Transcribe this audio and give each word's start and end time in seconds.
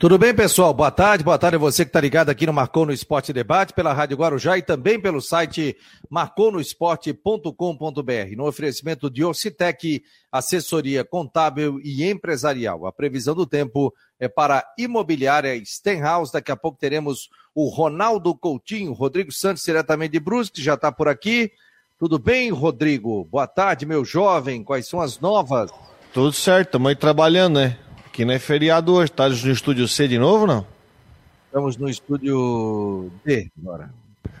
Tudo 0.00 0.16
bem, 0.16 0.32
pessoal? 0.32 0.72
Boa 0.72 0.92
tarde, 0.92 1.24
boa 1.24 1.36
tarde 1.36 1.56
a 1.56 1.58
você 1.58 1.84
que 1.84 1.88
está 1.88 2.00
ligado 2.00 2.30
aqui 2.30 2.46
no 2.46 2.52
Marcou 2.52 2.86
no 2.86 2.92
Esporte 2.92 3.32
Debate, 3.32 3.72
pela 3.72 3.92
Rádio 3.92 4.16
Guarujá 4.16 4.56
e 4.56 4.62
também 4.62 5.00
pelo 5.00 5.20
site 5.20 5.76
marconosport.com.br, 6.08 8.36
no 8.36 8.46
oferecimento 8.46 9.10
de 9.10 9.24
Orcitec, 9.24 10.00
assessoria 10.30 11.04
contábil 11.04 11.80
e 11.82 12.08
empresarial. 12.08 12.86
A 12.86 12.92
previsão 12.92 13.34
do 13.34 13.44
tempo 13.44 13.92
é 14.20 14.28
para 14.28 14.64
imobiliária 14.78 15.60
Stenhouse. 15.64 16.32
Daqui 16.32 16.52
a 16.52 16.56
pouco 16.56 16.78
teremos 16.78 17.28
o 17.52 17.68
Ronaldo 17.68 18.36
Coutinho, 18.36 18.92
Rodrigo 18.92 19.32
Santos, 19.32 19.64
diretamente 19.64 20.12
de 20.12 20.20
Brusque, 20.20 20.62
já 20.62 20.74
está 20.74 20.92
por 20.92 21.08
aqui. 21.08 21.50
Tudo 21.98 22.20
bem, 22.20 22.50
Rodrigo? 22.50 23.24
Boa 23.24 23.48
tarde, 23.48 23.84
meu 23.84 24.04
jovem. 24.04 24.62
Quais 24.62 24.86
são 24.86 25.00
as 25.00 25.18
novas? 25.18 25.72
Tudo 26.14 26.32
certo, 26.32 26.68
estamos 26.68 26.88
aí 26.88 26.94
trabalhando, 26.94 27.58
né? 27.58 27.76
Aqui 28.18 28.24
não 28.24 28.34
é 28.34 28.38
feriado 28.40 28.94
hoje. 28.94 29.12
Tá 29.12 29.28
no 29.28 29.52
estúdio 29.52 29.86
C 29.86 30.08
de 30.08 30.18
novo, 30.18 30.44
não? 30.44 30.66
Estamos 31.46 31.76
no 31.76 31.88
estúdio 31.88 33.12
D 33.24 33.48
agora. 33.62 33.94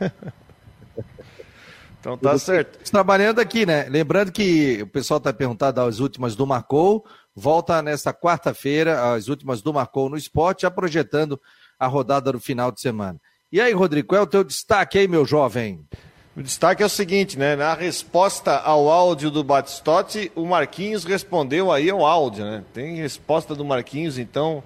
então 2.00 2.18
tá 2.18 2.30
Tudo 2.30 2.40
certo. 2.40 2.90
Trabalhando 2.90 3.38
aqui, 3.38 3.64
né? 3.64 3.84
Lembrando 3.88 4.32
que 4.32 4.82
o 4.82 4.86
pessoal 4.88 5.18
está 5.18 5.32
perguntando 5.32 5.80
as 5.80 6.00
últimas 6.00 6.34
do 6.34 6.44
Marcou. 6.44 7.06
Volta 7.36 7.80
nesta 7.80 8.12
quarta-feira, 8.12 9.14
as 9.14 9.28
últimas 9.28 9.62
do 9.62 9.72
Marcou 9.72 10.10
no 10.10 10.16
esporte, 10.16 10.62
já 10.62 10.72
projetando 10.72 11.40
a 11.78 11.86
rodada 11.86 12.32
do 12.32 12.40
final 12.40 12.72
de 12.72 12.80
semana. 12.80 13.20
E 13.52 13.60
aí, 13.60 13.72
Rodrigo, 13.72 14.08
qual 14.08 14.20
é 14.20 14.24
o 14.24 14.26
teu 14.26 14.42
destaque 14.42 14.98
aí, 14.98 15.06
meu 15.06 15.24
jovem? 15.24 15.86
O 16.38 16.42
destaque 16.42 16.84
é 16.84 16.86
o 16.86 16.88
seguinte, 16.88 17.36
né? 17.36 17.56
Na 17.56 17.74
resposta 17.74 18.58
ao 18.58 18.88
áudio 18.88 19.28
do 19.28 19.42
Batistotti, 19.42 20.30
o 20.36 20.46
Marquinhos 20.46 21.02
respondeu 21.02 21.72
aí 21.72 21.90
ao 21.90 22.06
áudio, 22.06 22.44
né? 22.44 22.62
Tem 22.72 22.94
resposta 22.94 23.56
do 23.56 23.64
Marquinhos, 23.64 24.18
então. 24.18 24.62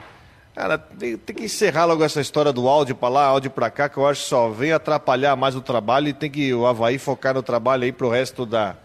Cara, 0.54 0.76
tem, 0.76 1.16
tem 1.16 1.34
que 1.34 1.45
encerrar 1.45 1.86
logo 1.86 2.04
essa 2.04 2.20
história 2.20 2.52
do 2.52 2.68
áudio 2.68 2.95
para 2.95 3.08
lá, 3.08 3.24
áudio 3.24 3.50
para 3.50 3.70
cá, 3.70 3.88
que 3.88 3.96
eu 3.96 4.06
acho 4.06 4.20
que 4.20 4.28
só 4.28 4.50
vem 4.50 4.70
atrapalhar 4.70 5.34
mais 5.34 5.56
o 5.56 5.62
trabalho 5.62 6.09
e 6.09 6.12
tem 6.12 6.30
que 6.30 6.52
o 6.52 6.66
Havaí 6.66 6.98
focar 6.98 7.32
no 7.32 7.42
trabalho 7.42 7.84
aí 7.84 7.90
pro 7.90 8.10
resto 8.10 8.45
da, 8.45 8.76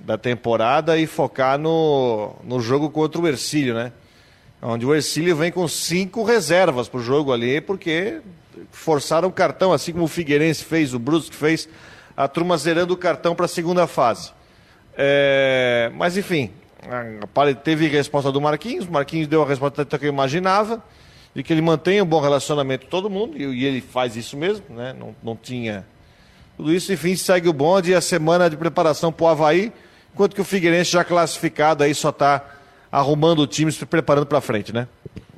da 0.00 0.18
temporada 0.18 0.98
e 0.98 1.06
focar 1.06 1.56
no, 1.56 2.34
no 2.42 2.58
jogo 2.58 2.90
contra 2.90 3.20
o 3.20 3.28
Ercílio, 3.28 3.74
né? 3.74 3.92
Onde 4.60 4.84
o 4.84 4.92
Ercílio 4.92 5.36
vem 5.36 5.52
com 5.52 5.68
cinco 5.68 6.24
reservas 6.24 6.88
pro 6.88 7.00
jogo 7.00 7.32
ali, 7.32 7.60
porque 7.60 8.20
forçaram 8.72 9.28
o 9.28 9.32
cartão, 9.32 9.72
assim 9.72 9.92
como 9.92 10.06
o 10.06 10.08
Figueirense 10.08 10.64
fez, 10.64 10.92
o 10.92 10.98
Brusque 10.98 11.36
fez 11.36 11.68
a 12.18 12.26
turma 12.26 12.56
zerando 12.56 12.92
o 12.92 12.96
cartão 12.96 13.32
para 13.32 13.44
a 13.44 13.48
segunda 13.48 13.86
fase. 13.86 14.32
É, 14.96 15.88
mas 15.94 16.16
enfim, 16.16 16.50
teve 17.62 17.86
resposta 17.86 18.32
do 18.32 18.40
Marquinhos, 18.40 18.88
Marquinhos 18.88 19.28
deu 19.28 19.40
a 19.40 19.46
resposta 19.46 19.84
que 19.84 20.04
eu 20.04 20.08
imaginava, 20.08 20.82
de 21.32 21.44
que 21.44 21.52
ele 21.52 21.62
mantém 21.62 22.02
um 22.02 22.04
bom 22.04 22.20
relacionamento 22.20 22.86
com 22.86 22.90
todo 22.90 23.08
mundo, 23.08 23.40
e, 23.40 23.64
ele 23.64 23.80
faz 23.80 24.16
isso 24.16 24.36
mesmo, 24.36 24.64
né? 24.70 24.92
não, 24.98 25.14
não 25.22 25.36
tinha 25.36 25.86
tudo 26.56 26.74
isso, 26.74 26.92
enfim, 26.92 27.14
segue 27.14 27.48
o 27.48 27.52
bonde 27.52 27.92
e 27.92 27.94
a 27.94 28.00
semana 28.00 28.50
de 28.50 28.56
preparação 28.56 29.12
para 29.12 29.24
o 29.24 29.28
Havaí, 29.28 29.72
enquanto 30.12 30.34
que 30.34 30.40
o 30.40 30.44
Figueirense 30.44 30.90
já 30.90 31.04
classificado 31.04 31.84
aí 31.84 31.94
só 31.94 32.08
está 32.08 32.44
arrumando 32.90 33.42
o 33.42 33.46
time, 33.46 33.70
se 33.70 33.86
preparando 33.86 34.26
para 34.26 34.40
frente, 34.40 34.72
né? 34.72 34.88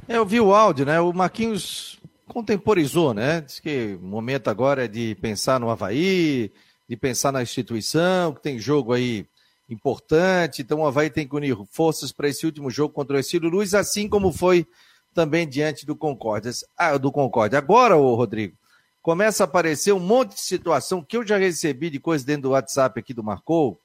É, 0.08 0.16
eu 0.16 0.24
vi 0.24 0.40
o 0.40 0.54
áudio, 0.54 0.86
né? 0.86 0.98
O 0.98 1.12
Marquinhos 1.12 2.00
contemporizou, 2.26 3.12
né? 3.12 3.42
Diz 3.42 3.60
que 3.60 3.98
o 4.00 4.06
momento 4.06 4.48
agora 4.48 4.86
é 4.86 4.88
de 4.88 5.14
pensar 5.16 5.60
no 5.60 5.68
Havaí, 5.68 6.50
de 6.90 6.96
pensar 6.96 7.30
na 7.30 7.40
instituição, 7.40 8.34
que 8.34 8.42
tem 8.42 8.58
jogo 8.58 8.92
aí 8.92 9.24
importante, 9.68 10.60
então 10.60 10.80
o 10.80 10.86
Havaí 10.86 11.08
tem 11.08 11.24
que 11.24 11.36
unir 11.36 11.56
forças 11.70 12.10
para 12.10 12.28
esse 12.28 12.44
último 12.44 12.68
jogo 12.68 12.92
contra 12.92 13.14
o 13.14 13.18
Ercílio 13.20 13.48
Luz, 13.48 13.74
assim 13.74 14.08
como 14.08 14.32
foi 14.32 14.66
também 15.14 15.48
diante 15.48 15.86
do 15.86 15.94
Concórdia. 15.94 16.50
Ah, 16.76 16.98
do 16.98 17.12
Concórdia. 17.12 17.60
Agora, 17.60 17.96
ô 17.96 18.16
Rodrigo, 18.16 18.56
começa 19.00 19.44
a 19.44 19.46
aparecer 19.46 19.92
um 19.92 20.00
monte 20.00 20.34
de 20.34 20.40
situação 20.40 21.00
que 21.00 21.16
eu 21.16 21.24
já 21.24 21.38
recebi 21.38 21.90
de 21.90 22.00
coisa 22.00 22.26
dentro 22.26 22.42
do 22.42 22.50
WhatsApp 22.50 22.98
aqui 22.98 23.14
do 23.14 23.22
Marcou, 23.22 23.78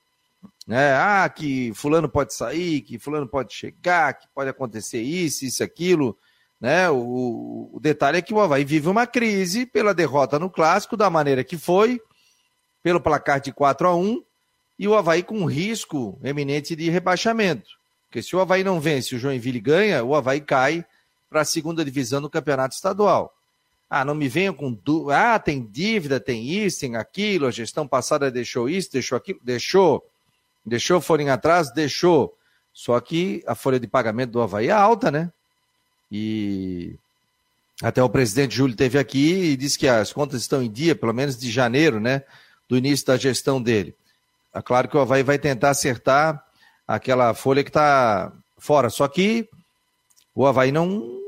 né? 0.66 0.96
Ah, 0.96 1.30
que 1.30 1.72
fulano 1.76 2.10
pode 2.10 2.34
sair, 2.34 2.82
que 2.82 2.98
fulano 2.98 3.28
pode 3.28 3.54
chegar, 3.54 4.16
que 4.16 4.28
pode 4.34 4.50
acontecer 4.50 5.00
isso, 5.04 5.46
isso, 5.46 5.64
aquilo, 5.64 6.18
né? 6.60 6.90
O, 6.90 7.70
o 7.72 7.80
detalhe 7.80 8.18
é 8.18 8.22
que 8.24 8.34
o 8.34 8.40
Havaí 8.40 8.66
vive 8.66 8.90
uma 8.90 9.06
crise 9.06 9.64
pela 9.64 9.94
derrota 9.94 10.40
no 10.40 10.50
clássico 10.50 10.98
da 10.98 11.08
maneira 11.08 11.44
que 11.44 11.56
foi, 11.56 12.02
pelo 12.86 13.02
placar 13.02 13.42
de 13.42 13.52
4 13.52 13.88
a 13.88 13.96
1 13.96 14.24
e 14.78 14.88
o 14.88 14.94
Havaí 14.94 15.24
com 15.24 15.44
risco 15.46 16.20
eminente 16.24 16.76
de 16.76 16.88
rebaixamento. 16.88 17.68
Porque 18.06 18.22
se 18.22 18.36
o 18.36 18.40
Havaí 18.40 18.64
não 18.64 18.80
vence, 18.80 19.16
o 19.16 19.18
Joinville 19.18 19.60
ganha, 19.60 20.04
o 20.04 20.14
Havaí 20.14 20.40
cai 20.40 20.86
para 21.28 21.42
a 21.42 21.46
segunda 21.46 21.84
divisão 21.84 22.22
do 22.22 22.30
campeonato 22.30 22.76
estadual. 22.76 23.34
Ah, 23.90 24.06
não 24.06 24.14
me 24.14 24.28
venham 24.28 24.54
com 24.54 24.72
dúvida. 24.72 25.34
Ah, 25.34 25.40
tem 25.40 25.66
dívida, 25.66 26.20
tem 26.20 26.48
isso, 26.48 26.82
tem 26.82 26.96
aquilo, 26.96 27.48
a 27.48 27.52
gestão 27.52 27.88
passada 27.88 28.30
deixou 28.30 28.70
isso, 28.70 28.92
deixou 28.92 29.18
aquilo, 29.18 29.40
deixou. 29.42 30.06
Deixou 30.64 31.02
forem 31.02 31.32
atrás, 31.32 31.74
deixou. 31.74 32.38
Só 32.72 33.00
que 33.00 33.44
a 33.48 33.56
folha 33.56 33.80
de 33.80 33.88
pagamento 33.88 34.30
do 34.30 34.42
Havaí 34.44 34.68
é 34.68 34.72
alta, 34.72 35.10
né? 35.10 35.32
E 36.12 36.94
até 37.82 38.04
o 38.04 38.10
presidente 38.12 38.56
Júlio 38.56 38.76
teve 38.76 39.00
aqui 39.00 39.54
e 39.54 39.58
disse 39.58 39.80
que 39.80 39.88
as 39.88 40.14
contas 40.14 40.42
estão 40.42 40.62
em 40.62 40.72
dia, 40.72 40.96
pelo 40.96 41.16
menos 41.16 41.36
de 41.36 41.50
janeiro, 41.50 42.00
né? 42.00 42.22
Do 42.68 42.78
início 42.78 43.06
da 43.06 43.18
gestão 43.18 43.62
dele. 43.62 43.96
É 44.54 44.62
claro 44.62 44.88
que 44.88 44.96
o 44.96 45.02
Havaí 45.02 45.24
vai 45.24 45.38
tentar 45.38 45.72
acertar 45.72 46.44
aquela 46.88 47.34
folha 47.34 47.64
que 47.64 47.70
está 47.70 48.32
fora. 48.58 48.90
Só 48.90 49.08
que 49.08 49.50
o 50.34 50.46
Havaí 50.46 50.72
não, 50.72 51.20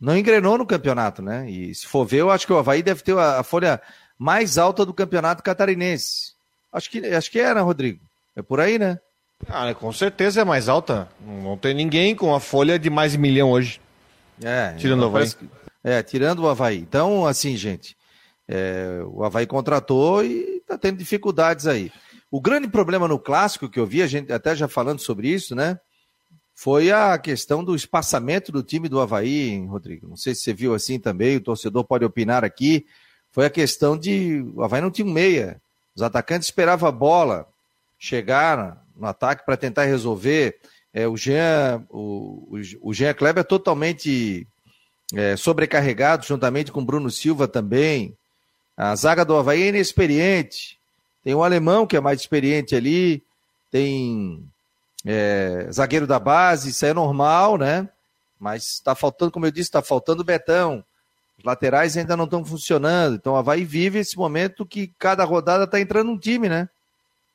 não 0.00 0.16
engrenou 0.16 0.58
no 0.58 0.66
campeonato, 0.66 1.22
né? 1.22 1.48
E 1.48 1.74
se 1.74 1.86
for 1.86 2.04
ver, 2.04 2.18
eu 2.18 2.30
acho 2.30 2.46
que 2.46 2.52
o 2.52 2.58
Havaí 2.58 2.82
deve 2.82 3.02
ter 3.02 3.16
a, 3.16 3.40
a 3.40 3.42
folha 3.42 3.80
mais 4.18 4.58
alta 4.58 4.84
do 4.84 4.92
campeonato 4.92 5.42
catarinense. 5.42 6.32
Acho 6.72 6.90
que, 6.90 6.98
acho 7.06 7.30
que 7.30 7.38
era, 7.38 7.50
é, 7.50 7.54
né, 7.54 7.60
Rodrigo. 7.60 8.00
É 8.36 8.42
por 8.42 8.60
aí, 8.60 8.78
né? 8.78 8.98
Ah, 9.48 9.72
com 9.74 9.92
certeza 9.92 10.42
é 10.42 10.44
mais 10.44 10.68
alta. 10.68 11.08
Não 11.20 11.56
tem 11.56 11.74
ninguém 11.74 12.14
com 12.14 12.34
a 12.34 12.40
folha 12.40 12.78
de 12.78 12.90
mais 12.90 13.12
de 13.12 13.18
milhão 13.18 13.50
hoje. 13.50 13.80
É, 14.42 14.74
tirando 14.74 15.02
o 15.02 15.06
Havaí. 15.06 15.32
É, 15.82 16.02
tirando 16.02 16.40
o 16.40 16.48
Havaí. 16.48 16.78
Então, 16.78 17.26
assim, 17.26 17.56
gente, 17.56 17.96
é, 18.52 19.00
o 19.06 19.22
Havaí 19.22 19.46
contratou 19.46 20.24
e 20.24 20.56
está 20.56 20.76
tendo 20.76 20.98
dificuldades 20.98 21.68
aí. 21.68 21.92
O 22.28 22.40
grande 22.40 22.66
problema 22.66 23.06
no 23.06 23.16
clássico 23.16 23.68
que 23.68 23.78
eu 23.78 23.86
vi, 23.86 24.02
a 24.02 24.08
gente 24.08 24.32
até 24.32 24.56
já 24.56 24.66
falando 24.66 24.98
sobre 24.98 25.28
isso, 25.28 25.54
né? 25.54 25.78
Foi 26.52 26.90
a 26.90 27.16
questão 27.16 27.62
do 27.62 27.76
espaçamento 27.76 28.50
do 28.50 28.60
time 28.60 28.88
do 28.88 29.00
Havaí, 29.00 29.64
Rodrigo. 29.66 30.08
Não 30.08 30.16
sei 30.16 30.34
se 30.34 30.40
você 30.40 30.52
viu 30.52 30.74
assim 30.74 30.98
também, 30.98 31.36
o 31.36 31.40
torcedor 31.40 31.84
pode 31.84 32.04
opinar 32.04 32.44
aqui. 32.44 32.84
Foi 33.30 33.46
a 33.46 33.50
questão 33.50 33.96
de. 33.96 34.44
O 34.54 34.64
Havaí 34.64 34.80
não 34.80 34.90
tinha 34.90 35.06
um 35.06 35.12
meia. 35.12 35.62
Os 35.94 36.02
atacantes 36.02 36.48
esperavam 36.48 36.88
a 36.88 36.92
bola 36.92 37.46
chegar 38.00 38.84
no 38.96 39.06
ataque 39.06 39.46
para 39.46 39.56
tentar 39.56 39.84
resolver. 39.84 40.58
É, 40.92 41.06
o 41.06 41.16
Jean, 41.16 41.86
o, 41.88 42.58
o 42.82 42.92
Jean 42.92 43.14
Kleber 43.14 43.42
é 43.42 43.44
totalmente 43.44 44.44
é, 45.14 45.36
sobrecarregado, 45.36 46.26
juntamente 46.26 46.72
com 46.72 46.80
o 46.80 46.84
Bruno 46.84 47.10
Silva 47.10 47.46
também. 47.46 48.16
A 48.82 48.96
zaga 48.96 49.26
do 49.26 49.36
Havaí 49.36 49.64
é 49.64 49.68
inexperiente. 49.68 50.78
Tem 51.22 51.34
um 51.34 51.42
alemão 51.42 51.86
que 51.86 51.98
é 51.98 52.00
mais 52.00 52.18
experiente 52.18 52.74
ali, 52.74 53.22
tem 53.70 54.42
é, 55.04 55.66
zagueiro 55.70 56.06
da 56.06 56.18
base, 56.18 56.70
isso 56.70 56.86
é 56.86 56.94
normal, 56.94 57.58
né? 57.58 57.86
Mas 58.38 58.76
está 58.76 58.94
faltando, 58.94 59.32
como 59.32 59.44
eu 59.44 59.50
disse, 59.50 59.68
está 59.68 59.82
faltando 59.82 60.24
Betão. 60.24 60.82
Os 61.36 61.44
laterais 61.44 61.94
ainda 61.94 62.16
não 62.16 62.24
estão 62.24 62.42
funcionando. 62.42 63.16
Então 63.16 63.34
o 63.34 63.36
Havaí 63.36 63.64
vive 63.64 63.98
esse 63.98 64.16
momento 64.16 64.64
que 64.64 64.90
cada 64.98 65.24
rodada 65.24 65.64
está 65.64 65.78
entrando 65.78 66.10
um 66.10 66.18
time, 66.18 66.48
né? 66.48 66.66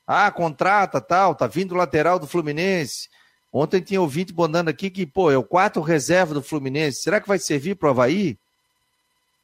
Ah, 0.07 0.31
contrata, 0.31 0.99
tal, 0.99 1.35
tá 1.35 1.45
vindo 1.45 1.73
o 1.73 1.77
lateral 1.77 2.17
do 2.17 2.25
Fluminense. 2.25 3.07
Ontem 3.53 3.81
tinha 3.81 4.01
ouvinte 4.01 4.33
bondando 4.33 4.71
aqui 4.71 4.89
que, 4.89 5.05
pô, 5.05 5.29
é 5.29 5.37
o 5.37 5.43
quarto 5.43 5.79
reserva 5.79 6.33
do 6.33 6.41
Fluminense. 6.41 7.03
Será 7.03 7.21
que 7.21 7.27
vai 7.27 7.37
servir 7.37 7.75
para 7.75 7.89
o 7.89 7.91
Havaí? 7.91 8.35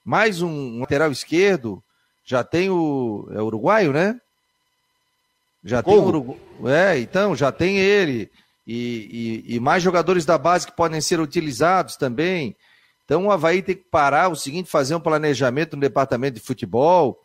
Mais 0.03 0.41
um 0.41 0.79
lateral 0.79 1.11
esquerdo. 1.11 1.83
Já 2.23 2.43
tem 2.43 2.69
o. 2.69 3.27
É 3.31 3.41
uruguaio, 3.41 3.91
né? 3.91 4.19
Já 5.63 5.83
Como? 5.83 5.95
tem 5.95 6.05
o 6.05 6.07
Urugu... 6.07 6.39
É, 6.65 6.97
então, 6.99 7.35
já 7.35 7.51
tem 7.51 7.79
ele. 7.79 8.31
E, 8.65 9.43
e, 9.47 9.55
e, 9.55 9.59
mais 9.59 9.81
jogadores 9.83 10.25
da 10.25 10.37
base 10.37 10.65
que 10.65 10.75
podem 10.75 11.01
ser 11.01 11.19
utilizados 11.19 11.95
também. 11.95 12.55
Então 13.05 13.25
o 13.25 13.31
Havaí 13.31 13.61
tem 13.61 13.75
que 13.75 13.85
parar 13.91 14.29
o 14.29 14.35
seguinte, 14.35 14.69
fazer 14.69 14.95
um 14.95 14.99
planejamento 14.99 15.75
no 15.75 15.81
departamento 15.81 16.35
de 16.35 16.39
futebol, 16.39 17.19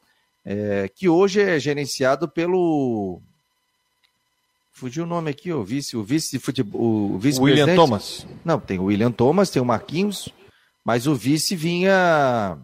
é, 0.44 0.90
que 0.93 1.08
hoje 1.08 1.40
é 1.40 1.60
gerenciado 1.60 2.28
pelo. 2.28 3.20
Fugiu 4.72 5.04
o 5.04 5.06
nome 5.06 5.31
aqui, 5.31 5.52
o 5.52 5.62
vice, 5.62 5.96
o 5.96 6.02
vice 6.02 6.32
de 6.32 6.38
futebol. 6.38 6.81
O 6.81 7.19
vice 7.19 7.40
William 7.40 7.75
Thomas. 7.76 8.26
Não, 8.44 8.58
tem 8.58 8.78
o 8.78 8.84
William 8.84 9.12
Thomas, 9.12 9.48
tem 9.48 9.62
o 9.62 9.64
Marquinhos, 9.64 10.28
mas 10.84 11.06
o 11.06 11.14
vice 11.14 11.54
vinha 11.54 12.58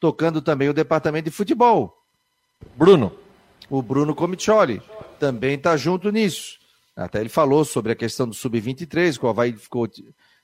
tocando 0.00 0.40
também 0.40 0.68
o 0.68 0.74
departamento 0.74 1.26
de 1.26 1.30
futebol. 1.30 2.02
Bruno. 2.74 3.12
O 3.68 3.82
Bruno 3.82 4.14
Comicioli 4.14 4.82
também 5.20 5.54
está 5.54 5.76
junto 5.76 6.10
nisso. 6.10 6.58
Até 6.96 7.20
ele 7.20 7.28
falou 7.28 7.64
sobre 7.64 7.92
a 7.92 7.94
questão 7.94 8.26
do 8.26 8.34
Sub-23, 8.34 9.16
que 9.16 9.24
o 9.24 9.28
Havaí 9.28 9.52
ficou 9.52 9.86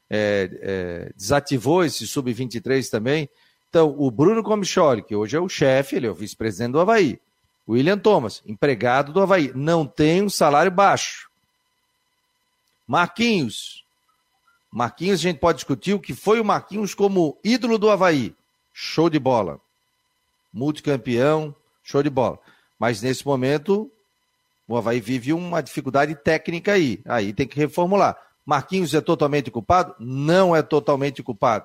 é, 0.09 0.49
é, 0.63 1.13
desativou 1.17 1.85
esse 1.85 2.07
sub-23 2.07 2.89
também. 2.89 3.29
Então, 3.69 3.95
o 3.99 4.11
Bruno 4.11 4.43
Comicholi, 4.43 5.03
que 5.03 5.15
hoje 5.15 5.37
é 5.37 5.41
o 5.41 5.49
chefe, 5.49 5.97
ele 5.97 6.07
é 6.07 6.11
o 6.11 6.15
vice-presidente 6.15 6.73
do 6.73 6.81
Havaí. 6.81 7.21
William 7.69 7.99
Thomas, 7.99 8.43
empregado 8.47 9.13
do 9.13 9.21
Havaí, 9.21 9.51
não 9.55 9.85
tem 9.85 10.23
um 10.23 10.31
salário 10.31 10.71
baixo. 10.71 11.29
Marquinhos. 12.87 13.85
Marquinhos, 14.71 15.19
a 15.19 15.23
gente 15.23 15.39
pode 15.39 15.57
discutir 15.57 15.95
o 15.95 16.01
que 16.01 16.15
foi 16.15 16.41
o 16.41 16.45
Marquinhos 16.45 16.95
como 16.95 17.39
ídolo 17.43 17.77
do 17.77 17.91
Havaí. 17.91 18.35
Show 18.79 19.09
de 19.09 19.19
bola. 19.19 19.59
Multicampeão, 20.53 21.55
show 21.83 22.03
de 22.03 22.11
bola. 22.11 22.39
Mas 22.79 23.01
nesse 23.01 23.27
momento, 23.27 23.91
o 24.69 24.77
Havaí 24.77 25.01
vive 25.01 25.33
uma 25.33 25.63
dificuldade 25.63 26.15
técnica 26.15 26.73
aí. 26.73 27.01
Aí 27.07 27.33
tem 27.33 27.49
que 27.49 27.57
reformular. 27.57 28.19
Marquinhos 28.45 28.93
é 28.93 29.01
totalmente 29.01 29.51
culpado? 29.51 29.95
Não 29.99 30.55
é 30.55 30.61
totalmente 30.61 31.23
culpado. 31.23 31.65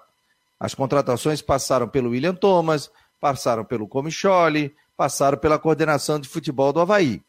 As 0.58 0.74
contratações 0.74 1.42
passaram 1.42 1.86
pelo 1.86 2.12
William 2.12 2.34
Thomas, 2.34 2.90
passaram 3.19 3.66
pelo 3.66 3.90
Comicholi, 3.90 4.74
passaram 4.96 5.38
pela 5.38 5.60
coordenação 5.60 6.18
de 6.18 6.30
futebol 6.30 6.72
do 6.72 6.80
Havaí. 6.80 7.22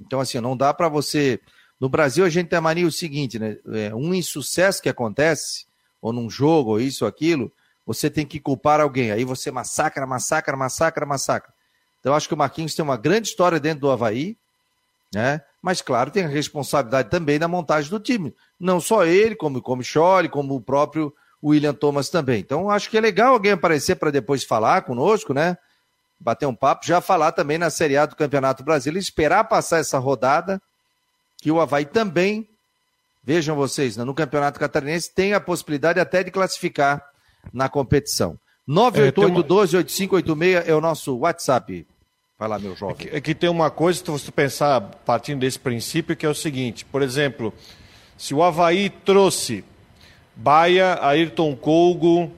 Então, 0.00 0.18
assim, 0.18 0.40
não 0.40 0.56
dá 0.56 0.74
para 0.74 0.88
você. 0.88 1.38
No 1.78 1.88
Brasil, 1.88 2.24
a 2.24 2.28
gente 2.28 2.48
tem 2.48 2.58
a 2.58 2.60
mania 2.60 2.88
o 2.88 2.90
seguinte, 2.90 3.38
né? 3.38 3.56
É, 3.72 3.94
um 3.94 4.12
insucesso 4.12 4.82
que 4.82 4.88
acontece, 4.88 5.64
ou 6.02 6.12
num 6.12 6.28
jogo, 6.28 6.70
ou 6.70 6.80
isso 6.80 7.04
ou 7.04 7.08
aquilo, 7.08 7.52
você 7.88 8.10
tem 8.10 8.26
que 8.26 8.38
culpar 8.38 8.82
alguém. 8.82 9.10
Aí 9.10 9.24
você 9.24 9.50
massacra, 9.50 10.06
massacra, 10.06 10.54
massacra, 10.54 11.06
massacra. 11.06 11.50
Então, 11.98 12.14
acho 12.14 12.28
que 12.28 12.34
o 12.34 12.36
Marquinhos 12.36 12.74
tem 12.74 12.84
uma 12.84 12.98
grande 12.98 13.28
história 13.28 13.58
dentro 13.58 13.80
do 13.80 13.90
Havaí, 13.90 14.36
né? 15.10 15.40
Mas, 15.62 15.80
claro, 15.80 16.10
tem 16.10 16.22
a 16.22 16.28
responsabilidade 16.28 17.08
também 17.08 17.38
da 17.38 17.48
montagem 17.48 17.88
do 17.90 17.98
time. 17.98 18.34
Não 18.60 18.78
só 18.78 19.06
ele, 19.06 19.34
como 19.34 19.56
o 19.56 19.62
Comicholi, 19.62 20.28
como 20.28 20.54
o 20.54 20.60
próprio 20.60 21.14
William 21.42 21.72
Thomas 21.72 22.10
também. 22.10 22.40
Então, 22.40 22.68
acho 22.68 22.90
que 22.90 22.98
é 22.98 23.00
legal 23.00 23.32
alguém 23.32 23.52
aparecer 23.52 23.96
para 23.96 24.10
depois 24.10 24.44
falar 24.44 24.82
conosco, 24.82 25.32
né? 25.32 25.56
Bater 26.20 26.44
um 26.44 26.54
papo, 26.54 26.84
já 26.84 27.00
falar 27.00 27.32
também 27.32 27.56
na 27.56 27.70
Série 27.70 27.96
A 27.96 28.04
do 28.04 28.16
Campeonato 28.16 28.62
Brasileiro, 28.62 29.02
esperar 29.02 29.44
passar 29.44 29.78
essa 29.78 29.98
rodada, 29.98 30.60
que 31.38 31.50
o 31.50 31.58
Havaí 31.58 31.86
também, 31.86 32.46
vejam 33.24 33.56
vocês, 33.56 33.96
né, 33.96 34.04
no 34.04 34.14
Campeonato 34.14 34.60
Catarinense 34.60 35.10
tem 35.10 35.32
a 35.32 35.40
possibilidade 35.40 35.98
até 35.98 36.22
de 36.22 36.30
classificar 36.30 37.07
na 37.52 37.68
competição. 37.68 38.38
988-12-8586 38.68 40.42
é, 40.42 40.70
é 40.70 40.74
o 40.74 40.80
nosso 40.80 41.16
WhatsApp. 41.16 41.86
Vai 42.38 42.48
lá, 42.48 42.58
meu 42.58 42.76
jovem. 42.76 42.94
É 42.94 42.98
que, 42.98 43.16
é 43.16 43.20
que 43.20 43.34
tem 43.34 43.50
uma 43.50 43.70
coisa, 43.70 43.98
se 43.98 44.10
você 44.10 44.30
pensar 44.30 44.80
partindo 44.80 45.40
desse 45.40 45.58
princípio, 45.58 46.14
que 46.14 46.24
é 46.24 46.28
o 46.28 46.34
seguinte: 46.34 46.84
por 46.84 47.02
exemplo, 47.02 47.52
se 48.16 48.34
o 48.34 48.42
Havaí 48.42 48.90
trouxe 48.90 49.64
Baia, 50.36 50.98
Ayrton 51.02 51.56
Colgo, 51.56 52.30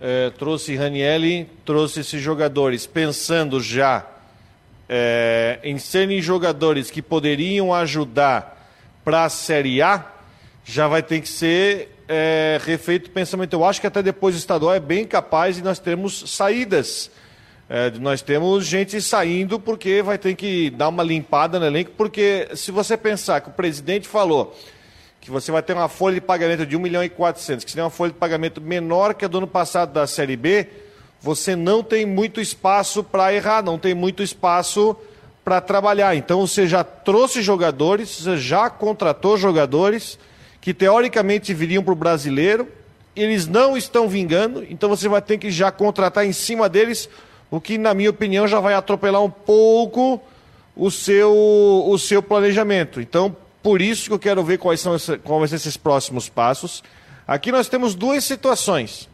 eh, 0.00 0.30
trouxe 0.38 0.76
Ranielli, 0.76 1.48
trouxe 1.64 2.00
esses 2.00 2.22
jogadores, 2.22 2.86
pensando 2.86 3.60
já 3.60 4.06
eh, 4.88 5.58
em 5.64 5.78
serem 5.78 6.22
jogadores 6.22 6.90
que 6.90 7.02
poderiam 7.02 7.74
ajudar 7.74 8.56
para 9.04 9.24
a 9.24 9.28
Série 9.28 9.82
A, 9.82 10.04
já 10.64 10.86
vai 10.86 11.02
ter 11.02 11.20
que 11.20 11.28
ser 11.28 11.99
é, 12.12 12.58
refeito 12.64 13.06
o 13.06 13.10
pensamento. 13.10 13.52
Eu 13.52 13.64
acho 13.64 13.80
que 13.80 13.86
até 13.86 14.02
depois 14.02 14.34
o 14.34 14.38
estadual 14.38 14.74
é 14.74 14.80
bem 14.80 15.06
capaz 15.06 15.58
e 15.58 15.62
nós 15.62 15.78
temos 15.78 16.24
saídas. 16.28 17.08
É, 17.68 17.88
nós 17.92 18.20
temos 18.20 18.66
gente 18.66 19.00
saindo 19.00 19.60
porque 19.60 20.02
vai 20.02 20.18
ter 20.18 20.34
que 20.34 20.70
dar 20.70 20.88
uma 20.88 21.04
limpada 21.04 21.60
no 21.60 21.66
elenco, 21.66 21.92
porque 21.96 22.48
se 22.56 22.72
você 22.72 22.96
pensar 22.96 23.40
que 23.40 23.48
o 23.48 23.52
presidente 23.52 24.08
falou 24.08 24.58
que 25.20 25.30
você 25.30 25.52
vai 25.52 25.62
ter 25.62 25.74
uma 25.74 25.88
folha 25.88 26.14
de 26.14 26.20
pagamento 26.20 26.66
de 26.66 26.76
1 26.76 26.80
milhão 26.80 27.04
e 27.04 27.08
400, 27.08 27.64
que 27.64 27.70
seria 27.70 27.84
uma 27.84 27.90
folha 27.90 28.10
de 28.10 28.18
pagamento 28.18 28.60
menor 28.60 29.14
que 29.14 29.24
a 29.24 29.28
do 29.28 29.38
ano 29.38 29.46
passado 29.46 29.92
da 29.92 30.06
Série 30.06 30.36
B, 30.36 30.66
você 31.20 31.54
não 31.54 31.82
tem 31.82 32.04
muito 32.04 32.40
espaço 32.40 33.04
para 33.04 33.32
errar, 33.32 33.62
não 33.62 33.78
tem 33.78 33.94
muito 33.94 34.20
espaço 34.20 34.96
para 35.44 35.60
trabalhar. 35.60 36.16
Então 36.16 36.44
você 36.44 36.66
já 36.66 36.82
trouxe 36.82 37.40
jogadores, 37.40 38.08
você 38.08 38.36
já 38.36 38.68
contratou 38.68 39.36
jogadores, 39.36 40.18
que 40.60 40.74
teoricamente 40.74 41.52
viriam 41.54 41.82
para 41.82 41.92
o 41.92 41.96
brasileiro, 41.96 42.68
eles 43.16 43.46
não 43.46 43.76
estão 43.76 44.08
vingando, 44.08 44.64
então 44.68 44.88
você 44.88 45.08
vai 45.08 45.20
ter 45.20 45.38
que 45.38 45.50
já 45.50 45.70
contratar 45.70 46.24
em 46.24 46.32
cima 46.32 46.68
deles, 46.68 47.08
o 47.50 47.60
que, 47.60 47.76
na 47.76 47.92
minha 47.92 48.10
opinião, 48.10 48.46
já 48.46 48.60
vai 48.60 48.74
atropelar 48.74 49.22
um 49.22 49.30
pouco 49.30 50.22
o 50.76 50.90
seu, 50.90 51.32
o 51.32 51.98
seu 51.98 52.22
planejamento. 52.22 53.00
Então, 53.00 53.36
por 53.62 53.82
isso 53.82 54.06
que 54.06 54.12
eu 54.12 54.18
quero 54.18 54.44
ver 54.44 54.58
quais 54.58 54.80
são 54.80 54.96
quais 55.24 55.52
esses 55.52 55.76
próximos 55.76 56.28
passos. 56.28 56.82
Aqui 57.26 57.50
nós 57.50 57.68
temos 57.68 57.94
duas 57.94 58.24
situações. 58.24 59.09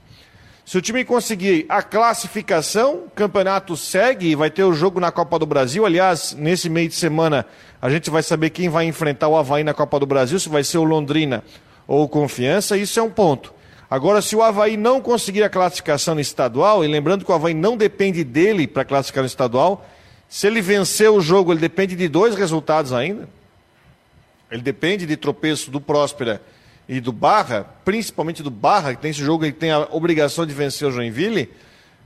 Se 0.67 0.77
o 0.77 0.83
time 0.83 1.05
conseguir 1.05 1.65
a 1.69 1.81
classificação, 1.81 3.05
o 3.07 3.11
campeonato 3.11 3.77
segue 3.77 4.27
e 4.27 4.35
vai 4.35 4.51
ter 4.51 4.65
o 4.65 4.73
jogo 4.73 4.99
na 4.99 5.13
Copa 5.13 5.39
do 5.39 5.47
Brasil. 5.47 5.87
Aliás, 5.87 6.35
nesse 6.37 6.69
meio 6.69 6.89
de 6.89 6.97
semana 6.97 7.47
a 7.81 7.89
gente 7.89 8.11
vai 8.11 8.21
saber 8.21 8.51
quem 8.51 8.69
vai 8.69 8.85
enfrentar 8.85 9.29
o 9.29 9.37
Havaí 9.37 9.63
na 9.63 9.73
Copa 9.73 10.01
do 10.01 10.07
Brasil, 10.07 10.41
se 10.41 10.49
vai 10.49 10.65
ser 10.65 10.79
o 10.79 10.83
Londrina 10.83 11.45
ou 11.87 12.03
o 12.03 12.09
Confiança, 12.09 12.77
isso 12.77 12.99
é 12.99 13.03
um 13.05 13.09
ponto. 13.09 13.55
Agora, 13.89 14.21
se 14.21 14.35
o 14.35 14.43
Havaí 14.43 14.77
não 14.77 15.01
conseguir 15.01 15.45
a 15.45 15.49
classificação 15.49 16.17
no 16.17 16.21
estadual, 16.21 16.85
e 16.85 16.89
lembrando 16.89 17.25
que 17.25 17.31
o 17.31 17.35
Havaí 17.35 17.55
não 17.55 17.77
depende 17.77 18.25
dele 18.25 18.67
para 18.67 18.85
classificar 18.85 19.23
no 19.23 19.29
estadual, 19.29 19.89
se 20.29 20.49
ele 20.49 20.61
vencer 20.61 21.09
o 21.09 21.21
jogo, 21.21 21.53
ele 21.53 21.61
depende 21.61 21.95
de 21.95 22.09
dois 22.09 22.35
resultados 22.35 22.93
ainda. 22.93 23.29
Ele 24.51 24.63
depende 24.63 25.07
de 25.07 25.17
tropeço 25.17 25.71
do 25.71 25.81
Próspera 25.81 26.43
e 26.88 27.00
do 27.00 27.12
Barra, 27.12 27.67
principalmente 27.85 28.43
do 28.43 28.50
Barra, 28.50 28.94
que 28.94 29.03
tem 29.03 29.11
esse 29.11 29.23
jogo, 29.23 29.44
ele 29.44 29.53
tem 29.53 29.71
a 29.71 29.88
obrigação 29.91 30.47
de 30.47 30.55
vencer 30.55 30.87
o 30.87 30.93
Joinville, 30.93 31.50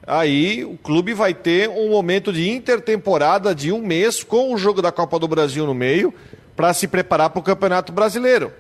aí 0.07 0.65
o 0.65 0.77
clube 0.79 1.13
vai 1.13 1.35
ter 1.35 1.69
um 1.69 1.91
momento 1.91 2.33
de 2.33 2.49
intertemporada 2.49 3.55
de 3.55 3.71
um 3.71 3.83
mês 3.83 4.23
com 4.23 4.55
o 4.55 4.57
jogo 4.59 4.81
da 4.81 4.91
Copa 4.91 5.19
do 5.19 5.29
Brasil 5.29 5.67
no 5.67 5.75
meio 5.75 6.15
para 6.57 6.73
se 6.73 6.89
preparar 6.89 7.31
para 7.31 7.41
o 7.41 7.43
Campeonato 7.43 7.93
Brasileiro. 7.93 8.53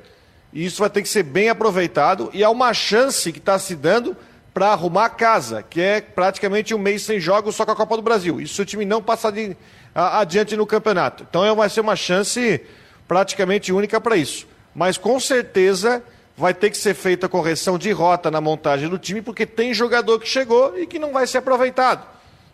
E 0.52 0.64
isso 0.64 0.80
vai 0.80 0.90
ter 0.90 1.00
que 1.00 1.08
ser 1.08 1.22
bem 1.22 1.48
aproveitado 1.48 2.30
e 2.34 2.42
é 2.42 2.48
uma 2.48 2.74
chance 2.74 3.32
que 3.32 3.38
está 3.38 3.58
se 3.58 3.74
dando 3.74 4.16
para 4.52 4.72
arrumar 4.72 5.06
a 5.06 5.10
casa, 5.10 5.62
que 5.62 5.80
é 5.80 6.00
praticamente 6.00 6.74
um 6.74 6.78
mês 6.78 7.02
sem 7.02 7.20
jogos 7.20 7.54
só 7.54 7.64
com 7.64 7.70
a 7.70 7.76
Copa 7.76 7.96
do 7.96 8.02
Brasil. 8.02 8.40
Isso 8.40 8.60
o 8.60 8.64
time 8.64 8.84
não 8.84 9.00
passar 9.00 9.30
de, 9.30 9.56
a, 9.94 10.20
adiante 10.20 10.56
no 10.56 10.66
campeonato. 10.66 11.24
Então 11.28 11.44
é, 11.44 11.54
vai 11.54 11.70
ser 11.70 11.80
uma 11.80 11.96
chance 11.96 12.60
praticamente 13.06 13.72
única 13.72 14.00
para 14.00 14.16
isso 14.16 14.49
mas 14.74 14.96
com 14.96 15.18
certeza 15.18 16.02
vai 16.36 16.54
ter 16.54 16.70
que 16.70 16.76
ser 16.78 16.94
feita 16.94 17.26
a 17.26 17.28
correção 17.28 17.76
de 17.78 17.90
rota 17.92 18.30
na 18.30 18.40
montagem 18.40 18.88
do 18.88 18.98
time, 18.98 19.20
porque 19.20 19.44
tem 19.44 19.74
jogador 19.74 20.18
que 20.18 20.26
chegou 20.26 20.78
e 20.78 20.86
que 20.86 20.98
não 20.98 21.12
vai 21.12 21.26
ser 21.26 21.38
aproveitado. 21.38 22.06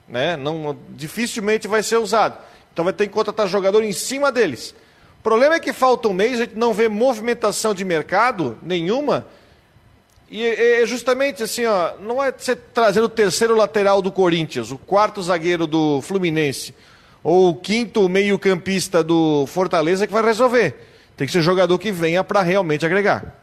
Né? 0.09 0.37
Não, 0.37 0.77
dificilmente 0.91 1.69
vai 1.69 1.83
ser 1.83 1.97
usado. 1.97 2.37
Então 2.73 2.85
vai 2.85 2.93
ter 2.93 3.07
que 3.07 3.13
contratar 3.13 3.49
jogador 3.49 3.83
em 3.83 3.93
cima 3.93 4.33
deles. 4.33 4.75
O 5.21 5.23
problema 5.23 5.55
é 5.55 5.61
que 5.61 5.73
falta 5.73 6.09
um 6.09 6.13
mês, 6.13 6.35
a 6.35 6.45
gente 6.45 6.57
não 6.57 6.75
vê 6.75 6.89
movimentação 6.89 7.73
de 7.73 7.85
mercado 7.85 8.59
nenhuma. 8.63 9.27
E 10.29 10.45
é, 10.45 10.83
é 10.83 10.87
justamente 10.87 11.43
assim, 11.43 11.65
ó, 11.65 11.93
não 12.01 12.23
é 12.23 12.33
você 12.33 12.57
trazendo 12.57 13.05
o 13.05 13.09
terceiro 13.09 13.55
lateral 13.55 14.03
do 14.03 14.11
Corinthians, 14.11 14.73
o 14.73 14.79
quarto 14.79 15.23
zagueiro 15.23 15.67
do 15.67 16.03
Fluminense, 16.03 16.75
ou 17.23 17.51
o 17.51 17.55
quinto 17.55 18.09
meio-campista 18.09 19.03
do 19.03 19.47
Fortaleza 19.47 20.07
que 20.07 20.13
vai 20.13 20.25
resolver. 20.25 20.75
Tem 21.17 21.27
que 21.27 21.33
ser 21.33 21.43
jogador 21.43 21.79
que 21.79 21.91
venha 21.91 22.23
para 22.23 22.43
realmente 22.43 22.85
agregar. 22.85 23.43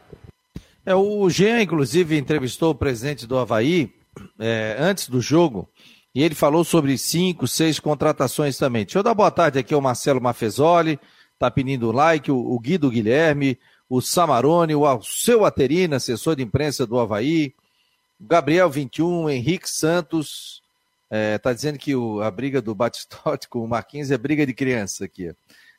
É, 0.86 0.94
o 0.94 1.28
Jean, 1.28 1.62
inclusive, 1.62 2.16
entrevistou 2.16 2.70
o 2.70 2.74
presidente 2.74 3.26
do 3.26 3.38
Havaí 3.38 3.92
é, 4.38 4.76
antes 4.78 5.08
do 5.08 5.20
jogo 5.20 5.68
e 6.14 6.22
ele 6.22 6.34
falou 6.34 6.62
sobre 6.62 6.96
cinco, 6.96 7.48
seis 7.48 7.80
contratações 7.80 8.56
também. 8.56 8.84
Deixa 8.84 8.98
eu 8.98 9.02
dar 9.02 9.14
boa 9.14 9.30
tarde 9.30 9.58
aqui 9.58 9.74
ao 9.74 9.80
Marcelo 9.80 10.20
Mafezoli, 10.20 11.00
tá 11.38 11.50
pedindo 11.50 11.90
like, 11.90 12.30
o, 12.30 12.36
o 12.36 12.60
Guido 12.60 12.90
Guilherme, 12.90 13.58
o 13.88 14.00
Samarone, 14.00 14.74
o 14.74 15.02
seu 15.02 15.44
Aterina, 15.44 15.96
assessor 15.96 16.36
de 16.36 16.42
imprensa 16.42 16.86
do 16.86 16.98
Havaí, 16.98 17.52
Gabriel 18.20 18.70
21, 18.70 19.28
Henrique 19.28 19.68
Santos, 19.68 20.62
é, 21.10 21.38
tá 21.38 21.52
dizendo 21.52 21.78
que 21.78 21.96
o, 21.96 22.20
a 22.22 22.30
briga 22.30 22.62
do 22.62 22.74
Batistote 22.74 23.48
com 23.48 23.64
o 23.64 23.68
Marquinhos 23.68 24.10
é 24.10 24.18
briga 24.18 24.46
de 24.46 24.54
criança 24.54 25.04
aqui. 25.04 25.34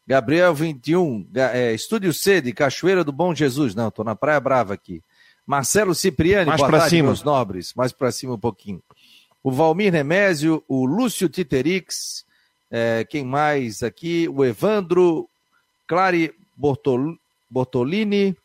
Gabriel 0.07 0.53
21, 0.53 1.27
é, 1.35 1.73
Estúdio 1.73 2.13
C 2.13 2.39
de 2.39 2.53
Cachoeira 2.53 3.03
do 3.03 3.11
Bom 3.11 3.33
Jesus. 3.33 3.73
Não, 3.73 3.89
tô 3.89 4.03
na 4.03 4.15
Praia 4.15 4.39
Brava 4.39 4.73
aqui. 4.73 5.01
Marcelo 5.47 5.95
Cipriani, 5.95 6.47
mais 6.47 6.61
para 6.61 6.89
cima. 6.89 7.07
meus 7.07 7.23
nobres. 7.23 7.73
Mais 7.73 7.91
para 7.91 8.11
cima 8.11 8.33
um 8.33 8.39
pouquinho. 8.39 8.81
O 9.43 9.51
Valmir 9.51 9.91
Nemésio, 9.91 10.63
o 10.67 10.85
Lúcio 10.85 11.29
Titerix, 11.29 12.25
é, 12.69 13.03
quem 13.03 13.23
mais 13.23 13.83
aqui? 13.83 14.27
O 14.29 14.43
Evandro 14.43 15.29
Clari 15.87 16.33
Bortol, 16.55 17.17
Bortolini, 17.49 18.35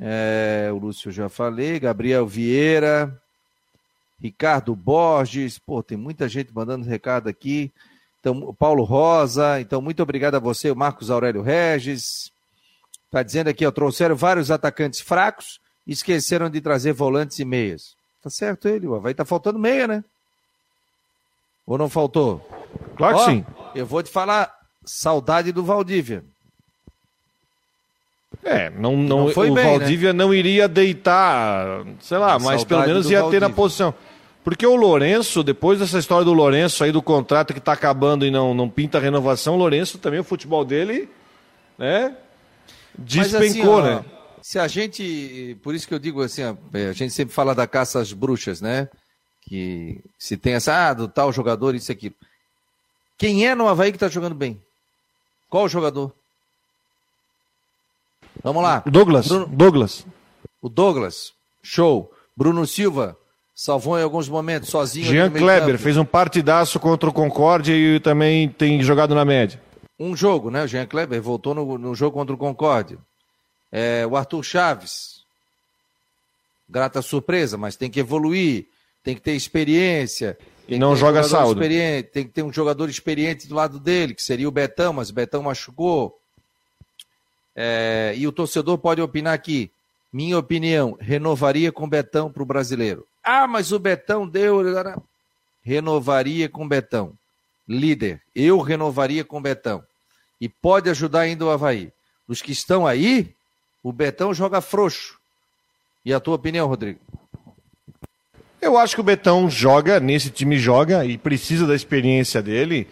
é, 0.00 0.70
o 0.72 0.78
Lúcio 0.78 1.12
já 1.12 1.28
falei, 1.28 1.78
Gabriel 1.78 2.26
Vieira, 2.26 3.20
Ricardo 4.20 4.74
Borges, 4.74 5.58
pô, 5.58 5.82
tem 5.82 5.96
muita 5.96 6.28
gente 6.28 6.52
mandando 6.52 6.84
recado 6.84 7.28
aqui. 7.28 7.72
Então, 8.22 8.38
o 8.38 8.54
Paulo 8.54 8.84
Rosa, 8.84 9.60
então 9.60 9.82
muito 9.82 10.02
obrigado 10.02 10.36
a 10.36 10.38
você, 10.38 10.70
o 10.70 10.76
Marcos 10.76 11.10
Aurélio 11.10 11.42
Regis. 11.42 12.32
Está 13.06 13.22
dizendo 13.22 13.48
aqui, 13.48 13.66
ó, 13.66 13.70
trouxeram 13.70 14.16
vários 14.16 14.50
atacantes 14.50 15.00
fracos 15.00 15.60
esqueceram 15.86 16.48
de 16.48 16.60
trazer 16.60 16.92
volantes 16.92 17.38
e 17.38 17.44
meias. 17.44 17.96
Tá 18.22 18.30
certo 18.30 18.68
ele, 18.68 18.86
o 18.86 18.94
Havaí 18.94 19.14
tá 19.14 19.24
faltando 19.24 19.58
meia, 19.58 19.86
né? 19.86 20.04
Ou 21.66 21.76
não 21.76 21.88
faltou? 21.88 22.46
Claro 22.96 23.18
que 23.18 23.24
sim. 23.24 23.46
Eu 23.74 23.86
vou 23.86 24.02
te 24.02 24.10
falar, 24.10 24.52
saudade 24.84 25.52
do 25.52 25.64
Valdívia. 25.64 26.24
É, 28.44 28.70
não, 28.70 28.96
não, 28.96 29.26
não 29.26 29.26
o 29.26 29.54
bem, 29.54 29.78
Valdívia 29.78 30.12
né? 30.12 30.18
não 30.24 30.32
iria 30.32 30.66
deitar, 30.66 31.84
sei 32.00 32.18
lá, 32.18 32.38
mas 32.38 32.64
pelo 32.64 32.80
menos 32.86 33.10
ia 33.10 33.20
Valdívia. 33.20 33.40
ter 33.40 33.48
na 33.48 33.54
posição. 33.54 33.94
Porque 34.44 34.66
o 34.66 34.74
Lourenço, 34.74 35.42
depois 35.42 35.78
dessa 35.78 35.98
história 35.98 36.24
do 36.24 36.32
Lourenço 36.32 36.82
aí 36.82 36.90
do 36.90 37.00
contrato 37.00 37.52
que 37.52 37.60
está 37.60 37.72
acabando 37.72 38.26
e 38.26 38.30
não, 38.30 38.52
não 38.52 38.68
pinta 38.68 38.98
a 38.98 39.00
renovação, 39.00 39.54
o 39.54 39.58
Lourenço 39.58 39.98
também, 39.98 40.18
o 40.18 40.24
futebol 40.24 40.64
dele, 40.64 41.08
né? 41.78 42.16
Despencou, 42.98 43.78
assim, 43.78 43.90
ó, 43.90 44.00
né? 44.00 44.04
Se 44.42 44.58
a 44.58 44.66
gente. 44.66 45.56
Por 45.62 45.74
isso 45.74 45.86
que 45.86 45.94
eu 45.94 45.98
digo 45.98 46.20
assim, 46.22 46.42
ó, 46.42 46.56
é, 46.74 46.88
a 46.88 46.92
gente 46.92 47.14
sempre 47.14 47.32
fala 47.32 47.54
da 47.54 47.66
caça 47.66 48.00
às 48.00 48.12
bruxas, 48.12 48.60
né? 48.60 48.88
Que 49.42 50.00
se 50.18 50.36
tem 50.36 50.54
essa, 50.54 50.88
ah, 50.88 50.94
do 50.94 51.06
tal 51.06 51.32
jogador, 51.32 51.74
isso 51.74 51.92
aqui. 51.92 52.12
Quem 53.16 53.46
é 53.46 53.54
no 53.54 53.68
Havaí 53.68 53.92
que 53.92 53.96
está 53.96 54.08
jogando 54.08 54.34
bem? 54.34 54.60
Qual 55.48 55.64
o 55.64 55.68
jogador? 55.68 56.12
Vamos 58.42 58.62
lá. 58.62 58.82
Douglas. 58.86 59.28
Bruno... 59.28 59.46
Douglas. 59.46 60.06
O 60.60 60.68
Douglas. 60.68 61.32
Show. 61.62 62.12
Bruno 62.36 62.66
Silva. 62.66 63.16
Salvou 63.62 63.96
em 63.96 64.02
alguns 64.02 64.28
momentos, 64.28 64.70
sozinho. 64.70 65.06
Jean 65.06 65.30
Kleber 65.30 65.78
fez 65.78 65.96
um 65.96 66.04
partidaço 66.04 66.80
contra 66.80 67.08
o 67.08 67.12
Concórdia 67.12 67.72
e 67.72 68.00
também 68.00 68.48
tem 68.48 68.82
jogado 68.82 69.14
na 69.14 69.24
média. 69.24 69.62
Um 69.96 70.16
jogo, 70.16 70.50
né? 70.50 70.64
O 70.64 70.66
Jean 70.66 70.84
Kleber 70.84 71.22
voltou 71.22 71.54
no, 71.54 71.78
no 71.78 71.94
jogo 71.94 72.18
contra 72.18 72.34
o 72.34 72.36
Concórdia. 72.36 72.98
É, 73.70 74.04
o 74.04 74.16
Arthur 74.16 74.42
Chaves. 74.42 75.22
Grata 76.68 77.00
surpresa, 77.02 77.56
mas 77.56 77.76
tem 77.76 77.88
que 77.88 78.00
evoluir, 78.00 78.66
tem 79.04 79.14
que 79.14 79.20
ter 79.20 79.36
experiência. 79.36 80.36
E 80.66 80.76
não 80.76 80.96
joga 80.96 81.22
saldo. 81.22 81.60
Tem 81.60 82.24
que 82.24 82.32
ter 82.32 82.42
um 82.42 82.52
jogador 82.52 82.90
experiente 82.90 83.46
do 83.46 83.54
lado 83.54 83.78
dele, 83.78 84.12
que 84.12 84.24
seria 84.24 84.48
o 84.48 84.50
Betão, 84.50 84.92
mas 84.92 85.10
o 85.10 85.14
Betão 85.14 85.40
machucou. 85.40 86.18
É, 87.54 88.12
e 88.16 88.26
o 88.26 88.32
torcedor 88.32 88.76
pode 88.78 89.00
opinar 89.00 89.34
aqui. 89.34 89.70
Minha 90.12 90.36
opinião, 90.36 90.98
renovaria 90.98 91.70
com 91.70 91.84
o 91.84 91.88
Betão 91.88 92.28
para 92.28 92.42
o 92.42 92.46
brasileiro. 92.46 93.06
Ah, 93.22 93.46
mas 93.46 93.72
o 93.72 93.78
Betão 93.78 94.26
deu. 94.26 94.60
Renovaria 95.62 96.48
com 96.48 96.66
Betão. 96.66 97.12
Líder, 97.68 98.20
eu 98.34 98.60
renovaria 98.60 99.24
com 99.24 99.40
Betão. 99.40 99.82
E 100.40 100.48
pode 100.48 100.90
ajudar 100.90 101.20
ainda 101.20 101.44
o 101.44 101.50
Havaí. 101.50 101.92
Os 102.26 102.42
que 102.42 102.50
estão 102.50 102.86
aí, 102.86 103.32
o 103.82 103.92
Betão 103.92 104.34
joga 104.34 104.60
frouxo. 104.60 105.18
E 106.04 106.12
a 106.12 106.18
tua 106.18 106.34
opinião, 106.34 106.66
Rodrigo? 106.66 106.98
Eu 108.60 108.76
acho 108.76 108.94
que 108.94 109.00
o 109.00 109.04
Betão 109.04 109.48
joga, 109.48 110.00
nesse 110.00 110.30
time 110.30 110.58
joga 110.58 111.04
e 111.04 111.16
precisa 111.16 111.66
da 111.66 111.74
experiência 111.74 112.42
dele. 112.42 112.88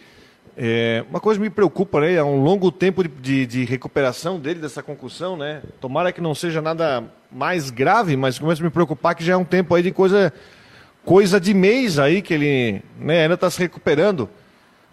É, 0.55 1.05
uma 1.09 1.19
coisa 1.19 1.39
me 1.39 1.49
preocupa, 1.49 2.01
né? 2.01 2.13
É 2.13 2.23
um 2.23 2.43
longo 2.43 2.71
tempo 2.71 3.03
de, 3.03 3.09
de, 3.09 3.45
de, 3.45 3.63
recuperação 3.63 4.39
dele 4.39 4.59
dessa 4.59 4.83
concussão, 4.83 5.37
né? 5.37 5.61
Tomara 5.79 6.11
que 6.11 6.19
não 6.19 6.35
seja 6.35 6.61
nada 6.61 7.03
mais 7.31 7.69
grave, 7.69 8.17
mas 8.17 8.37
começa 8.37 8.61
a 8.61 8.65
me 8.65 8.69
preocupar 8.69 9.15
que 9.15 9.23
já 9.23 9.33
é 9.33 9.37
um 9.37 9.45
tempo 9.45 9.73
aí 9.73 9.81
de 9.81 9.91
coisa, 9.91 10.33
coisa 11.05 11.39
de 11.39 11.53
mês 11.53 11.97
aí 11.97 12.21
que 12.21 12.33
ele 12.33 12.83
né, 12.99 13.23
ainda 13.23 13.35
está 13.35 13.49
se 13.49 13.59
recuperando. 13.59 14.29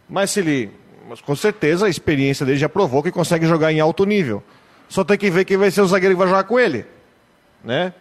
Mas 0.09 0.31
se 0.31 0.41
ele, 0.41 0.71
mas 1.09 1.21
com 1.21 1.35
certeza 1.35 1.87
a 1.87 1.89
experiência 1.89 2.47
dele 2.47 2.59
já 2.59 2.69
provou 2.69 3.03
que 3.03 3.11
consegue 3.11 3.47
jogar 3.47 3.73
em 3.73 3.81
alto 3.81 4.05
nível. 4.05 4.43
Só 4.89 5.05
tem 5.05 5.19
que 5.19 5.31
ver 5.31 5.45
quem 5.45 5.57
vai 5.57 5.71
ser 5.71 5.83
o 5.83 5.87
zagueiro 5.87 6.15
que 6.15 6.19
vai 6.19 6.29
jogar 6.29 6.45
com 6.45 6.59
ele, 6.59 6.87
né? 7.63 7.93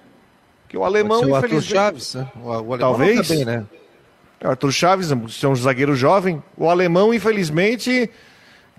Que 0.69 0.77
o 0.77 0.83
alemão, 0.83 1.21
o 1.23 1.35
Arthur 1.35 1.61
Chaves, 1.61 2.15
né? 2.15 2.27
o, 2.35 2.47
o 2.47 2.51
alemão 2.51 2.77
talvez. 2.77 3.27
Tá 3.27 3.33
bem, 3.33 3.45
né? 3.45 3.65
É, 4.39 4.47
Arthur 4.47 4.71
Chaves, 4.71 5.11
é 5.11 5.47
um 5.47 5.55
zagueiro 5.55 5.95
jovem. 5.95 6.41
O 6.55 6.69
alemão, 6.69 7.13
infelizmente, 7.13 8.09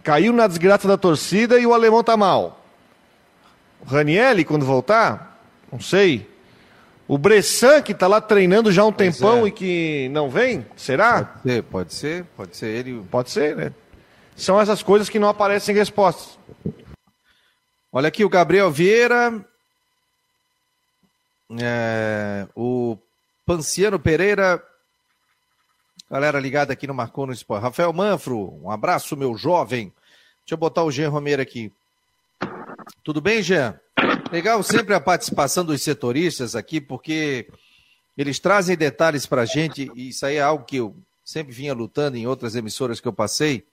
caiu 0.02 0.32
na 0.32 0.46
desgraça 0.46 0.86
da 0.86 0.96
torcida 0.96 1.58
e 1.58 1.66
o 1.66 1.74
alemão 1.74 2.02
tá 2.02 2.16
mal. 2.16 2.64
O 3.80 3.84
Ranielli, 3.84 4.44
quando 4.44 4.64
voltar, 4.64 5.37
não 5.70 5.80
sei. 5.80 6.28
O 7.06 7.16
Bressan, 7.16 7.80
que 7.80 7.94
tá 7.94 8.06
lá 8.06 8.20
treinando 8.20 8.70
já 8.70 8.82
há 8.82 8.86
um 8.86 8.92
pois 8.92 9.16
tempão 9.16 9.44
é. 9.44 9.48
e 9.48 9.52
que 9.52 10.08
não 10.10 10.28
vem, 10.28 10.66
será? 10.76 11.24
Pode 11.24 11.42
ser, 11.42 11.62
pode 11.62 11.94
ser, 11.94 12.24
pode 12.36 12.56
ser 12.56 12.66
ele. 12.66 13.02
Pode 13.10 13.30
ser, 13.30 13.56
né? 13.56 13.72
São 14.36 14.60
essas 14.60 14.82
coisas 14.82 15.08
que 15.08 15.18
não 15.18 15.28
aparecem 15.28 15.74
em 15.74 15.78
respostas. 15.78 16.38
Olha 17.90 18.08
aqui 18.08 18.24
o 18.24 18.28
Gabriel 18.28 18.70
Vieira. 18.70 19.44
É, 21.58 22.46
o 22.54 22.98
Panciano 23.46 23.98
Pereira 23.98 24.62
Galera 26.10 26.40
ligada 26.40 26.72
aqui 26.72 26.86
no 26.86 26.94
Marcou 26.94 27.26
no 27.26 27.34
Esporte. 27.34 27.62
Rafael 27.62 27.92
Manfro, 27.92 28.58
um 28.62 28.70
abraço, 28.70 29.14
meu 29.14 29.36
jovem. 29.36 29.92
Deixa 30.40 30.54
eu 30.54 30.56
botar 30.56 30.82
o 30.82 30.90
Jean 30.90 31.10
Romero 31.10 31.42
aqui. 31.42 31.70
Tudo 33.04 33.20
bem, 33.20 33.42
Jean? 33.42 33.78
Legal 34.30 34.62
sempre 34.62 34.94
a 34.94 35.00
participação 35.00 35.64
dos 35.64 35.82
setoristas 35.82 36.54
aqui, 36.54 36.80
porque 36.80 37.48
eles 38.16 38.38
trazem 38.38 38.76
detalhes 38.76 39.26
para 39.26 39.42
a 39.42 39.46
gente, 39.46 39.90
e 39.94 40.08
isso 40.08 40.26
aí 40.26 40.36
é 40.36 40.40
algo 40.40 40.64
que 40.64 40.76
eu 40.76 40.96
sempre 41.24 41.52
vinha 41.52 41.74
lutando 41.74 42.16
em 42.16 42.26
outras 42.26 42.54
emissoras 42.54 43.00
que 43.00 43.08
eu 43.08 43.12
passei, 43.12 43.64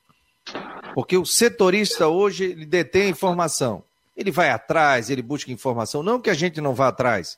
porque 0.94 1.18
o 1.18 1.26
setorista 1.26 2.08
hoje 2.08 2.46
ele 2.46 2.66
detém 2.66 3.10
informação. 3.10 3.84
Ele 4.16 4.32
vai 4.32 4.50
atrás, 4.50 5.10
ele 5.10 5.22
busca 5.22 5.52
informação. 5.52 6.02
Não 6.02 6.22
que 6.22 6.30
a 6.30 6.34
gente 6.34 6.62
não 6.62 6.74
vá 6.74 6.88
atrás, 6.88 7.38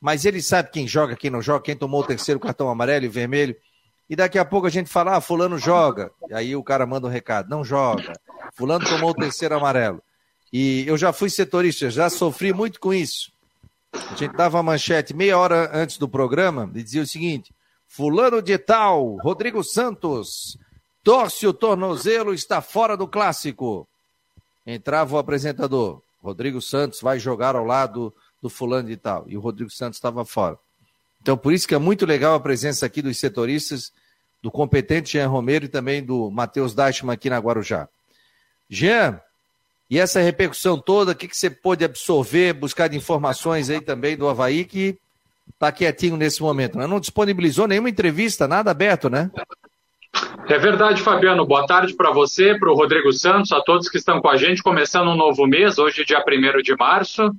mas 0.00 0.24
ele 0.24 0.40
sabe 0.40 0.70
quem 0.70 0.88
joga, 0.88 1.16
quem 1.16 1.30
não 1.30 1.42
joga, 1.42 1.64
quem 1.64 1.76
tomou 1.76 2.00
o 2.00 2.06
terceiro 2.06 2.40
cartão 2.40 2.68
amarelo 2.68 3.04
e 3.04 3.08
vermelho 3.08 3.56
e 4.08 4.14
daqui 4.14 4.38
a 4.38 4.44
pouco 4.44 4.66
a 4.66 4.70
gente 4.70 4.90
fala, 4.90 5.16
ah, 5.16 5.20
fulano 5.20 5.58
joga. 5.58 6.10
E 6.28 6.34
aí 6.34 6.56
o 6.56 6.62
cara 6.62 6.86
manda 6.86 7.06
um 7.06 7.10
recado, 7.10 7.48
não 7.48 7.64
joga. 7.64 8.12
Fulano 8.54 8.84
tomou 8.84 9.10
o 9.10 9.14
terceiro 9.14 9.56
amarelo. 9.56 10.02
E 10.56 10.86
eu 10.86 10.96
já 10.96 11.12
fui 11.12 11.28
setorista, 11.28 11.90
já 11.90 12.08
sofri 12.08 12.52
muito 12.52 12.78
com 12.78 12.94
isso. 12.94 13.32
A 13.92 14.14
gente 14.14 14.36
dava 14.36 14.62
manchete 14.62 15.12
meia 15.12 15.36
hora 15.36 15.68
antes 15.76 15.98
do 15.98 16.08
programa 16.08 16.70
e 16.76 16.80
dizia 16.80 17.02
o 17.02 17.06
seguinte: 17.08 17.52
Fulano 17.88 18.40
de 18.40 18.56
tal, 18.56 19.16
Rodrigo 19.16 19.64
Santos, 19.64 20.56
torce 21.02 21.44
o 21.44 21.52
tornozelo, 21.52 22.32
está 22.32 22.62
fora 22.62 22.96
do 22.96 23.08
clássico. 23.08 23.84
Entrava 24.64 25.16
o 25.16 25.18
apresentador, 25.18 26.00
Rodrigo 26.22 26.62
Santos 26.62 27.00
vai 27.00 27.18
jogar 27.18 27.56
ao 27.56 27.64
lado 27.64 28.14
do 28.40 28.48
fulano 28.48 28.88
de 28.88 28.96
tal. 28.96 29.24
E 29.26 29.36
o 29.36 29.40
Rodrigo 29.40 29.70
Santos 29.70 29.96
estava 29.96 30.24
fora. 30.24 30.56
Então, 31.20 31.36
por 31.36 31.52
isso 31.52 31.66
que 31.66 31.74
é 31.74 31.78
muito 31.78 32.06
legal 32.06 32.36
a 32.36 32.40
presença 32.40 32.86
aqui 32.86 33.02
dos 33.02 33.18
setoristas, 33.18 33.92
do 34.40 34.52
competente 34.52 35.14
Jean 35.14 35.26
Romero 35.26 35.64
e 35.64 35.68
também 35.68 36.00
do 36.00 36.30
Matheus 36.30 36.76
Dashman 36.76 37.12
aqui 37.12 37.28
na 37.28 37.38
Guarujá. 37.38 37.88
Jean, 38.70 39.20
e 39.90 39.98
essa 39.98 40.20
repercussão 40.20 40.78
toda, 40.78 41.12
o 41.12 41.14
que, 41.14 41.28
que 41.28 41.36
você 41.36 41.50
pôde 41.50 41.84
absorver, 41.84 42.52
buscar 42.54 42.88
de 42.88 42.96
informações 42.96 43.68
aí 43.68 43.80
também 43.80 44.16
do 44.16 44.28
Havaí, 44.28 44.64
que 44.64 44.98
está 45.52 45.70
quietinho 45.70 46.16
nesse 46.16 46.42
momento, 46.42 46.78
né? 46.78 46.86
Não 46.86 47.00
disponibilizou 47.00 47.68
nenhuma 47.68 47.90
entrevista, 47.90 48.48
nada 48.48 48.70
aberto, 48.70 49.10
né? 49.10 49.30
É 50.48 50.58
verdade, 50.58 51.02
Fabiano. 51.02 51.44
Boa 51.44 51.66
tarde 51.66 51.94
para 51.94 52.12
você, 52.12 52.56
para 52.58 52.70
o 52.70 52.74
Rodrigo 52.74 53.12
Santos, 53.12 53.52
a 53.52 53.60
todos 53.60 53.88
que 53.88 53.98
estão 53.98 54.20
com 54.20 54.28
a 54.28 54.36
gente, 54.36 54.62
começando 54.62 55.08
um 55.08 55.16
novo 55.16 55.46
mês, 55.46 55.78
hoje, 55.78 56.04
dia 56.04 56.22
1 56.26 56.62
de 56.62 56.76
março, 56.76 57.30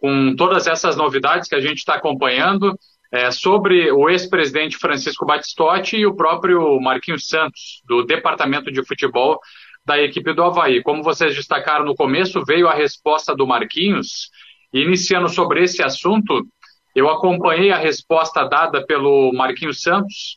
com 0.00 0.34
todas 0.36 0.66
essas 0.66 0.96
novidades 0.96 1.48
que 1.48 1.54
a 1.54 1.60
gente 1.60 1.78
está 1.78 1.94
acompanhando 1.94 2.76
é, 3.12 3.30
sobre 3.30 3.92
o 3.92 4.08
ex-presidente 4.08 4.78
Francisco 4.78 5.26
Batistotti 5.26 5.98
e 5.98 6.06
o 6.06 6.14
próprio 6.14 6.80
Marquinhos 6.80 7.28
Santos, 7.28 7.82
do 7.86 8.02
Departamento 8.02 8.72
de 8.72 8.84
Futebol 8.84 9.38
da 9.84 10.00
equipe 10.00 10.32
do 10.32 10.42
Havaí. 10.42 10.82
Como 10.82 11.02
vocês 11.02 11.34
destacaram 11.34 11.84
no 11.84 11.94
começo, 11.94 12.44
veio 12.44 12.68
a 12.68 12.74
resposta 12.74 13.34
do 13.34 13.46
Marquinhos. 13.46 14.30
Iniciando 14.72 15.28
sobre 15.28 15.62
esse 15.62 15.82
assunto, 15.82 16.46
eu 16.94 17.10
acompanhei 17.10 17.70
a 17.70 17.78
resposta 17.78 18.44
dada 18.44 18.84
pelo 18.86 19.32
Marquinhos 19.32 19.82
Santos. 19.82 20.36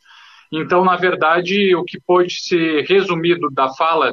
Então, 0.51 0.83
na 0.83 0.95
verdade, 0.95 1.75
o 1.75 1.83
que 1.83 1.99
pode 1.99 2.41
ser 2.41 2.85
resumido 2.85 3.49
da 3.51 3.69
fala 3.73 4.11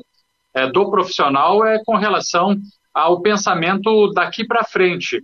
é, 0.55 0.67
do 0.67 0.91
profissional 0.91 1.65
é 1.65 1.83
com 1.85 1.97
relação 1.97 2.57
ao 2.93 3.21
pensamento 3.21 4.11
daqui 4.13 4.47
para 4.47 4.65
frente 4.65 5.23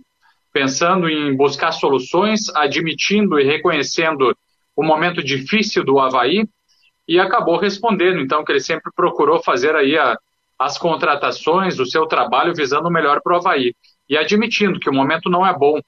pensando 0.51 1.09
em 1.09 1.35
buscar 1.35 1.71
soluções, 1.71 2.49
admitindo 2.55 3.39
e 3.39 3.43
reconhecendo 3.43 4.35
o 4.75 4.83
momento 4.83 5.23
difícil 5.23 5.83
do 5.83 5.99
Havaí 5.99 6.47
e 7.09 7.19
acabou 7.19 7.57
respondendo, 7.57 8.19
então, 8.19 8.45
que 8.45 8.51
ele 8.51 8.59
sempre 8.59 8.91
procurou 8.95 9.41
fazer 9.41 9.75
aí 9.75 9.97
a, 9.97 10.15
as 10.59 10.77
contratações, 10.77 11.79
o 11.79 11.85
seu 11.85 12.05
trabalho 12.05 12.53
visando 12.53 12.87
o 12.87 12.91
melhor 12.91 13.19
para 13.23 13.33
o 13.33 13.37
Havaí 13.37 13.73
e 14.07 14.15
admitindo 14.15 14.79
que 14.79 14.91
o 14.91 14.93
momento 14.93 15.27
não 15.27 15.43
é 15.43 15.51
bom, 15.51 15.81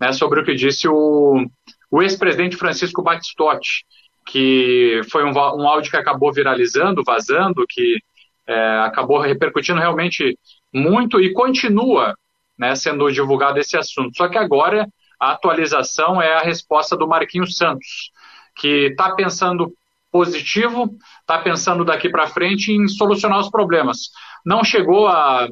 né, 0.00 0.12
sobre 0.12 0.38
o 0.38 0.44
que 0.44 0.54
disse 0.54 0.86
o, 0.86 1.44
o 1.90 2.00
ex-presidente 2.00 2.56
Francisco 2.56 3.02
Batistotti, 3.02 3.84
que 4.24 5.00
foi 5.10 5.24
um, 5.24 5.30
um 5.30 5.66
áudio 5.68 5.90
que 5.90 5.96
acabou 5.96 6.32
viralizando, 6.32 7.02
vazando, 7.04 7.66
que 7.68 7.98
é, 8.46 8.78
acabou 8.78 9.18
repercutindo 9.18 9.80
realmente 9.80 10.38
muito 10.72 11.20
e 11.20 11.32
continua 11.32 12.14
né, 12.56 12.76
sendo 12.76 13.10
divulgado 13.10 13.58
esse 13.58 13.76
assunto. 13.76 14.16
Só 14.16 14.28
que 14.28 14.38
agora 14.38 14.86
a 15.18 15.32
atualização 15.32 16.22
é 16.22 16.34
a 16.34 16.42
resposta 16.42 16.96
do 16.96 17.08
Marquinhos 17.08 17.56
Santos, 17.56 18.12
que 18.54 18.90
está 18.90 19.10
pensando 19.16 19.72
positivo, 20.10 20.90
está 21.20 21.38
pensando 21.38 21.84
daqui 21.84 22.08
para 22.08 22.26
frente 22.26 22.72
em 22.72 22.88
solucionar 22.88 23.38
os 23.40 23.50
problemas. 23.50 24.10
Não 24.44 24.64
chegou 24.64 25.06
a, 25.06 25.48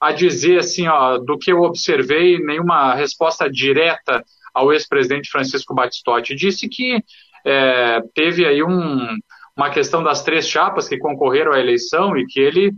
a 0.00 0.12
dizer 0.12 0.58
assim, 0.58 0.88
ó, 0.88 1.18
do 1.18 1.38
que 1.38 1.52
eu 1.52 1.62
observei, 1.62 2.38
nenhuma 2.38 2.94
resposta 2.94 3.50
direta 3.50 4.22
ao 4.54 4.72
ex-presidente 4.72 5.30
Francisco 5.30 5.74
Batistotti. 5.74 6.34
Disse 6.34 6.68
que 6.68 7.02
é, 7.46 8.00
teve 8.14 8.44
aí 8.44 8.62
um, 8.62 9.16
uma 9.56 9.70
questão 9.70 10.02
das 10.02 10.22
três 10.22 10.48
chapas 10.48 10.88
que 10.88 10.98
concorreram 10.98 11.52
à 11.52 11.60
eleição 11.60 12.16
e 12.16 12.26
que 12.26 12.40
ele 12.40 12.72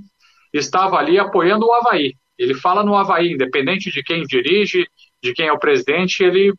estava 0.53 0.97
ali 0.97 1.19
apoiando 1.19 1.67
o 1.67 1.73
Havaí. 1.73 2.15
Ele 2.39 2.55
fala 2.55 2.83
no 2.83 2.97
Havaí, 2.97 3.33
independente 3.33 3.91
de 3.91 4.03
quem 4.03 4.23
dirige, 4.23 4.87
de 5.23 5.33
quem 5.35 5.47
é 5.47 5.53
o 5.53 5.59
presidente, 5.59 6.25
ele, 6.25 6.55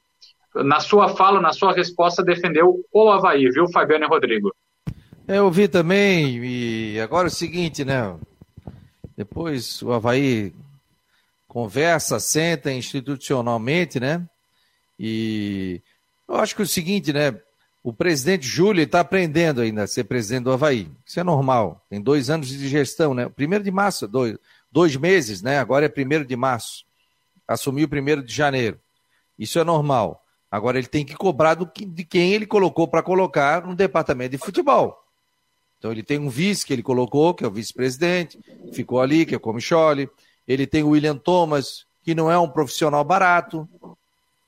na 0.56 0.80
sua 0.80 1.16
fala, 1.16 1.40
na 1.40 1.54
sua 1.54 1.74
resposta, 1.74 2.24
defendeu 2.24 2.84
o 2.92 3.10
Havaí, 3.10 3.50
viu, 3.50 3.70
Fabiano 3.72 4.06
e 4.06 4.08
Rodrigo? 4.08 4.54
Eu 5.28 5.50
vi 5.50 5.68
também, 5.68 6.44
e 6.44 7.00
agora 7.00 7.28
é 7.28 7.32
o 7.32 7.34
seguinte, 7.34 7.86
né? 7.86 8.16
Depois 9.16 9.82
o 9.82 9.92
Havaí 9.92 10.54
conversa, 11.48 12.20
senta 12.20 12.72
institucionalmente, 12.72 14.00
né? 14.00 14.26
E 15.00 15.82
eu 16.28 16.36
acho 16.36 16.56
que 16.56 16.62
é 16.62 16.66
o 16.66 16.68
seguinte, 16.68 17.12
né? 17.14 17.38
O 17.84 17.92
presidente 17.92 18.46
Júlio 18.46 18.84
está 18.84 19.00
aprendendo 19.00 19.62
ainda 19.62 19.84
a 19.84 19.88
ser 19.88 20.04
presidente 20.04 20.44
do 20.44 20.52
Havaí. 20.52 20.88
Isso 21.06 21.20
é 21.20 21.24
normal. 21.24 21.84
Tem 21.90 22.00
dois 22.00 22.30
anos 22.30 22.48
de 22.48 22.68
gestão, 22.68 23.14
né? 23.14 23.28
Primeiro 23.28 23.64
de 23.64 23.72
março, 23.72 24.08
dois, 24.08 24.38
dois 24.72 24.96
meses, 24.96 25.42
né? 25.42 25.60
Agora 25.60 25.86
é 25.86 25.90
primeiro 25.90 26.24
de 26.24 26.36
março. 26.36 26.86
Assumiu 27.48 27.90
primeiro 27.90 28.24
de 28.24 28.34
janeiro. 28.34 28.80
Isso 29.38 29.58
é 29.58 29.64
normal. 29.64 30.21
Agora 30.52 30.78
ele 30.78 30.88
tem 30.88 31.06
que 31.06 31.16
cobrar 31.16 31.56
do 31.56 31.66
que, 31.66 31.86
de 31.86 32.04
quem 32.04 32.34
ele 32.34 32.46
colocou 32.46 32.88
para 32.88 33.02
colocar 33.02 33.66
no 33.66 33.74
departamento 33.74 34.32
de 34.32 34.38
futebol. 34.38 35.02
Então 35.80 35.92
ele 35.92 36.04
tem 36.04 36.20
um 36.20 36.30
vice 36.30 36.66
que 36.66 36.74
ele 36.74 36.84
colocou, 36.84 37.34
que 37.34 37.46
é 37.46 37.48
o 37.48 37.52
vice-presidente, 37.52 38.38
ficou 38.74 39.00
ali, 39.00 39.26
que 39.26 39.34
é 39.34 39.38
o 39.38 39.42
Comicholi. 39.42 40.10
Ele 40.48 40.68
tem 40.68 40.84
o 40.84 40.90
William 40.90 41.18
Thomas, 41.18 41.86
que 42.04 42.14
não 42.14 42.30
é 42.30 42.38
um 42.38 42.50
profissional 42.50 43.04
barato. 43.04 43.68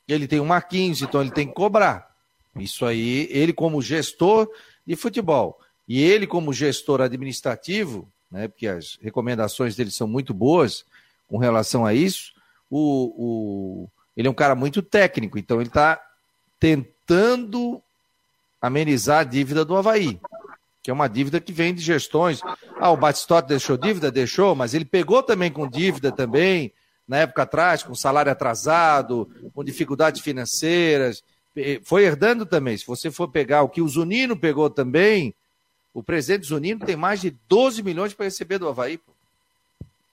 Ele 0.07 0.27
tem 0.27 0.39
o 0.39 0.45
Marquinhos, 0.45 1.01
então 1.01 1.22
ele 1.22 1.31
tem 1.31 1.48
que 1.48 1.53
cobrar. 1.53 2.13
Isso 2.55 2.86
aí, 2.86 3.27
ele 3.31 3.53
como 3.53 3.81
gestor 3.81 4.48
de 4.86 4.95
futebol 4.95 5.57
e 5.88 6.01
ele 6.01 6.27
como 6.27 6.53
gestor 6.53 7.01
administrativo, 7.01 8.07
né, 8.29 8.48
porque 8.48 8.67
as 8.67 8.98
recomendações 9.01 9.75
dele 9.75 9.91
são 9.91 10.07
muito 10.07 10.33
boas 10.33 10.86
com 11.27 11.38
relação 11.38 11.86
a 11.86 11.93
isso, 11.93 12.33
o, 12.69 13.86
o 13.86 13.89
ele 14.15 14.27
é 14.27 14.32
um 14.32 14.36
cara 14.36 14.55
muito 14.55 14.82
técnico, 14.82 15.38
então 15.38 15.60
ele 15.60 15.70
está 15.70 16.01
tentando 16.60 17.82
amenizar 18.62 19.22
a 19.22 19.24
dívida 19.24 19.65
do 19.65 19.75
Havaí, 19.75 20.20
que 20.82 20.89
é 20.89 20.93
uma 20.93 21.08
dívida 21.08 21.39
que 21.39 21.51
vem 21.51 21.74
de 21.74 21.82
gestões. 21.82 22.41
Ah, 22.79 22.91
o 22.91 22.98
Batistotti 22.98 23.50
deixou 23.50 23.77
dívida? 23.77 24.12
Deixou, 24.12 24.55
mas 24.55 24.74
ele 24.74 24.86
pegou 24.86 25.22
também 25.22 25.51
com 25.51 25.67
dívida 25.67 26.12
também, 26.12 26.72
na 27.08 27.17
época 27.17 27.43
atrás, 27.43 27.84
com 27.84 27.93
salário 27.93 28.32
atrasado, 28.32 29.29
com 29.53 29.63
dificuldades 29.63 30.22
financeiras 30.22 31.24
foi 31.84 32.03
herdando 32.03 32.46
também. 32.46 32.77
Se 32.77 32.86
você 32.86 33.12
for 33.12 33.27
pegar 33.27 33.62
o 33.62 33.70
que 33.70 33.82
o 33.82 33.88
Zunino 33.88 34.38
pegou 34.38 34.70
também, 34.70 35.34
o 35.93 36.01
presidente 36.01 36.48
Zunino 36.48 36.86
tem 36.86 36.96
mais 36.96 37.22
de 37.22 37.32
12 37.48 37.84
milhões 37.84 38.13
para 38.13 38.25
receber 38.25 38.58
do 38.58 38.67
Havaí, 38.67 39.00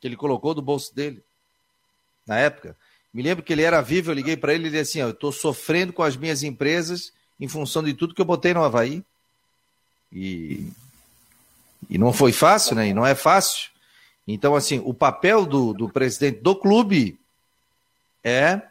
que 0.00 0.06
ele 0.06 0.16
colocou 0.16 0.54
do 0.54 0.62
bolso 0.62 0.94
dele, 0.94 1.22
na 2.26 2.38
época. 2.38 2.76
Me 3.12 3.22
lembro 3.22 3.42
que 3.42 3.52
ele 3.52 3.62
era 3.62 3.80
vivo, 3.80 4.10
eu 4.10 4.14
liguei 4.14 4.36
para 4.36 4.54
ele 4.54 4.68
e 4.68 4.70
disse 4.70 4.80
assim: 4.80 5.00
eu 5.00 5.10
estou 5.10 5.32
sofrendo 5.32 5.92
com 5.92 6.02
as 6.02 6.16
minhas 6.16 6.42
empresas 6.42 7.12
em 7.38 7.48
função 7.48 7.82
de 7.82 7.94
tudo 7.94 8.14
que 8.14 8.20
eu 8.20 8.26
botei 8.26 8.54
no 8.54 8.62
Havaí. 8.62 9.02
E, 10.12 10.70
e 11.88 11.98
não 11.98 12.12
foi 12.12 12.32
fácil, 12.32 12.76
né? 12.76 12.88
E 12.88 12.94
não 12.94 13.06
é 13.06 13.14
fácil. 13.14 13.70
Então, 14.26 14.54
assim, 14.54 14.80
o 14.84 14.94
papel 14.94 15.44
do, 15.44 15.72
do 15.72 15.88
presidente 15.88 16.40
do 16.40 16.54
clube 16.54 17.18
é 18.22 18.62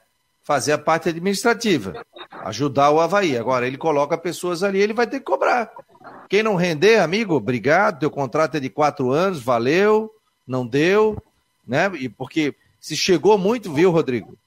fazer 0.43 0.71
a 0.71 0.77
parte 0.77 1.09
administrativa, 1.09 2.05
ajudar 2.45 2.91
o 2.91 2.99
Havaí. 2.99 3.37
Agora, 3.37 3.67
ele 3.67 3.77
coloca 3.77 4.17
pessoas 4.17 4.63
ali, 4.63 4.79
ele 4.79 4.93
vai 4.93 5.05
ter 5.05 5.19
que 5.19 5.25
cobrar. 5.25 5.71
Quem 6.29 6.43
não 6.43 6.55
render, 6.55 6.99
amigo, 6.99 7.35
obrigado, 7.35 7.99
teu 7.99 8.09
contrato 8.09 8.55
é 8.55 8.59
de 8.59 8.69
quatro 8.69 9.11
anos, 9.11 9.41
valeu, 9.41 10.13
não 10.47 10.65
deu, 10.65 11.21
né? 11.67 11.91
E 11.99 12.07
porque 12.07 12.55
se 12.79 12.95
chegou 12.95 13.37
muito, 13.37 13.73
viu, 13.73 13.91
Rodrigo? 13.91 14.37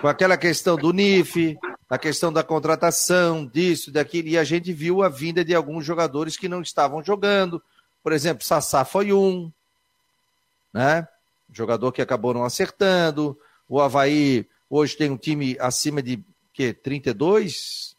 Com 0.00 0.08
aquela 0.08 0.36
questão 0.36 0.76
do 0.76 0.92
NIF, 0.92 1.58
a 1.88 1.98
questão 1.98 2.32
da 2.32 2.42
contratação, 2.42 3.46
disso, 3.46 3.90
daquilo, 3.90 4.28
e 4.28 4.38
a 4.38 4.44
gente 4.44 4.72
viu 4.72 5.02
a 5.02 5.08
vinda 5.08 5.44
de 5.44 5.54
alguns 5.54 5.84
jogadores 5.84 6.36
que 6.36 6.48
não 6.48 6.62
estavam 6.62 7.02
jogando. 7.02 7.62
Por 8.02 8.12
exemplo, 8.12 8.44
Sassá 8.44 8.84
foi 8.84 9.12
um, 9.12 9.50
né? 10.72 11.06
Jogador 11.52 11.92
que 11.92 12.02
acabou 12.02 12.32
não 12.32 12.44
acertando. 12.44 13.38
O 13.68 13.80
Havaí 13.80 14.46
Hoje 14.74 14.96
tem 14.96 15.10
um 15.10 15.18
time 15.18 15.54
acima 15.60 16.02
de 16.02 16.24
que 16.50 16.72
32, 16.72 17.94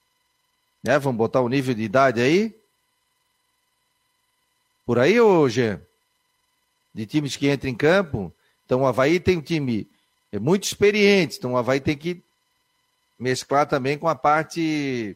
né? 0.83 0.97
Vamos 0.97 1.19
botar 1.19 1.39
o 1.41 1.47
nível 1.47 1.75
de 1.75 1.83
idade 1.83 2.19
aí? 2.19 2.59
Por 4.83 4.97
aí 4.97 5.21
hoje 5.21 5.79
de 6.91 7.05
times 7.05 7.35
que 7.35 7.47
entram 7.47 7.69
em 7.69 7.75
campo. 7.75 8.33
Então 8.73 8.81
o 8.81 8.87
Havaí 8.87 9.19
tem 9.19 9.37
um 9.37 9.41
time 9.41 9.87
é 10.31 10.39
muito 10.39 10.63
experiente, 10.63 11.37
então 11.37 11.53
o 11.53 11.57
Havaí 11.57 11.79
tem 11.79 11.95
que 11.95 12.23
mesclar 13.19 13.67
também 13.67 13.99
com 13.99 14.07
a 14.07 14.15
parte 14.15 15.15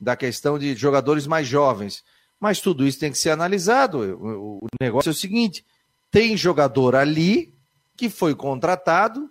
da 0.00 0.16
questão 0.16 0.58
de 0.58 0.74
jogadores 0.74 1.24
mais 1.24 1.46
jovens. 1.46 2.02
Mas 2.40 2.60
tudo 2.60 2.84
isso 2.84 2.98
tem 2.98 3.12
que 3.12 3.18
ser 3.18 3.30
analisado. 3.30 4.18
O 4.20 4.66
negócio 4.80 5.10
é 5.10 5.12
o 5.12 5.14
seguinte: 5.14 5.64
tem 6.10 6.36
jogador 6.36 6.96
ali 6.96 7.54
que 7.96 8.10
foi 8.10 8.34
contratado 8.34 9.30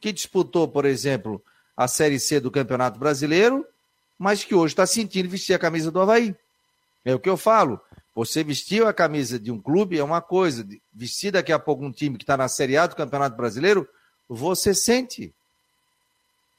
que 0.00 0.12
disputou, 0.12 0.66
por 0.66 0.84
exemplo, 0.84 1.40
a 1.76 1.86
Série 1.86 2.18
C 2.18 2.40
do 2.40 2.50
Campeonato 2.50 2.98
Brasileiro, 2.98 3.64
mas 4.18 4.42
que 4.42 4.52
hoje 4.52 4.72
está 4.72 4.84
sentindo 4.84 5.28
vestir 5.28 5.54
a 5.54 5.60
camisa 5.60 5.92
do 5.92 6.00
Havaí. 6.00 6.34
É 7.04 7.14
o 7.14 7.20
que 7.20 7.30
eu 7.30 7.36
falo. 7.36 7.80
Você 8.16 8.42
vestiu 8.42 8.88
a 8.88 8.94
camisa 8.94 9.38
de 9.38 9.52
um 9.52 9.60
clube 9.60 9.98
é 9.98 10.02
uma 10.02 10.22
coisa, 10.22 10.66
vestir 10.90 11.30
daqui 11.30 11.52
a 11.52 11.58
pouco 11.58 11.84
um 11.84 11.92
time 11.92 12.16
que 12.16 12.24
está 12.24 12.34
na 12.34 12.48
Série 12.48 12.74
A 12.78 12.86
do 12.86 12.96
Campeonato 12.96 13.36
Brasileiro, 13.36 13.86
você 14.26 14.72
sente. 14.72 15.34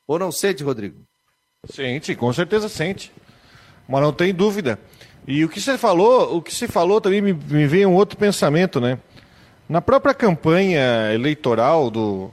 Ou 0.08 0.20
não 0.20 0.32
sente, 0.32 0.64
Rodrigo? 0.64 1.02
Sente, 1.68 2.16
com 2.16 2.32
certeza 2.32 2.70
sente. 2.70 3.12
Mas 3.90 4.04
não 4.04 4.14
tem 4.14 4.36
dúvida. 4.36 4.80
E 5.26 5.44
o 5.44 5.50
que 5.50 5.60
você 5.60 5.80
falou, 5.80 6.38
o 6.38 6.44
que 6.44 6.54
você 6.54 6.68
falou 6.68 7.02
também 7.02 7.24
me, 7.24 7.34
me 7.34 7.66
veio 7.66 7.90
um 7.90 7.96
outro 7.96 8.20
pensamento, 8.20 8.80
né? 8.80 9.00
Na 9.68 9.82
própria 9.82 10.14
campanha 10.14 11.12
eleitoral 11.12 11.90
do, 11.90 12.30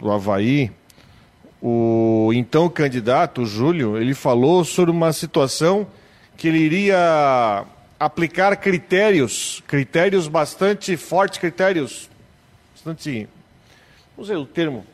do 0.00 0.10
Havaí, 0.10 0.72
o 1.62 2.32
então 2.34 2.68
candidato, 2.68 3.42
o 3.42 3.46
Júlio, 3.46 3.96
ele 3.96 4.14
falou 4.14 4.64
sobre 4.64 4.90
uma 4.90 5.12
situação 5.12 5.86
que 6.36 6.48
ele 6.48 6.58
iria 6.58 7.64
aplicar 7.98 8.56
critérios, 8.56 9.62
critérios 9.66 10.28
bastante 10.28 10.96
fortes, 10.96 11.38
critérios 11.38 12.08
bastante, 12.74 13.28
não 14.16 14.24
sei 14.24 14.36
o 14.36 14.44
termo, 14.44 14.86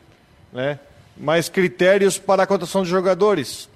né? 0.51 0.79
Mas 1.15 1.49
critérios 1.49 2.17
para 2.17 2.43
a 2.43 2.47
contratação 2.47 2.83
de 2.83 2.89
jogadores. 2.89 3.69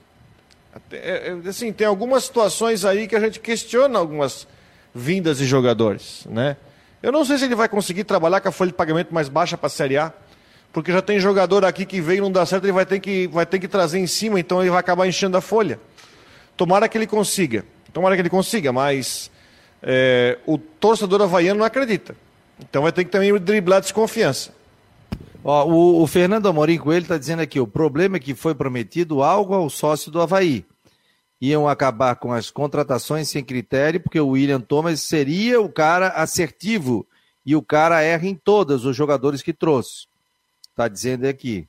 É, 0.92 1.36
é, 1.44 1.50
assim, 1.50 1.72
tem 1.72 1.86
algumas 1.86 2.24
situações 2.24 2.86
aí 2.86 3.08
que 3.08 3.16
a 3.16 3.20
gente 3.20 3.40
questiona 3.40 4.00
algumas 4.00 4.48
vindas 4.94 5.38
de 5.38 5.46
jogadores, 5.46 6.26
né? 6.30 6.58
Eu 7.02 7.12
não 7.12 7.24
sei 7.24 7.38
se 7.38 7.46
ele 7.46 7.56
vai 7.56 7.70
conseguir 7.70 8.04
trabalhar 8.04 8.42
com 8.42 8.50
a 8.50 8.52
folha 8.52 8.72
de 8.72 8.78
pagamento 8.78 9.14
mais 9.14 9.30
baixa 9.30 9.58
para 9.58 9.68
a 9.68 9.70
Série 9.70 9.98
A 9.98 10.14
porque 10.78 10.92
já 10.92 11.02
tem 11.02 11.20
jogador 11.20 11.66
aqui 11.66 11.86
que 11.86 12.00
veio 12.00 12.20
e 12.20 12.22
não 12.22 12.32
dá 12.32 12.46
certo, 12.46 12.66
ele 12.66 12.72
vai 12.72 12.86
ter, 12.86 13.00
que, 13.00 13.28
vai 13.28 13.48
ter 13.48 13.58
que 13.58 13.68
trazer 13.68 13.98
em 13.98 14.06
cima, 14.06 14.40
então 14.40 14.62
ele 14.62 14.70
vai 14.70 14.80
acabar 14.80 15.08
enchendo 15.08 15.36
a 15.36 15.42
folha. 15.42 15.80
Tomara 16.56 16.88
que 16.88 16.96
ele 16.96 17.08
consiga, 17.08 17.66
tomara 17.94 18.16
que 18.16 18.22
ele 18.22 18.30
consiga, 18.30 18.72
mas 18.72 19.32
é, 19.82 20.38
o 20.46 20.58
torcedor 20.58 21.22
havaiano 21.22 21.60
não 21.60 21.66
acredita. 21.66 22.16
Então 22.60 22.84
vai 22.84 22.92
ter 22.92 23.06
que 23.06 23.12
também 23.12 23.34
driblar 23.40 23.82
desconfiança. 23.82 24.52
Ó, 25.44 25.66
o, 25.66 26.02
o, 26.02 26.08
Fernando 26.08 26.48
Amorim 26.48 26.78
Coelho 26.78 27.04
está 27.04 27.18
dizendo 27.18 27.42
aqui: 27.42 27.60
o 27.60 27.68
problema 27.68 28.18
é 28.18 28.20
que 28.20 28.34
foi 28.34 28.56
prometido 28.56 29.22
algo 29.24 29.54
ao 29.54 29.70
sócio 29.70 30.12
do 30.12 30.22
Havaí. 30.22 30.66
Iam 31.40 31.68
acabar 31.68 32.16
com 32.16 32.34
as 32.34 32.50
contratações 32.50 33.30
sem 33.30 33.44
critério, 33.44 34.00
porque 34.00 34.20
o 34.20 34.30
William 34.30 34.60
Thomas 34.60 35.02
seria 35.02 35.62
o 35.62 35.70
cara 35.70 36.08
assertivo 36.10 37.06
e 37.46 37.56
o 37.56 37.62
cara 37.62 38.02
erra 38.02 38.26
em 38.26 38.34
todas 38.34 38.86
os 38.86 38.96
jogadores 38.96 39.44
que 39.44 39.54
trouxe 39.54 40.08
está 40.78 40.88
dizendo 40.88 41.26
aqui. 41.26 41.68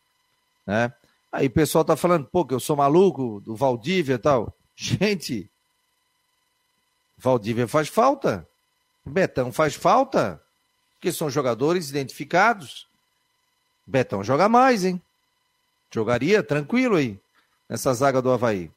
Né? 0.67 0.93
Aí 1.33 1.47
o 1.47 1.51
pessoal 1.51 1.83
está 1.83 1.97
falando, 1.97 2.27
pô, 2.27 2.45
que 2.45 2.53
eu 2.53 2.61
sou 2.61 2.77
maluco, 2.77 3.41
do 3.41 3.57
Valdívia 3.57 4.15
e 4.15 4.19
tal. 4.19 4.55
Gente, 4.77 5.51
Valdívia 7.19 7.67
faz 7.67 7.89
falta. 7.89 8.47
Betão 9.05 9.53
faz 9.53 9.75
falta. 9.75 10.41
Porque 10.95 11.13
são 11.13 11.29
jogadores 11.29 11.91
identificados. 11.91 12.87
Betão 13.87 14.23
joga 14.23 14.49
mais, 14.49 14.85
hein? 14.85 15.03
Jogaria 15.91 16.43
tranquilo 16.43 16.97
aí. 16.97 17.19
nessa 17.69 17.93
zaga 17.93 18.23
do 18.23 18.31
Havaí. 18.31 18.71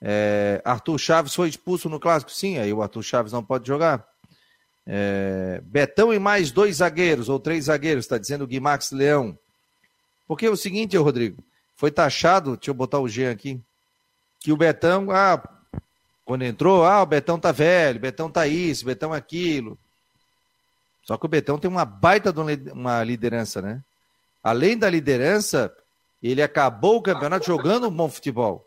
É, 0.00 0.62
Arthur 0.64 0.98
Chaves 0.98 1.34
foi 1.34 1.48
expulso 1.48 1.88
no 1.88 2.00
clássico? 2.00 2.32
Sim, 2.32 2.58
aí 2.58 2.72
o 2.72 2.82
Arthur 2.82 3.02
Chaves 3.02 3.32
não 3.32 3.44
pode 3.44 3.66
jogar. 3.66 4.06
É, 4.86 5.60
Betão 5.64 6.12
e 6.12 6.18
mais 6.18 6.50
dois 6.50 6.76
zagueiros, 6.76 7.28
ou 7.28 7.38
três 7.38 7.66
zagueiros, 7.66 8.04
está 8.06 8.16
dizendo 8.16 8.44
o 8.44 8.46
Guimax 8.46 8.92
Leão. 8.92 9.38
Porque 10.26 10.46
é 10.46 10.50
o 10.50 10.56
seguinte, 10.56 10.96
Rodrigo, 10.96 11.42
foi 11.76 11.90
taxado, 11.90 12.56
deixa 12.56 12.70
eu 12.70 12.74
botar 12.74 12.98
o 12.98 13.08
G 13.08 13.26
aqui, 13.26 13.60
que 14.38 14.52
o 14.52 14.56
Betão, 14.56 15.10
ah, 15.10 15.42
quando 16.30 16.42
entrou, 16.42 16.84
ah, 16.84 17.02
o 17.02 17.06
Betão 17.06 17.40
tá 17.40 17.50
velho, 17.50 17.98
o 17.98 18.02
Betão 18.02 18.30
tá 18.30 18.46
isso, 18.46 18.84
o 18.84 18.86
Betão 18.86 19.12
aquilo. 19.12 19.76
Só 21.02 21.18
que 21.18 21.26
o 21.26 21.28
Betão 21.28 21.58
tem 21.58 21.68
uma 21.68 21.84
baita 21.84 22.32
de 22.32 22.38
uma 22.70 23.02
liderança, 23.02 23.60
né? 23.60 23.82
Além 24.40 24.78
da 24.78 24.88
liderança, 24.88 25.76
ele 26.22 26.40
acabou 26.40 26.98
o 26.98 27.02
campeonato 27.02 27.44
jogando 27.44 27.88
um 27.88 27.90
bom 27.90 28.08
futebol. 28.08 28.64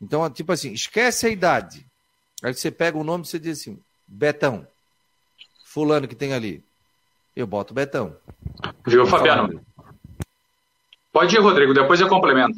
Então, 0.00 0.30
tipo 0.30 0.52
assim, 0.52 0.72
esquece 0.72 1.26
a 1.26 1.28
idade. 1.28 1.86
Aí 2.42 2.54
você 2.54 2.70
pega 2.70 2.96
o 2.96 3.04
nome 3.04 3.24
e 3.24 3.26
você 3.26 3.38
diz 3.38 3.60
assim, 3.60 3.78
Betão. 4.08 4.66
Fulano 5.66 6.08
que 6.08 6.14
tem 6.14 6.32
ali. 6.32 6.64
Eu 7.36 7.46
boto 7.46 7.74
Betão. 7.74 8.16
Viu, 8.86 9.06
Fabiano? 9.06 9.62
Pode 11.12 11.36
ir, 11.36 11.40
Rodrigo, 11.40 11.74
depois 11.74 12.00
eu 12.00 12.08
complemento. 12.08 12.56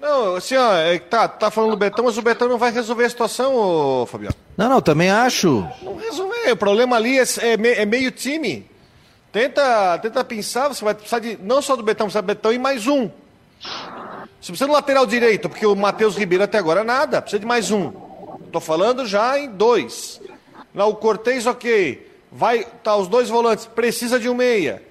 Não, 0.00 0.36
assim, 0.36 0.56
ó, 0.56 0.74
é, 0.74 0.98
tá, 0.98 1.26
tá 1.26 1.50
falando 1.50 1.70
do 1.70 1.76
Betão, 1.76 2.04
mas 2.04 2.18
o 2.18 2.22
Betão 2.22 2.48
não 2.48 2.58
vai 2.58 2.70
resolver 2.70 3.04
a 3.04 3.08
situação, 3.08 3.54
ô, 3.54 4.06
Fabiano. 4.06 4.34
Não, 4.56 4.68
não, 4.68 4.80
também 4.80 5.10
acho. 5.10 5.66
Não 5.82 5.96
resolver. 5.96 6.52
O 6.52 6.56
problema 6.56 6.96
ali 6.96 7.18
é, 7.18 7.22
é, 7.22 7.82
é 7.82 7.86
meio 7.86 8.10
time. 8.10 8.68
Tenta, 9.32 9.98
tenta 9.98 10.24
pensar, 10.24 10.68
você 10.68 10.84
vai 10.84 10.94
precisar 10.94 11.18
de 11.18 11.38
não 11.42 11.60
só 11.60 11.76
do 11.76 11.82
Betão, 11.82 12.08
você 12.08 12.14
vai 12.14 12.34
Betão 12.34 12.52
e 12.52 12.58
mais 12.58 12.86
um. 12.86 13.10
Você 14.40 14.52
precisa 14.52 14.66
do 14.66 14.72
lateral 14.72 15.06
direito, 15.06 15.48
porque 15.48 15.66
o 15.66 15.74
Matheus 15.74 16.16
Ribeiro 16.16 16.44
até 16.44 16.58
agora 16.58 16.84
nada, 16.84 17.20
precisa 17.20 17.40
de 17.40 17.46
mais 17.46 17.70
um. 17.70 17.90
Tô 18.52 18.60
falando 18.60 19.04
já 19.06 19.38
em 19.38 19.50
dois. 19.50 20.20
Não, 20.72 20.90
o 20.90 20.94
Cortez, 20.94 21.46
ok. 21.46 22.06
Vai, 22.30 22.66
tá, 22.82 22.96
os 22.96 23.08
dois 23.08 23.28
volantes, 23.28 23.66
precisa 23.66 24.20
de 24.20 24.28
um 24.28 24.34
meia. 24.34 24.82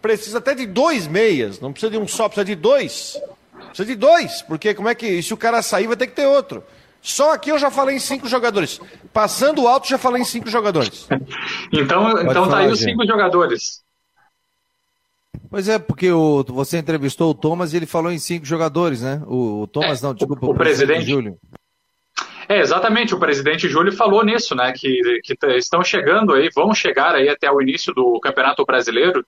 Precisa 0.00 0.38
até 0.38 0.54
de 0.54 0.66
dois 0.66 1.06
meias, 1.06 1.60
não 1.60 1.72
precisa 1.72 1.90
de 1.90 1.98
um 1.98 2.08
só, 2.08 2.28
precisa 2.28 2.44
de 2.44 2.54
dois. 2.54 3.20
Precisa 3.68 3.86
de 3.86 3.94
dois, 3.94 4.42
porque 4.42 4.74
como 4.74 4.88
é 4.88 4.94
que. 4.94 5.22
Se 5.22 5.32
o 5.32 5.36
cara 5.36 5.62
sair, 5.62 5.86
vai 5.86 5.96
ter 5.96 6.06
que 6.06 6.14
ter 6.14 6.26
outro. 6.26 6.62
Só 7.00 7.32
aqui 7.32 7.50
eu 7.50 7.58
já 7.58 7.70
falei 7.70 7.96
em 7.96 8.00
cinco 8.00 8.28
jogadores. 8.28 8.80
Passando 9.12 9.66
alto, 9.66 9.88
já 9.88 9.98
falei 9.98 10.22
em 10.22 10.24
cinco 10.24 10.48
jogadores. 10.48 11.08
então, 11.72 12.20
então 12.20 12.48
tá 12.48 12.58
aí 12.58 12.70
os 12.70 12.78
cinco 12.78 13.04
jogadores. 13.04 13.82
Pois 15.50 15.68
é, 15.68 15.78
porque 15.78 16.10
o, 16.10 16.44
você 16.44 16.78
entrevistou 16.78 17.30
o 17.30 17.34
Thomas 17.34 17.72
e 17.72 17.76
ele 17.76 17.86
falou 17.86 18.12
em 18.12 18.18
cinco 18.18 18.46
jogadores, 18.46 19.02
né? 19.02 19.20
O, 19.26 19.62
o 19.62 19.66
Thomas, 19.66 20.02
é, 20.02 20.06
não, 20.06 20.14
desculpa, 20.14 20.46
o, 20.46 20.50
o 20.50 20.54
presidente, 20.54 21.04
presidente 21.04 21.10
Júlio. 21.10 21.38
É, 22.48 22.60
exatamente, 22.60 23.14
o 23.14 23.18
presidente 23.18 23.68
Júlio 23.68 23.92
falou 23.92 24.24
nisso, 24.24 24.54
né? 24.54 24.72
Que, 24.72 25.20
que 25.24 25.36
estão 25.56 25.82
chegando 25.82 26.34
aí, 26.34 26.48
vão 26.54 26.72
chegar 26.72 27.14
aí 27.14 27.28
até 27.28 27.50
o 27.50 27.60
início 27.60 27.92
do 27.92 28.20
Campeonato 28.20 28.64
Brasileiro 28.64 29.24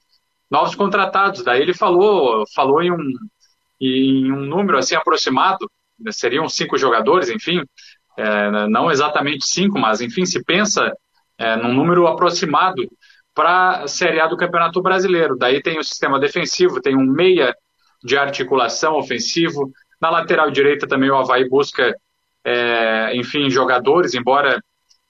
novos 0.51 0.75
contratados. 0.75 1.43
Daí 1.43 1.61
ele 1.61 1.75
falou, 1.75 2.45
falou 2.55 2.83
em 2.83 2.93
um, 2.93 3.13
em 3.81 4.33
um 4.33 4.41
número 4.41 4.79
assim 4.79 4.95
aproximado, 4.95 5.71
né, 5.99 6.13
seriam 6.13 6.49
cinco 6.49 6.77
jogadores, 6.79 7.29
enfim, 7.29 7.63
é, 8.17 8.69
não 8.69 8.91
exatamente 8.91 9.47
cinco, 9.47 9.79
mas 9.79 10.01
enfim, 10.01 10.25
se 10.25 10.43
pensa 10.45 10.93
é, 11.39 11.57
num 11.57 11.73
número 11.73 12.07
aproximado 12.07 12.83
para 13.35 13.83
a 13.83 13.89
Série 13.89 14.21
A 14.21 14.27
do 14.27 14.37
Campeonato 14.37 14.81
Brasileiro. 14.81 15.37
Daí 15.37 15.61
tem 15.61 15.79
o 15.79 15.85
sistema 15.85 16.21
defensivo, 16.21 16.81
tem 16.81 16.97
um 16.97 17.05
meia 17.05 17.55
de 18.03 18.17
articulação 18.17 18.95
ofensivo. 18.95 19.71
Na 20.01 20.11
lateral 20.11 20.51
direita 20.51 20.87
também 20.87 21.11
o 21.11 21.17
Havaí 21.17 21.49
busca, 21.49 21.95
é, 22.45 23.17
enfim, 23.17 23.51
jogadores, 23.51 24.15
embora 24.15 24.61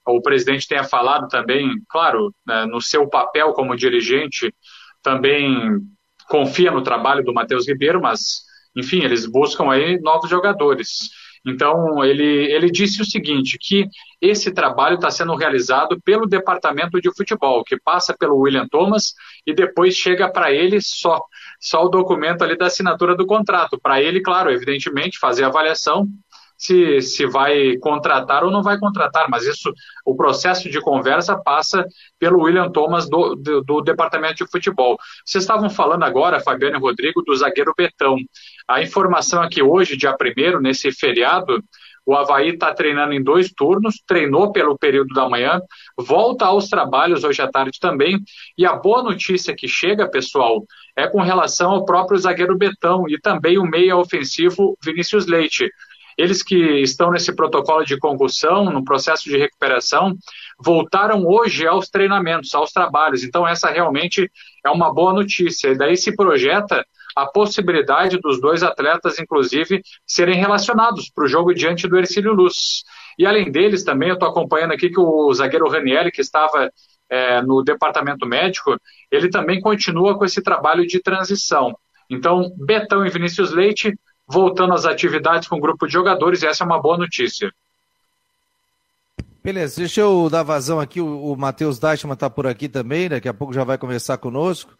o 0.06 0.20
presidente 0.20 0.68
tenha 0.68 0.84
falado 0.84 1.28
também, 1.28 1.70
claro, 1.88 2.34
né, 2.46 2.66
no 2.66 2.80
seu 2.80 3.08
papel 3.08 3.52
como 3.52 3.76
dirigente, 3.76 4.54
também 5.02 5.78
confia 6.28 6.70
no 6.70 6.82
trabalho 6.82 7.24
do 7.24 7.32
Matheus 7.32 7.66
Ribeiro, 7.66 8.00
mas, 8.00 8.42
enfim, 8.76 9.02
eles 9.04 9.26
buscam 9.26 9.70
aí 9.70 10.00
novos 10.00 10.28
jogadores. 10.28 11.10
Então, 11.46 12.02
ele, 12.02 12.50
ele 12.52 12.70
disse 12.70 13.02
o 13.02 13.04
seguinte, 13.04 13.58
que 13.60 13.86
esse 14.20 14.50
trabalho 14.50 14.94
está 14.94 15.10
sendo 15.10 15.34
realizado 15.34 16.00
pelo 16.02 16.26
departamento 16.26 16.98
de 17.00 17.14
futebol, 17.14 17.62
que 17.62 17.78
passa 17.78 18.16
pelo 18.18 18.38
William 18.38 18.66
Thomas 18.66 19.12
e 19.46 19.54
depois 19.54 19.94
chega 19.94 20.30
para 20.30 20.50
ele 20.50 20.80
só, 20.80 21.20
só 21.60 21.84
o 21.84 21.90
documento 21.90 22.42
ali 22.42 22.56
da 22.56 22.66
assinatura 22.66 23.14
do 23.14 23.26
contrato. 23.26 23.78
Para 23.78 24.02
ele, 24.02 24.22
claro, 24.22 24.50
evidentemente, 24.50 25.18
fazer 25.18 25.44
avaliação 25.44 26.08
se, 26.56 27.00
se 27.02 27.26
vai 27.26 27.76
contratar 27.76 28.44
ou 28.44 28.50
não 28.50 28.62
vai 28.62 28.78
contratar, 28.78 29.28
mas 29.28 29.44
isso, 29.44 29.72
o 30.04 30.16
processo 30.16 30.70
de 30.70 30.80
conversa 30.80 31.36
passa 31.36 31.84
pelo 32.18 32.42
William 32.42 32.70
Thomas 32.70 33.08
do, 33.08 33.34
do, 33.34 33.60
do 33.62 33.80
Departamento 33.82 34.44
de 34.44 34.50
Futebol. 34.50 34.96
Vocês 35.26 35.44
estavam 35.44 35.68
falando 35.68 36.04
agora, 36.04 36.40
Fabiano 36.40 36.76
e 36.76 36.80
Rodrigo, 36.80 37.22
do 37.22 37.34
zagueiro 37.36 37.74
Betão. 37.76 38.16
A 38.66 38.82
informação 38.82 39.42
é 39.42 39.48
que 39.48 39.62
hoje, 39.62 39.96
dia 39.96 40.14
1 40.14 40.60
nesse 40.60 40.90
feriado, 40.90 41.62
o 42.06 42.14
Havaí 42.14 42.50
está 42.50 42.72
treinando 42.72 43.14
em 43.14 43.22
dois 43.22 43.50
turnos, 43.50 44.02
treinou 44.06 44.52
pelo 44.52 44.76
período 44.76 45.14
da 45.14 45.28
manhã, 45.28 45.60
volta 45.96 46.46
aos 46.46 46.68
trabalhos 46.68 47.24
hoje 47.24 47.40
à 47.40 47.50
tarde 47.50 47.78
também. 47.80 48.20
E 48.58 48.66
a 48.66 48.74
boa 48.74 49.02
notícia 49.02 49.54
que 49.56 49.66
chega, 49.66 50.08
pessoal, 50.08 50.64
é 50.96 51.06
com 51.06 51.22
relação 51.22 51.70
ao 51.70 51.84
próprio 51.84 52.18
zagueiro 52.18 52.56
Betão 52.56 53.04
e 53.08 53.18
também 53.18 53.58
o 53.58 53.64
meia 53.64 53.96
ofensivo 53.96 54.76
Vinícius 54.82 55.26
Leite. 55.26 55.70
Eles 56.16 56.42
que 56.42 56.56
estão 56.80 57.10
nesse 57.10 57.34
protocolo 57.34 57.84
de 57.84 57.98
concussão, 57.98 58.70
no 58.70 58.84
processo 58.84 59.24
de 59.24 59.36
recuperação, 59.36 60.14
voltaram 60.62 61.26
hoje 61.26 61.66
aos 61.66 61.88
treinamentos, 61.88 62.54
aos 62.54 62.70
trabalhos. 62.70 63.24
Então, 63.24 63.48
essa 63.48 63.70
realmente 63.70 64.30
é 64.64 64.70
uma 64.70 64.92
boa 64.92 65.12
notícia. 65.12 65.68
E 65.68 65.76
daí 65.76 65.96
se 65.96 66.14
projeta 66.14 66.84
a 67.14 67.26
possibilidade 67.26 68.18
dos 68.18 68.40
dois 68.40 68.62
atletas, 68.62 69.18
inclusive, 69.18 69.82
serem 70.06 70.36
relacionados 70.36 71.10
para 71.10 71.24
o 71.24 71.28
jogo 71.28 71.54
diante 71.54 71.86
do 71.86 71.98
Ercílio 71.98 72.32
Luz. 72.32 72.82
E 73.18 73.26
além 73.26 73.50
deles, 73.50 73.84
também 73.84 74.08
eu 74.08 74.14
estou 74.14 74.28
acompanhando 74.28 74.72
aqui 74.72 74.90
que 74.90 75.00
o 75.00 75.32
zagueiro 75.32 75.68
Ranieri, 75.68 76.10
que 76.10 76.20
estava 76.20 76.70
é, 77.08 77.40
no 77.42 77.62
departamento 77.62 78.26
médico, 78.26 78.76
ele 79.10 79.28
também 79.28 79.60
continua 79.60 80.18
com 80.18 80.24
esse 80.24 80.42
trabalho 80.42 80.86
de 80.86 81.00
transição. 81.00 81.76
Então, 82.10 82.52
Betão 82.56 83.06
e 83.06 83.10
Vinícius 83.10 83.52
Leite 83.52 83.94
voltando 84.26 84.74
às 84.74 84.84
atividades 84.84 85.48
com 85.48 85.56
o 85.56 85.60
grupo 85.60 85.86
de 85.86 85.92
jogadores, 85.92 86.42
e 86.42 86.46
essa 86.46 86.64
é 86.64 86.66
uma 86.66 86.80
boa 86.80 86.96
notícia. 86.96 87.52
Beleza, 89.42 89.76
deixa 89.76 90.00
eu 90.00 90.30
dar 90.30 90.42
vazão 90.42 90.80
aqui. 90.80 91.02
O, 91.02 91.32
o 91.32 91.36
Matheus 91.36 91.78
Deichmann 91.78 92.14
está 92.14 92.30
por 92.30 92.46
aqui 92.46 92.66
também, 92.66 93.10
daqui 93.10 93.28
a 93.28 93.34
pouco 93.34 93.52
já 93.52 93.62
vai 93.62 93.76
conversar 93.76 94.16
conosco. 94.16 94.74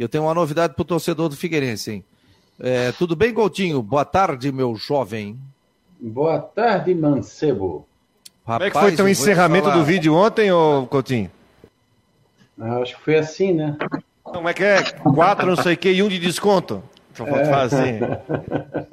Eu 0.00 0.08
tenho 0.08 0.24
uma 0.24 0.32
novidade 0.32 0.72
para 0.72 0.80
o 0.80 0.84
torcedor 0.86 1.28
do 1.28 1.36
Figueirense, 1.36 1.92
hein? 1.92 2.04
É, 2.58 2.90
tudo 2.92 3.14
bem, 3.14 3.34
Coutinho? 3.34 3.82
Boa 3.82 4.02
tarde, 4.02 4.50
meu 4.50 4.74
jovem. 4.74 5.38
Boa 6.00 6.38
tarde, 6.38 6.94
mancebo. 6.94 7.86
Rapaz, 8.46 8.56
Como 8.56 8.64
é 8.64 8.70
que 8.70 8.88
foi 8.88 8.96
teu 8.96 9.06
encerramento 9.06 9.70
do 9.70 9.84
vídeo 9.84 10.14
ontem, 10.14 10.50
ô 10.50 10.86
Coutinho? 10.86 11.30
Ah, 12.58 12.78
acho 12.78 12.96
que 12.96 13.02
foi 13.02 13.18
assim, 13.18 13.52
né? 13.52 13.76
Como 14.22 14.48
é 14.48 14.54
que 14.54 14.64
é? 14.64 14.82
Quatro 14.90 15.46
não 15.46 15.62
sei 15.62 15.74
o 15.74 15.76
que 15.76 15.92
e 15.92 16.02
um 16.02 16.08
de 16.08 16.18
desconto? 16.18 16.82
Só 17.12 17.26
pode 17.26 17.42
é. 17.42 17.50
fazer. 17.50 18.02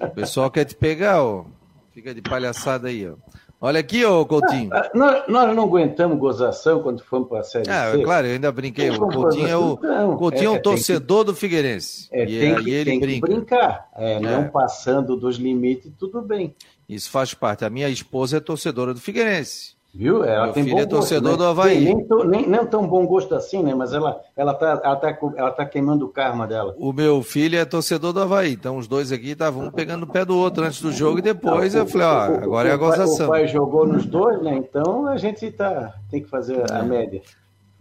O 0.02 0.10
pessoal 0.10 0.52
quer 0.52 0.66
te 0.66 0.76
pegar, 0.76 1.24
ó. 1.24 1.46
Fica 1.94 2.14
de 2.14 2.22
palhaçada 2.22 2.90
aí, 2.90 3.08
ó. 3.08 3.14
Olha 3.60 3.80
aqui, 3.80 4.06
ô 4.06 4.24
Coutinho. 4.24 4.70
Ah, 4.72 4.92
nós, 4.94 5.24
nós, 5.28 5.56
não 5.56 5.64
aguentamos 5.64 6.20
gozação 6.20 6.84
quando 6.84 7.04
fomos 7.04 7.28
para 7.28 7.40
a 7.40 7.44
Série 7.44 7.70
ah, 7.70 7.92
C. 7.92 8.04
claro, 8.04 8.28
eu 8.28 8.34
ainda 8.34 8.52
brinquei. 8.52 8.92
O 8.92 9.00
Coutinho 9.00 9.48
é 9.48 9.58
o, 9.58 9.80
não, 9.82 10.16
Coutinho 10.16 10.54
é, 10.54 10.56
é, 10.58 10.60
torcedor 10.60 11.26
que, 11.26 11.32
do 11.32 11.36
Figueirense. 11.36 12.08
É, 12.12 12.24
e 12.24 12.40
tem 12.40 12.64
que, 12.64 12.70
ele 12.70 12.92
tem 12.92 13.00
brinca. 13.00 13.28
que 13.28 13.34
brincar. 13.34 13.90
É, 13.96 14.20
não 14.20 14.42
é. 14.42 14.44
passando 14.44 15.16
dos 15.16 15.38
limites, 15.38 15.92
tudo 15.98 16.22
bem. 16.22 16.54
Isso 16.88 17.10
faz 17.10 17.34
parte. 17.34 17.66
A 17.66 17.70
minha 17.70 17.90
esposa 17.90 18.38
é 18.38 18.40
torcedora 18.40 18.94
do 18.94 19.02
Figueirense. 19.02 19.77
Viu? 19.98 20.24
Ela 20.24 20.46
Meu 20.46 20.54
tem 20.54 20.64
filho 20.64 20.76
bom 20.76 20.82
é 20.84 20.86
torcedor 20.86 21.32
gosto, 21.32 21.40
né? 21.40 21.46
do 21.46 21.50
Havaí. 21.50 21.80
nem, 21.84 22.08
nem, 22.28 22.48
nem, 22.48 22.66
tão 22.68 22.88
bom 22.88 23.08
gosto 23.08 23.34
assim, 23.34 23.64
né? 23.64 23.74
Mas 23.74 23.94
ela, 23.94 24.22
ela, 24.36 24.54
tá, 24.54 24.80
ela, 24.84 24.96
tá, 24.96 25.18
ela 25.36 25.52
tá 25.52 25.66
queimando 25.66 26.06
o 26.06 26.10
karma 26.10 26.46
dela. 26.46 26.76
O 26.78 26.94
meu 26.94 27.24
filho 27.24 27.58
é 27.58 27.66
torcedor 27.66 28.14
do 28.14 28.22
Havaí. 28.22 28.54
Então 28.54 28.78
os 28.78 28.88
dois 28.88 29.12
aqui 29.12 29.32
estavam 29.32 29.66
um 29.66 29.72
pegando 29.72 30.04
o 30.04 30.08
pé 30.08 30.24
do 30.24 30.38
outro 30.38 30.64
antes 30.64 30.80
do 30.84 30.92
jogo 30.92 31.18
e 31.18 31.24
depois 31.24 31.74
eu 31.74 31.88
falei, 31.88 32.06
ó, 32.06 32.44
agora 32.44 32.70
é 32.70 32.74
a 32.74 32.78
gozação. 32.78 33.26
O 33.26 33.30
pai 33.30 33.48
jogou 33.48 33.88
nos 33.88 34.06
dois, 34.06 34.40
né? 34.44 34.56
Então 34.56 35.08
a 35.08 35.18
gente 35.18 35.50
tá, 35.50 35.96
tem 36.12 36.22
que 36.22 36.30
fazer 36.30 36.72
a 36.72 36.78
é. 36.78 36.84
média. 36.84 37.24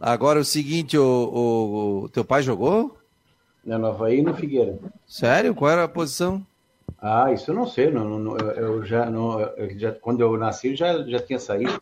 Agora 0.01 0.41
o 0.41 0.45
seguinte, 0.45 0.97
o, 0.97 1.03
o, 1.05 2.05
o 2.05 2.09
teu 2.09 2.25
pai 2.25 2.41
jogou? 2.43 2.97
No 3.63 3.87
Havaí 3.89 4.21
e 4.21 4.23
no 4.23 4.33
Figueira. 4.33 4.79
Sério? 5.07 5.55
Qual 5.55 5.71
era 5.71 5.85
a 5.85 5.89
posição? 5.89 6.43
Ah, 7.09 7.33
isso 7.33 7.53
eu 7.53 7.55
não 7.55 7.69
sei. 7.69 7.89
Não, 7.89 8.19
não, 8.19 8.37
eu 8.37 8.85
já, 8.85 9.09
não, 9.09 9.41
eu 9.41 9.79
já, 9.79 9.93
quando 9.93 10.21
eu 10.21 10.37
nasci, 10.37 10.75
já, 10.75 11.05
já 11.05 11.21
tinha 11.21 11.39
saído. 11.39 11.81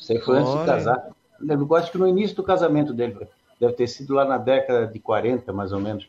Isso 0.00 0.12
aí 0.12 0.20
foi 0.20 0.38
antes 0.38 0.52
de 0.52 0.64
casar. 0.64 1.08
Eu 1.40 1.74
acho 1.74 1.90
que 1.90 1.98
no 1.98 2.06
início 2.06 2.36
do 2.36 2.44
casamento 2.44 2.92
dele. 2.92 3.18
Deve 3.60 3.72
ter 3.74 3.88
sido 3.88 4.14
lá 4.14 4.24
na 4.24 4.38
década 4.38 4.86
de 4.86 5.00
40, 5.00 5.52
mais 5.52 5.72
ou 5.72 5.80
menos. 5.80 6.08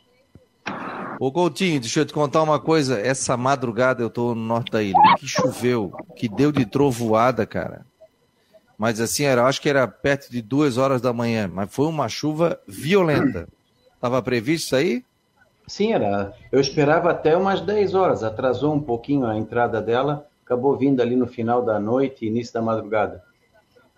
Ô 1.19 1.31
Coutinho, 1.31 1.79
deixa 1.79 2.01
eu 2.01 2.05
te 2.05 2.13
contar 2.13 2.43
uma 2.43 2.59
coisa. 2.59 2.99
Essa 2.99 3.35
madrugada 3.35 4.03
eu 4.03 4.09
tô 4.09 4.35
no 4.35 4.41
norte 4.41 4.71
da 4.71 4.83
ilha. 4.83 4.99
Que 5.17 5.27
choveu, 5.27 5.91
que 6.15 6.29
deu 6.29 6.51
de 6.51 6.65
trovoada, 6.65 7.47
cara. 7.47 7.85
Mas 8.77 8.99
assim, 8.99 9.23
era, 9.23 9.45
acho 9.45 9.61
que 9.61 9.69
era 9.69 9.87
perto 9.87 10.29
de 10.29 10.41
duas 10.41 10.77
horas 10.77 11.01
da 11.01 11.11
manhã. 11.11 11.49
Mas 11.51 11.73
foi 11.73 11.87
uma 11.87 12.07
chuva 12.07 12.59
violenta. 12.67 13.47
Tava 13.99 14.21
previsto 14.21 14.65
isso 14.65 14.75
aí? 14.75 15.03
Sim, 15.67 15.93
era. 15.93 16.33
Eu 16.51 16.59
esperava 16.59 17.11
até 17.11 17.35
umas 17.37 17.61
10 17.61 17.95
horas. 17.95 18.23
Atrasou 18.23 18.73
um 18.73 18.81
pouquinho 18.81 19.25
a 19.25 19.37
entrada 19.37 19.81
dela. 19.81 20.27
Acabou 20.45 20.77
vindo 20.77 21.01
ali 21.01 21.15
no 21.15 21.27
final 21.27 21.63
da 21.63 21.79
noite, 21.79 22.25
início 22.25 22.53
da 22.53 22.61
madrugada. 22.61 23.23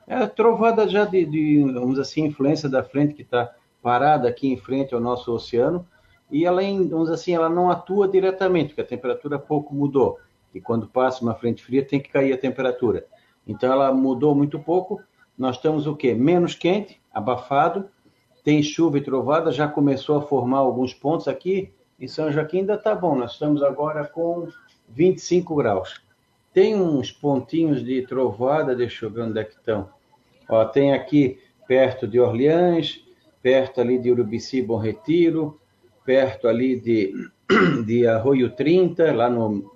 É 0.08 0.26
trovada 0.28 0.88
já 0.88 1.04
de, 1.06 1.26
de 1.26 1.64
vamos 1.74 1.98
assim, 1.98 2.26
influência 2.26 2.70
da 2.70 2.84
frente 2.84 3.16
que 3.16 3.24
está 3.24 3.52
parada 3.82 4.30
aqui 4.30 4.48
em 4.52 4.58
frente 4.58 4.94
ao 4.94 5.02
nosso 5.02 5.32
oceano 5.34 5.86
e 6.32 6.46
além, 6.46 6.88
vamos 6.88 7.10
assim, 7.10 7.34
ela 7.34 7.50
não 7.50 7.70
atua 7.70 8.08
diretamente, 8.08 8.70
porque 8.70 8.82
a 8.82 8.86
temperatura 8.86 9.38
pouco 9.38 9.74
mudou. 9.74 10.20
E 10.54 10.62
quando 10.62 10.88
passa 10.88 11.22
uma 11.22 11.36
frente 11.36 11.64
fria, 11.64 11.86
tem 11.86 12.00
que 12.00 12.10
cair 12.10 12.34
a 12.34 12.38
temperatura. 12.38 13.06
Então 13.46 13.72
ela 13.72 13.94
mudou 13.94 14.34
muito 14.34 14.60
pouco. 14.60 15.02
Nós 15.38 15.58
estamos 15.58 15.86
o 15.86 15.96
quê? 15.96 16.14
Menos 16.14 16.56
quente, 16.56 17.02
abafado, 17.14 17.90
tem 18.46 18.62
chuva 18.62 19.00
e 19.00 19.02
trovada, 19.02 19.52
já 19.52 19.68
começou 19.68 20.20
a 20.20 20.22
formar 20.22 20.60
alguns 20.60 20.94
pontos 20.94 21.28
aqui. 21.28 21.74
Em 22.00 22.08
São 22.08 22.32
Joaquim 22.32 22.60
ainda 22.60 22.76
está 22.76 22.94
bom, 22.94 23.16
nós 23.16 23.32
estamos 23.32 23.64
agora 23.64 24.06
com 24.06 24.48
25 24.88 25.56
graus. 25.56 26.00
Tem 26.54 26.76
uns 26.76 27.12
pontinhos 27.12 27.84
de 27.84 28.04
trovada, 28.04 28.76
deixa 28.76 29.08
eu 29.08 29.10
ver 29.10 29.24
onde 29.24 29.40
é 29.40 29.44
que 29.44 29.56
estão. 29.56 29.90
Ó, 30.48 30.64
tem 30.64 30.94
aqui 30.94 31.40
perto 31.68 32.08
de 32.08 32.20
Orleans, 32.20 33.04
perto 33.42 33.82
ali 33.82 33.98
de 33.98 34.12
Urubici, 34.12 34.62
Bom 34.62 34.78
Retiro, 34.78 35.60
perto 36.06 36.48
ali 36.48 36.80
de, 36.80 37.16
de 37.84 38.06
Arroio 38.06 38.52
30, 38.52 39.12
lá 39.12 39.28
no 39.28 39.74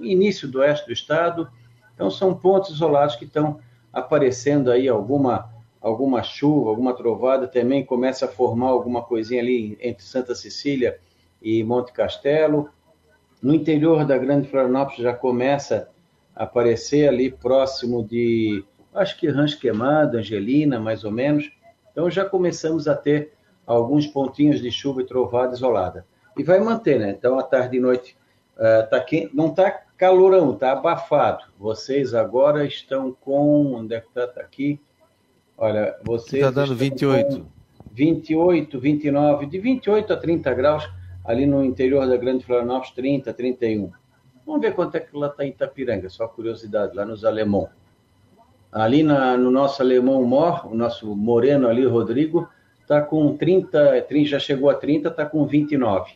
início 0.00 0.48
do 0.48 0.58
oeste 0.58 0.84
do 0.84 0.92
estado. 0.92 1.48
Então, 1.94 2.10
são 2.10 2.34
pontos 2.34 2.70
isolados 2.70 3.14
que 3.14 3.24
estão 3.24 3.60
aparecendo 3.92 4.68
aí 4.68 4.88
alguma, 4.88 5.48
alguma 5.80 6.22
chuva, 6.22 6.70
alguma 6.70 6.94
trovada, 6.94 7.48
também 7.48 7.84
começa 7.84 8.26
a 8.26 8.28
formar 8.28 8.68
alguma 8.68 9.02
coisinha 9.02 9.40
ali 9.40 9.78
entre 9.80 10.04
Santa 10.04 10.34
Cecília 10.34 10.98
e 11.40 11.64
Monte 11.64 11.92
Castelo. 11.92 12.68
No 13.42 13.54
interior 13.54 14.04
da 14.04 14.18
Grande 14.18 14.48
Florianópolis 14.48 15.00
já 15.00 15.14
começa 15.14 15.88
a 16.36 16.44
aparecer 16.44 17.08
ali 17.08 17.30
próximo 17.30 18.04
de, 18.04 18.62
acho 18.94 19.18
que 19.18 19.28
Rancho 19.28 19.58
Queimado, 19.58 20.18
Angelina, 20.18 20.78
mais 20.78 21.04
ou 21.04 21.10
menos. 21.10 21.50
Então 21.90 22.10
já 22.10 22.24
começamos 22.24 22.86
a 22.86 22.94
ter 22.94 23.32
alguns 23.66 24.06
pontinhos 24.06 24.60
de 24.60 24.70
chuva 24.70 25.00
e 25.00 25.06
trovada 25.06 25.54
isolada. 25.54 26.04
E 26.36 26.42
vai 26.42 26.60
manter, 26.60 26.98
né? 26.98 27.10
Então, 27.10 27.38
à 27.38 27.42
tarde 27.42 27.76
e 27.76 27.80
noite 27.80 28.16
uh, 28.56 28.88
tá 28.88 29.00
quente, 29.00 29.34
não 29.34 29.48
está 29.48 29.70
calorão, 29.96 30.52
está 30.52 30.72
abafado. 30.72 31.44
Vocês 31.58 32.14
agora 32.14 32.64
estão 32.64 33.12
com. 33.12 33.74
Onde 33.74 33.94
é 33.94 34.00
que 34.00 34.08
está? 34.08 34.26
Tá 34.26 34.40
aqui. 34.40 34.80
Olha, 35.60 35.94
vocês. 36.02 36.42
Está 36.42 36.50
dando 36.50 36.74
28. 36.74 37.46
28, 37.92 38.80
29, 38.80 39.44
de 39.44 39.58
28 39.58 40.10
a 40.10 40.16
30 40.16 40.54
graus, 40.54 40.88
ali 41.22 41.44
no 41.44 41.62
interior 41.62 42.08
da 42.08 42.16
Grande 42.16 42.46
Florianópolis, 42.46 42.94
30, 42.94 43.34
31. 43.34 43.92
Vamos 44.46 44.62
ver 44.62 44.74
quanto 44.74 44.94
é 44.94 45.00
que 45.00 45.14
lá 45.14 45.26
está 45.26 45.44
em 45.44 45.50
Itapiranga, 45.50 46.08
só 46.08 46.26
curiosidade, 46.26 46.96
lá 46.96 47.04
nos 47.04 47.26
Alemão. 47.26 47.68
Ali 48.72 49.02
na, 49.02 49.36
no 49.36 49.50
nosso 49.50 49.82
Alemão 49.82 50.24
Mor, 50.24 50.66
o 50.66 50.74
nosso 50.74 51.14
moreno 51.14 51.68
ali, 51.68 51.84
Rodrigo, 51.84 52.48
está 52.80 53.02
com 53.02 53.36
30, 53.36 54.00
30, 54.08 54.28
já 54.30 54.38
chegou 54.38 54.70
a 54.70 54.74
30, 54.74 55.08
está 55.08 55.26
com 55.26 55.44
29. 55.44 56.12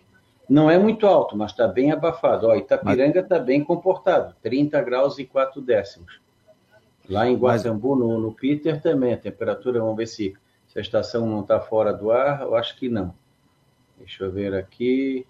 Não 0.48 0.70
é 0.70 0.78
muito 0.78 1.06
alto, 1.06 1.36
mas 1.36 1.50
está 1.50 1.68
bem 1.68 1.92
abafado. 1.92 2.46
Ó, 2.46 2.54
Itapiranga 2.54 3.20
está 3.20 3.38
bem 3.38 3.62
comportado, 3.62 4.34
30 4.42 4.80
graus 4.80 5.18
e 5.18 5.26
4 5.26 5.60
décimos. 5.60 6.23
Lá 7.08 7.28
em 7.28 7.36
Guatambu, 7.36 7.96
no, 7.96 8.18
no 8.18 8.32
Peter, 8.32 8.80
também 8.80 9.12
a 9.12 9.16
temperatura, 9.16 9.80
vamos 9.80 9.96
ver 9.96 10.06
se, 10.06 10.34
se 10.66 10.78
a 10.78 10.82
estação 10.82 11.26
não 11.26 11.40
está 11.40 11.60
fora 11.60 11.92
do 11.92 12.10
ar, 12.10 12.42
eu 12.42 12.54
acho 12.54 12.76
que 12.76 12.88
não. 12.88 13.14
Deixa 13.98 14.24
eu 14.24 14.30
ver 14.30 14.54
aqui. 14.54 15.26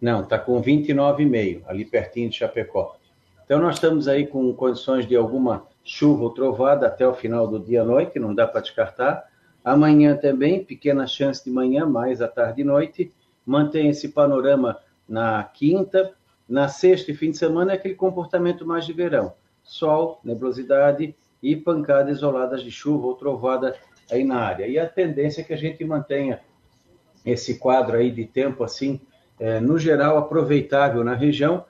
Não, 0.00 0.22
está 0.22 0.38
com 0.38 0.60
29,5, 0.62 1.62
ali 1.66 1.84
pertinho 1.84 2.30
de 2.30 2.36
Chapecó. 2.36 2.96
Então, 3.44 3.60
nós 3.60 3.74
estamos 3.74 4.06
aí 4.06 4.26
com 4.26 4.52
condições 4.54 5.06
de 5.06 5.16
alguma 5.16 5.66
chuva 5.84 6.22
ou 6.22 6.30
trovada 6.30 6.86
até 6.86 7.06
o 7.06 7.12
final 7.12 7.48
do 7.48 7.58
dia 7.58 7.82
à 7.82 7.84
noite, 7.84 8.18
não 8.18 8.34
dá 8.34 8.46
para 8.46 8.60
descartar. 8.60 9.28
Amanhã 9.64 10.16
também, 10.16 10.64
pequena 10.64 11.06
chance 11.06 11.44
de 11.44 11.50
manhã, 11.50 11.84
mais 11.84 12.22
à 12.22 12.28
tarde 12.28 12.62
e 12.62 12.64
noite. 12.64 13.12
Mantém 13.44 13.88
esse 13.88 14.08
panorama 14.08 14.78
na 15.08 15.42
quinta. 15.44 16.14
Na 16.48 16.68
sexta 16.68 17.10
e 17.10 17.14
fim 17.14 17.30
de 17.30 17.38
semana 17.38 17.72
é 17.72 17.74
aquele 17.74 17.94
comportamento 17.94 18.66
mais 18.66 18.86
de 18.86 18.92
verão. 18.92 19.34
Sol, 19.62 20.20
nebulosidade 20.24 21.14
e 21.42 21.56
pancadas 21.56 22.18
isoladas 22.18 22.62
de 22.62 22.70
chuva 22.70 23.06
ou 23.06 23.14
trovada 23.14 23.76
aí 24.10 24.24
na 24.24 24.40
área. 24.40 24.66
E 24.66 24.78
a 24.78 24.88
tendência 24.88 25.40
é 25.40 25.44
que 25.44 25.52
a 25.52 25.56
gente 25.56 25.84
mantenha 25.84 26.40
esse 27.24 27.58
quadro 27.58 27.96
aí 27.96 28.10
de 28.10 28.24
tempo 28.24 28.64
assim, 28.64 29.00
é, 29.38 29.60
no 29.60 29.78
geral, 29.78 30.18
aproveitável 30.18 31.04
na 31.04 31.14
região 31.14 31.64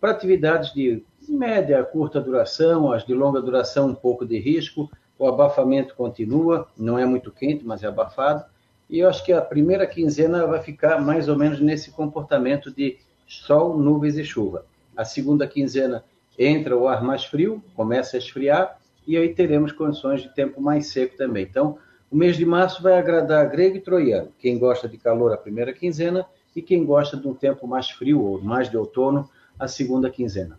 para 0.00 0.10
atividades 0.10 0.72
de 0.72 1.02
média, 1.28 1.82
curta 1.82 2.20
duração, 2.20 2.92
as 2.92 3.04
de 3.04 3.14
longa 3.14 3.40
duração, 3.40 3.88
um 3.88 3.94
pouco 3.94 4.24
de 4.24 4.38
risco, 4.38 4.90
o 5.18 5.26
abafamento 5.26 5.94
continua, 5.94 6.68
não 6.76 6.98
é 6.98 7.06
muito 7.06 7.30
quente, 7.30 7.64
mas 7.64 7.82
é 7.82 7.86
abafado. 7.86 8.44
E 8.88 9.00
eu 9.00 9.08
acho 9.08 9.24
que 9.24 9.32
a 9.32 9.40
primeira 9.40 9.86
quinzena 9.86 10.46
vai 10.46 10.62
ficar 10.62 11.00
mais 11.00 11.28
ou 11.28 11.36
menos 11.36 11.60
nesse 11.60 11.90
comportamento 11.90 12.70
de 12.70 12.98
sol, 13.26 13.76
nuvens 13.76 14.16
e 14.16 14.24
chuva. 14.24 14.64
A 14.96 15.04
segunda 15.04 15.46
quinzena 15.46 16.04
entra 16.38 16.76
o 16.76 16.88
ar 16.88 17.02
mais 17.02 17.24
frio, 17.24 17.62
começa 17.74 18.16
a 18.16 18.18
esfriar, 18.18 18.78
e 19.06 19.16
aí 19.16 19.34
teremos 19.34 19.72
condições 19.72 20.22
de 20.22 20.34
tempo 20.34 20.60
mais 20.60 20.88
seco 20.88 21.16
também. 21.16 21.44
Então, 21.44 21.78
o 22.10 22.16
mês 22.16 22.36
de 22.36 22.44
março 22.44 22.82
vai 22.82 22.98
agradar 22.98 23.48
grego 23.48 23.76
e 23.76 23.80
troiano. 23.80 24.32
Quem 24.38 24.58
gosta 24.58 24.88
de 24.88 24.98
calor, 24.98 25.32
a 25.32 25.36
primeira 25.36 25.72
quinzena, 25.72 26.26
e 26.54 26.62
quem 26.62 26.84
gosta 26.84 27.16
de 27.16 27.26
um 27.28 27.34
tempo 27.34 27.66
mais 27.66 27.90
frio, 27.90 28.20
ou 28.20 28.40
mais 28.40 28.70
de 28.70 28.76
outono, 28.76 29.28
a 29.58 29.68
segunda 29.68 30.10
quinzena. 30.10 30.58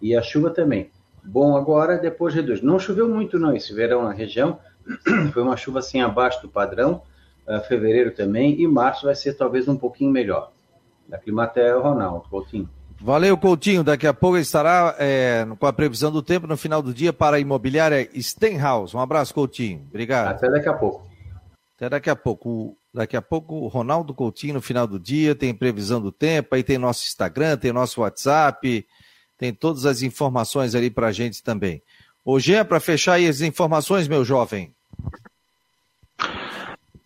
E 0.00 0.14
a 0.14 0.22
chuva 0.22 0.50
também 0.50 0.90
bom 1.24 1.56
agora, 1.56 1.98
depois 1.98 2.34
reduz. 2.34 2.62
Não 2.62 2.78
choveu 2.78 3.08
muito 3.08 3.38
não 3.38 3.54
esse 3.54 3.72
verão 3.74 4.02
na 4.04 4.12
região, 4.12 4.58
foi 5.32 5.42
uma 5.42 5.56
chuva 5.56 5.80
assim 5.80 6.00
abaixo 6.00 6.42
do 6.42 6.48
padrão, 6.48 7.02
uh, 7.46 7.60
fevereiro 7.66 8.12
também, 8.12 8.60
e 8.60 8.66
março 8.66 9.06
vai 9.06 9.14
ser 9.14 9.34
talvez 9.34 9.68
um 9.68 9.76
pouquinho 9.76 10.10
melhor. 10.10 10.52
Da 11.08 11.18
Climatel, 11.18 11.82
Ronaldo, 11.82 12.28
Coutinho. 12.28 12.68
Valeu, 13.00 13.36
Coutinho. 13.38 13.82
Daqui 13.82 14.06
a 14.06 14.12
pouco 14.12 14.36
estará 14.36 14.94
é, 14.98 15.46
com 15.58 15.66
a 15.66 15.72
previsão 15.72 16.12
do 16.12 16.22
tempo 16.22 16.46
no 16.46 16.56
final 16.56 16.82
do 16.82 16.92
dia 16.92 17.12
para 17.12 17.36
a 17.36 17.40
imobiliária 17.40 18.08
Stenhouse. 18.20 18.94
Um 18.94 19.00
abraço, 19.00 19.32
Coutinho. 19.32 19.86
Obrigado. 19.88 20.36
Até 20.36 20.50
daqui 20.50 20.68
a 20.68 20.74
pouco. 20.74 21.08
Até 21.76 21.88
daqui 21.88 22.10
a 22.10 22.16
pouco. 22.16 22.76
Daqui 22.92 23.16
a 23.16 23.22
pouco, 23.22 23.54
o 23.54 23.68
Ronaldo 23.68 24.12
Coutinho 24.12 24.54
no 24.54 24.60
final 24.60 24.86
do 24.86 24.98
dia 24.98 25.34
tem 25.34 25.54
previsão 25.54 26.00
do 26.00 26.10
tempo, 26.10 26.54
aí 26.54 26.62
tem 26.62 26.76
nosso 26.76 27.06
Instagram, 27.06 27.56
tem 27.56 27.72
nosso 27.72 28.00
WhatsApp, 28.00 28.84
tem 29.38 29.54
todas 29.54 29.86
as 29.86 30.02
informações 30.02 30.74
ali 30.74 30.90
para 30.90 31.06
a 31.06 31.12
gente 31.12 31.42
também. 31.42 31.80
Ô 32.24 32.38
Jean, 32.38 32.64
para 32.64 32.80
fechar 32.80 33.14
aí 33.14 33.28
as 33.28 33.40
informações, 33.40 34.08
meu 34.08 34.24
jovem. 34.24 34.74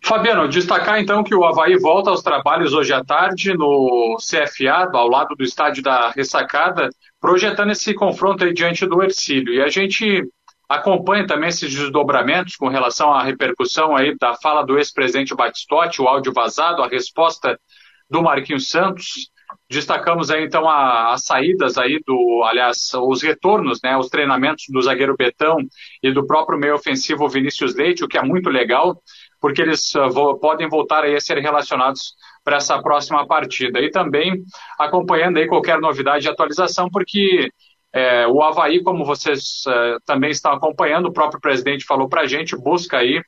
Fabiano, 0.05 0.47
destacar 0.47 1.01
então 1.01 1.23
que 1.23 1.33
o 1.33 1.43
Havaí 1.43 1.79
volta 1.79 2.11
aos 2.11 2.21
trabalhos 2.21 2.75
hoje 2.75 2.93
à 2.93 3.03
tarde 3.03 3.55
no 3.55 4.17
CFA, 4.19 4.87
ao 4.93 5.09
lado 5.09 5.35
do 5.35 5.43
estádio 5.43 5.81
da 5.81 6.11
Ressacada, 6.11 6.89
projetando 7.19 7.71
esse 7.71 7.91
confronto 7.95 8.43
aí 8.43 8.53
diante 8.53 8.85
do 8.85 9.01
Ercílio. 9.01 9.51
E 9.51 9.63
a 9.63 9.67
gente 9.67 10.23
acompanha 10.69 11.25
também 11.25 11.49
esses 11.49 11.73
desdobramentos 11.73 12.55
com 12.55 12.67
relação 12.67 13.11
à 13.11 13.23
repercussão 13.23 13.95
aí 13.95 14.15
da 14.15 14.35
fala 14.35 14.61
do 14.61 14.77
ex-presidente 14.77 15.33
Batistotti, 15.33 16.03
o 16.03 16.07
áudio 16.07 16.31
vazado, 16.31 16.83
a 16.83 16.87
resposta 16.87 17.59
do 18.07 18.21
Marquinhos 18.21 18.69
Santos. 18.69 19.31
Destacamos 19.67 20.29
aí 20.29 20.45
então 20.45 20.69
as 20.69 21.23
saídas 21.23 21.79
aí 21.79 21.99
do, 22.05 22.43
aliás, 22.47 22.91
os 22.93 23.23
retornos, 23.23 23.79
né, 23.83 23.97
os 23.97 24.09
treinamentos 24.09 24.65
do 24.69 24.81
zagueiro 24.83 25.15
Betão 25.17 25.57
e 26.03 26.11
do 26.11 26.27
próprio 26.27 26.59
meio 26.59 26.75
ofensivo 26.75 27.27
Vinícius 27.27 27.73
Leite, 27.75 28.03
o 28.03 28.07
que 28.07 28.19
é 28.19 28.21
muito 28.21 28.49
legal, 28.49 29.01
porque 29.45 29.61
eles 29.61 29.93
uh, 29.93 30.39
podem 30.39 30.67
voltar 30.67 31.03
aí 31.03 31.15
a 31.15 31.21
ser 31.21 31.37
relacionados 31.37 32.15
para 32.43 32.57
essa 32.57 32.81
próxima 32.81 33.27
partida. 33.27 33.79
E 33.79 33.91
também 33.91 34.43
acompanhando 34.79 35.37
aí 35.37 35.47
qualquer 35.47 35.79
novidade 35.79 36.25
e 36.25 36.31
atualização, 36.31 36.89
porque 36.89 37.51
é, 37.93 38.25
o 38.25 38.41
Havaí, 38.41 38.81
como 38.81 39.05
vocês 39.05 39.61
uh, 39.67 40.01
também 40.03 40.31
estão 40.31 40.51
acompanhando, 40.51 41.09
o 41.09 41.13
próprio 41.13 41.39
presidente 41.39 41.85
falou 41.85 42.09
para 42.09 42.21
a 42.21 42.25
gente, 42.25 42.57
busca 42.57 42.97
aí 42.97 43.21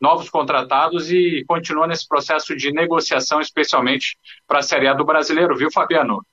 novos 0.00 0.30
contratados 0.30 1.10
e 1.10 1.44
continua 1.48 1.88
nesse 1.88 2.06
processo 2.06 2.54
de 2.54 2.70
negociação, 2.70 3.40
especialmente 3.40 4.16
para 4.46 4.60
a 4.60 4.62
Série 4.62 4.86
A 4.86 4.94
do 4.94 5.04
Brasileiro, 5.04 5.56
viu, 5.56 5.72
Fabiano? 5.72 6.24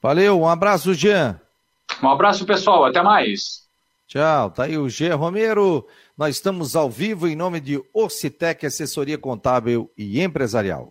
Valeu, 0.00 0.38
um 0.38 0.48
abraço, 0.48 0.94
Jean. 0.94 1.40
Um 2.00 2.08
abraço, 2.08 2.46
pessoal, 2.46 2.84
até 2.84 3.02
mais. 3.02 3.59
Tchau, 4.10 4.50
tá 4.50 4.64
aí 4.64 4.76
o 4.76 4.88
Jean 4.88 5.14
Romero. 5.14 5.86
Nós 6.18 6.34
estamos 6.34 6.74
ao 6.74 6.90
vivo 6.90 7.28
em 7.28 7.36
nome 7.36 7.60
de 7.60 7.80
Orcitec, 7.94 8.66
assessoria 8.66 9.16
contábil 9.16 9.88
e 9.96 10.20
empresarial. 10.20 10.90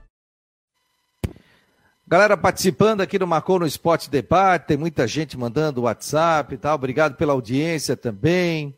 Galera 2.11 2.35
participando 2.35 2.99
aqui 2.99 3.17
do 3.17 3.25
Marcou 3.25 3.57
no 3.57 3.65
Esporte 3.65 4.09
Debate, 4.09 4.67
tem 4.67 4.75
muita 4.75 5.07
gente 5.07 5.37
mandando 5.37 5.83
WhatsApp 5.83 6.53
e 6.53 6.57
tal. 6.57 6.75
Obrigado 6.75 7.15
pela 7.15 7.31
audiência 7.31 7.95
também. 7.95 8.75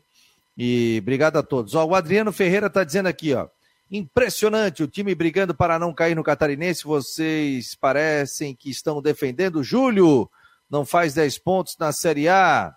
E 0.56 0.98
obrigado 1.02 1.36
a 1.36 1.42
todos. 1.42 1.74
Ó, 1.74 1.84
o 1.84 1.96
Adriano 1.96 2.30
Ferreira 2.30 2.68
está 2.68 2.84
dizendo 2.84 3.08
aqui, 3.08 3.34
ó. 3.34 3.48
Impressionante 3.90 4.84
o 4.84 4.86
time 4.86 5.12
brigando 5.16 5.52
para 5.52 5.80
não 5.80 5.92
cair 5.92 6.14
no 6.14 6.22
catarinense. 6.22 6.84
Vocês 6.84 7.74
parecem 7.74 8.54
que 8.54 8.70
estão 8.70 9.02
defendendo. 9.02 9.64
Júlio 9.64 10.30
não 10.70 10.86
faz 10.86 11.14
10 11.14 11.36
pontos 11.38 11.76
na 11.76 11.90
Série 11.90 12.28
A. 12.28 12.72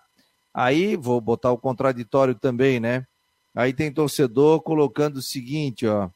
Aí 0.52 0.96
vou 0.96 1.20
botar 1.20 1.52
o 1.52 1.58
contraditório 1.58 2.34
também, 2.34 2.80
né? 2.80 3.06
Aí 3.54 3.72
tem 3.72 3.92
torcedor 3.92 4.60
colocando 4.62 5.18
o 5.18 5.22
seguinte, 5.22 5.86
ó 5.86 6.10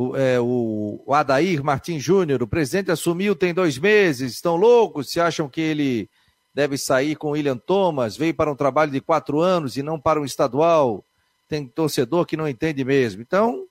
o, 0.00 0.16
é, 0.16 0.40
o, 0.40 1.02
o 1.04 1.14
Adair 1.14 1.62
Martins 1.62 2.02
Júnior, 2.02 2.42
o 2.42 2.48
presidente 2.48 2.90
assumiu 2.90 3.36
tem 3.36 3.52
dois 3.52 3.76
meses, 3.76 4.32
estão 4.32 4.56
loucos, 4.56 5.10
se 5.10 5.20
acham 5.20 5.46
que 5.46 5.60
ele 5.60 6.08
deve 6.54 6.78
sair 6.78 7.14
com 7.16 7.28
o 7.28 7.30
William 7.32 7.58
Thomas, 7.58 8.16
veio 8.16 8.32
para 8.32 8.50
um 8.50 8.56
trabalho 8.56 8.90
de 8.90 9.00
quatro 9.00 9.40
anos 9.40 9.76
e 9.76 9.82
não 9.82 10.00
para 10.00 10.18
um 10.18 10.24
estadual, 10.24 11.04
tem 11.46 11.66
torcedor 11.66 12.24
que 12.24 12.34
não 12.34 12.48
entende 12.48 12.82
mesmo. 12.82 13.20
Então, 13.20 13.66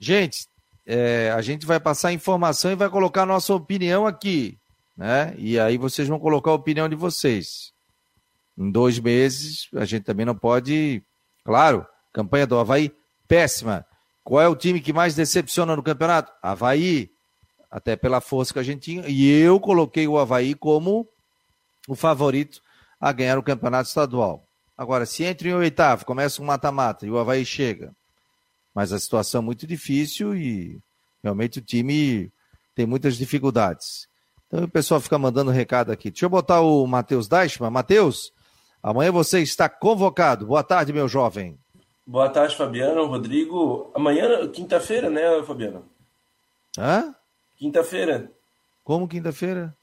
gente, 0.00 0.48
é, 0.84 1.30
a 1.30 1.40
gente 1.40 1.64
vai 1.64 1.78
passar 1.78 2.12
informação 2.12 2.72
e 2.72 2.76
vai 2.76 2.90
colocar 2.90 3.22
a 3.22 3.26
nossa 3.26 3.54
opinião 3.54 4.08
aqui, 4.08 4.58
né? 4.96 5.32
E 5.38 5.60
aí 5.60 5.78
vocês 5.78 6.08
vão 6.08 6.18
colocar 6.18 6.50
a 6.50 6.54
opinião 6.54 6.88
de 6.88 6.96
vocês. 6.96 7.72
Em 8.58 8.68
dois 8.68 8.98
meses, 8.98 9.68
a 9.74 9.84
gente 9.84 10.02
também 10.02 10.26
não 10.26 10.34
pode. 10.34 11.02
Claro, 11.44 11.86
campanha 12.12 12.48
do 12.48 12.58
Havaí, 12.58 12.92
péssima. 13.28 13.86
Qual 14.24 14.40
é 14.40 14.48
o 14.48 14.56
time 14.56 14.80
que 14.80 14.92
mais 14.92 15.14
decepciona 15.14 15.76
no 15.76 15.82
campeonato? 15.82 16.32
Havaí, 16.42 17.10
até 17.70 17.94
pela 17.94 18.22
força 18.22 18.54
que 18.54 18.58
a 18.58 18.62
gente 18.62 18.80
tinha. 18.80 19.06
E 19.06 19.30
eu 19.30 19.60
coloquei 19.60 20.08
o 20.08 20.18
Havaí 20.18 20.54
como 20.54 21.06
o 21.86 21.94
favorito 21.94 22.62
a 22.98 23.12
ganhar 23.12 23.38
o 23.38 23.42
campeonato 23.42 23.88
estadual. 23.88 24.48
Agora, 24.76 25.04
se 25.04 25.22
entra 25.24 25.48
em 25.48 25.52
oitavo, 25.52 26.06
começa 26.06 26.40
um 26.40 26.46
mata-mata 26.46 27.04
e 27.04 27.10
o 27.10 27.18
Havaí 27.18 27.44
chega. 27.44 27.94
Mas 28.74 28.92
a 28.92 28.98
situação 28.98 29.42
é 29.42 29.44
muito 29.44 29.66
difícil 29.66 30.34
e 30.34 30.80
realmente 31.22 31.58
o 31.58 31.62
time 31.62 32.32
tem 32.74 32.86
muitas 32.86 33.16
dificuldades. 33.16 34.08
Então 34.46 34.64
o 34.64 34.68
pessoal 34.68 35.00
fica 35.00 35.18
mandando 35.18 35.50
recado 35.50 35.92
aqui. 35.92 36.10
Deixa 36.10 36.24
eu 36.24 36.30
botar 36.30 36.60
o 36.60 36.86
Matheus 36.86 37.28
Deichmann. 37.28 37.70
Matheus, 37.70 38.32
amanhã 38.82 39.12
você 39.12 39.40
está 39.40 39.68
convocado. 39.68 40.46
Boa 40.46 40.62
tarde, 40.62 40.92
meu 40.92 41.08
jovem. 41.08 41.58
Boa 42.06 42.28
tarde, 42.28 42.54
Fabiano, 42.54 43.06
Rodrigo. 43.06 43.90
Amanhã, 43.94 44.46
quinta-feira, 44.48 45.08
né, 45.08 45.42
Fabiano? 45.42 45.84
Hã? 46.78 47.14
Quinta-feira. 47.56 48.30
Como 48.82 49.08
quinta-feira? 49.08 49.74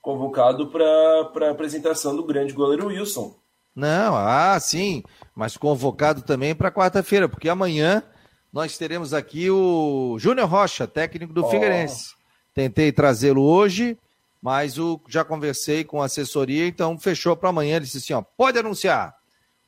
Convocado 0.00 0.68
para 0.68 1.48
a 1.48 1.50
apresentação 1.50 2.14
do 2.14 2.22
grande 2.22 2.52
goleiro 2.52 2.86
Wilson. 2.86 3.34
Não, 3.74 4.14
ah, 4.16 4.58
sim, 4.60 5.02
mas 5.34 5.56
convocado 5.56 6.22
também 6.22 6.54
para 6.54 6.70
quarta-feira, 6.70 7.28
porque 7.28 7.48
amanhã 7.48 8.04
nós 8.52 8.78
teremos 8.78 9.12
aqui 9.12 9.50
o 9.50 10.16
Júnior 10.20 10.48
Rocha, 10.48 10.86
técnico 10.86 11.32
do 11.32 11.44
oh. 11.44 11.50
Figueirense. 11.50 12.14
Tentei 12.54 12.92
trazê-lo 12.92 13.42
hoje, 13.42 13.98
mas 14.40 14.78
o, 14.78 15.00
já 15.08 15.24
conversei 15.24 15.82
com 15.82 16.00
a 16.00 16.04
assessoria, 16.04 16.68
então 16.68 16.96
fechou 17.00 17.36
para 17.36 17.48
amanhã. 17.48 17.76
Ele 17.76 17.84
disse 17.84 17.98
assim: 17.98 18.12
ó, 18.12 18.22
pode 18.22 18.56
anunciar. 18.56 19.16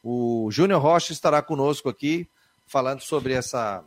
O 0.08 0.48
Júnior 0.52 0.80
Rocha 0.80 1.12
estará 1.12 1.42
conosco 1.42 1.88
aqui, 1.88 2.28
falando 2.64 3.00
sobre 3.00 3.32
essa 3.32 3.82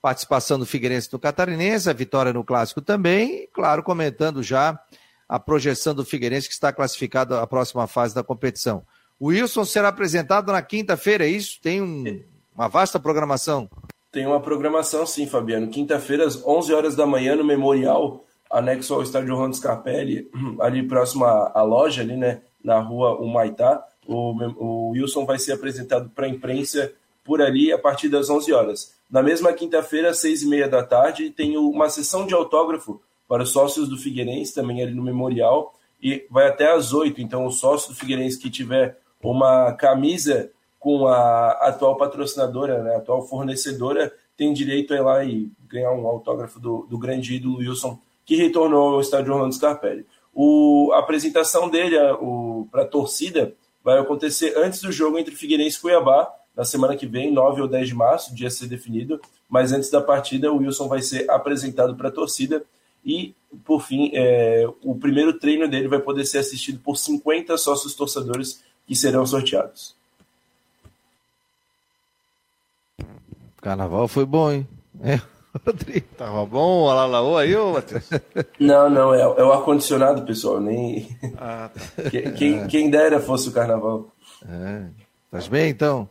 participação 0.00 0.56
do 0.56 0.64
Figueirense 0.64 1.12
no 1.12 1.18
Catarinense, 1.18 1.90
a 1.90 1.92
vitória 1.92 2.32
no 2.32 2.44
Clássico 2.44 2.80
também, 2.80 3.42
e, 3.42 3.46
claro, 3.48 3.82
comentando 3.82 4.40
já 4.40 4.78
a 5.28 5.36
projeção 5.36 5.96
do 5.96 6.04
Figueirense 6.04 6.46
que 6.46 6.54
está 6.54 6.72
classificado 6.72 7.34
à 7.34 7.44
próxima 7.44 7.88
fase 7.88 8.14
da 8.14 8.22
competição. 8.22 8.84
O 9.18 9.30
Wilson 9.30 9.64
será 9.64 9.88
apresentado 9.88 10.52
na 10.52 10.62
quinta-feira, 10.62 11.26
é 11.26 11.28
isso? 11.28 11.58
Tem 11.60 11.82
um, 11.82 12.22
uma 12.54 12.68
vasta 12.68 13.00
programação. 13.00 13.68
Tem 14.12 14.24
uma 14.28 14.40
programação, 14.40 15.04
sim, 15.04 15.26
Fabiano. 15.26 15.66
Quinta-feira, 15.66 16.24
às 16.24 16.40
11 16.46 16.72
horas 16.72 16.94
da 16.94 17.04
manhã, 17.04 17.34
no 17.34 17.44
Memorial, 17.44 18.24
anexo 18.48 18.94
ao 18.94 19.02
estádio 19.02 19.34
Ronaldo 19.34 19.56
Scarpelli, 19.56 20.30
ali 20.62 20.86
próximo 20.86 21.24
à, 21.24 21.50
à 21.52 21.62
loja, 21.64 22.02
ali, 22.02 22.16
né, 22.16 22.42
na 22.62 22.78
rua 22.78 23.16
Humaitá 23.16 23.84
o, 24.08 24.32
o 24.56 24.90
Wilson 24.90 25.26
vai 25.26 25.38
ser 25.38 25.52
apresentado 25.52 26.08
para 26.08 26.26
a 26.26 26.28
imprensa 26.28 26.92
por 27.22 27.42
ali 27.42 27.70
a 27.70 27.78
partir 27.78 28.08
das 28.08 28.30
11 28.30 28.52
horas. 28.54 28.94
Na 29.10 29.22
mesma 29.22 29.52
quinta-feira, 29.52 30.08
às 30.10 30.18
6 30.18 30.42
e 30.42 30.46
meia 30.46 30.66
da 30.66 30.82
tarde, 30.82 31.30
tem 31.30 31.58
uma 31.58 31.90
sessão 31.90 32.26
de 32.26 32.32
autógrafo 32.32 33.00
para 33.28 33.42
os 33.42 33.50
sócios 33.50 33.86
do 33.86 33.98
Figueirense, 33.98 34.54
também 34.54 34.82
ali 34.82 34.94
no 34.94 35.02
Memorial, 35.02 35.74
e 36.02 36.26
vai 36.30 36.48
até 36.48 36.72
às 36.72 36.94
8. 36.94 37.20
Então, 37.20 37.44
o 37.44 37.50
sócio 37.50 37.90
do 37.90 37.98
Figueirense 37.98 38.38
que 38.38 38.48
tiver 38.48 38.98
uma 39.22 39.72
camisa 39.72 40.50
com 40.78 41.06
a 41.06 41.50
atual 41.68 41.96
patrocinadora, 41.96 42.82
né, 42.82 42.94
a 42.94 42.98
atual 42.98 43.26
fornecedora, 43.26 44.10
tem 44.36 44.52
direito 44.54 44.94
a 44.94 44.96
ir 44.96 45.02
lá 45.02 45.24
e 45.24 45.50
ganhar 45.68 45.92
um 45.92 46.06
autógrafo 46.06 46.58
do, 46.58 46.86
do 46.88 46.96
grande 46.96 47.34
ídolo 47.34 47.58
Wilson, 47.58 47.98
que 48.24 48.36
retornou 48.36 48.94
ao 48.94 49.00
estádio 49.00 49.34
Orlando 49.34 49.54
Scarpelli. 49.54 50.06
O, 50.32 50.92
a 50.94 51.00
apresentação 51.00 51.68
dele 51.68 51.96
para 52.70 52.82
a 52.82 52.86
torcida 52.86 53.54
vai 53.88 53.98
acontecer 53.98 54.52
antes 54.58 54.82
do 54.82 54.92
jogo 54.92 55.18
entre 55.18 55.34
Figueirense 55.34 55.78
e 55.78 55.80
Cuiabá, 55.80 56.30
na 56.54 56.62
semana 56.62 56.94
que 56.94 57.06
vem, 57.06 57.32
9 57.32 57.62
ou 57.62 57.68
10 57.68 57.88
de 57.88 57.94
março, 57.94 58.34
dia 58.34 58.48
a 58.48 58.50
ser 58.50 58.66
definido. 58.66 59.18
Mas 59.48 59.72
antes 59.72 59.88
da 59.88 59.98
partida, 59.98 60.52
o 60.52 60.58
Wilson 60.58 60.88
vai 60.88 61.00
ser 61.00 61.30
apresentado 61.30 61.96
para 61.96 62.08
a 62.08 62.12
torcida. 62.12 62.62
E, 63.02 63.34
por 63.64 63.80
fim, 63.80 64.10
é, 64.12 64.68
o 64.82 64.94
primeiro 64.94 65.38
treino 65.38 65.66
dele 65.66 65.88
vai 65.88 66.00
poder 66.00 66.26
ser 66.26 66.36
assistido 66.36 66.78
por 66.80 66.98
50 66.98 67.56
sócios 67.56 67.94
torcedores 67.94 68.62
que 68.86 68.94
serão 68.94 69.24
sorteados. 69.24 69.96
Carnaval 73.62 74.06
foi 74.06 74.26
bom, 74.26 74.52
hein? 74.52 74.68
É. 75.02 75.18
Rodrigo. 75.64 76.06
Tava 76.16 76.44
bom 76.46 76.84
o 76.84 76.90
Alalaô 76.90 77.36
aí, 77.36 77.54
ô 77.56 77.72
Matheus? 77.72 78.08
Não, 78.58 78.88
não, 78.88 79.14
é, 79.14 79.20
é 79.20 79.44
o 79.44 79.52
ar-condicionado, 79.52 80.22
pessoal. 80.22 80.60
Nem... 80.60 81.08
Ah, 81.38 81.70
tá. 81.72 82.10
quem, 82.36 82.66
quem 82.66 82.90
dera 82.90 83.20
fosse 83.20 83.48
o 83.48 83.52
carnaval. 83.52 84.10
É. 84.48 84.82
Faz 85.30 85.48
bem, 85.48 85.70
então? 85.70 86.08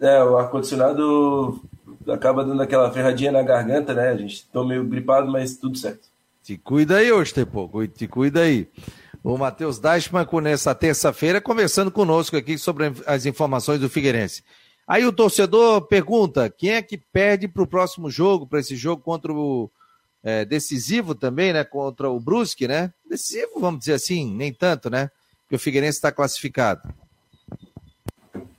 É, 0.00 0.22
o 0.22 0.36
ar-condicionado 0.36 1.60
acaba 2.08 2.44
dando 2.44 2.62
aquela 2.62 2.90
ferradinha 2.90 3.32
na 3.32 3.42
garganta, 3.42 3.94
né? 3.94 4.10
A 4.10 4.16
gente 4.16 4.46
tô 4.52 4.64
meio 4.64 4.84
gripado, 4.84 5.30
mas 5.30 5.56
tudo 5.56 5.76
certo. 5.76 6.08
Te 6.42 6.56
cuida 6.56 6.96
aí, 6.96 7.10
hoje, 7.10 7.34
Tepo. 7.34 7.70
Te 7.88 8.06
cuida 8.06 8.40
aí. 8.42 8.68
O 9.22 9.36
Matheus 9.36 9.78
Dashman, 9.78 10.24
nessa 10.40 10.74
terça-feira, 10.74 11.40
conversando 11.40 11.90
conosco 11.90 12.36
aqui 12.36 12.56
sobre 12.56 12.92
as 13.06 13.26
informações 13.26 13.80
do 13.80 13.90
Figueirense. 13.90 14.44
Aí 14.86 15.04
o 15.04 15.12
torcedor 15.12 15.82
pergunta: 15.82 16.48
quem 16.48 16.70
é 16.70 16.82
que 16.82 16.96
perde 16.96 17.48
para 17.48 17.62
o 17.62 17.66
próximo 17.66 18.10
jogo, 18.10 18.46
para 18.46 18.60
esse 18.60 18.76
jogo 18.76 19.02
contra 19.02 19.32
o 19.32 19.70
é, 20.22 20.44
decisivo 20.44 21.14
também, 21.14 21.52
né? 21.52 21.64
Contra 21.64 22.10
o 22.10 22.20
Brusque, 22.20 22.68
né? 22.68 22.92
Decisivo, 23.08 23.60
vamos 23.60 23.80
dizer 23.80 23.94
assim, 23.94 24.32
nem 24.34 24.52
tanto, 24.52 24.88
né? 24.90 25.10
Porque 25.42 25.56
o 25.56 25.58
Figueirense 25.58 25.98
está 25.98 26.10
classificado. 26.10 26.82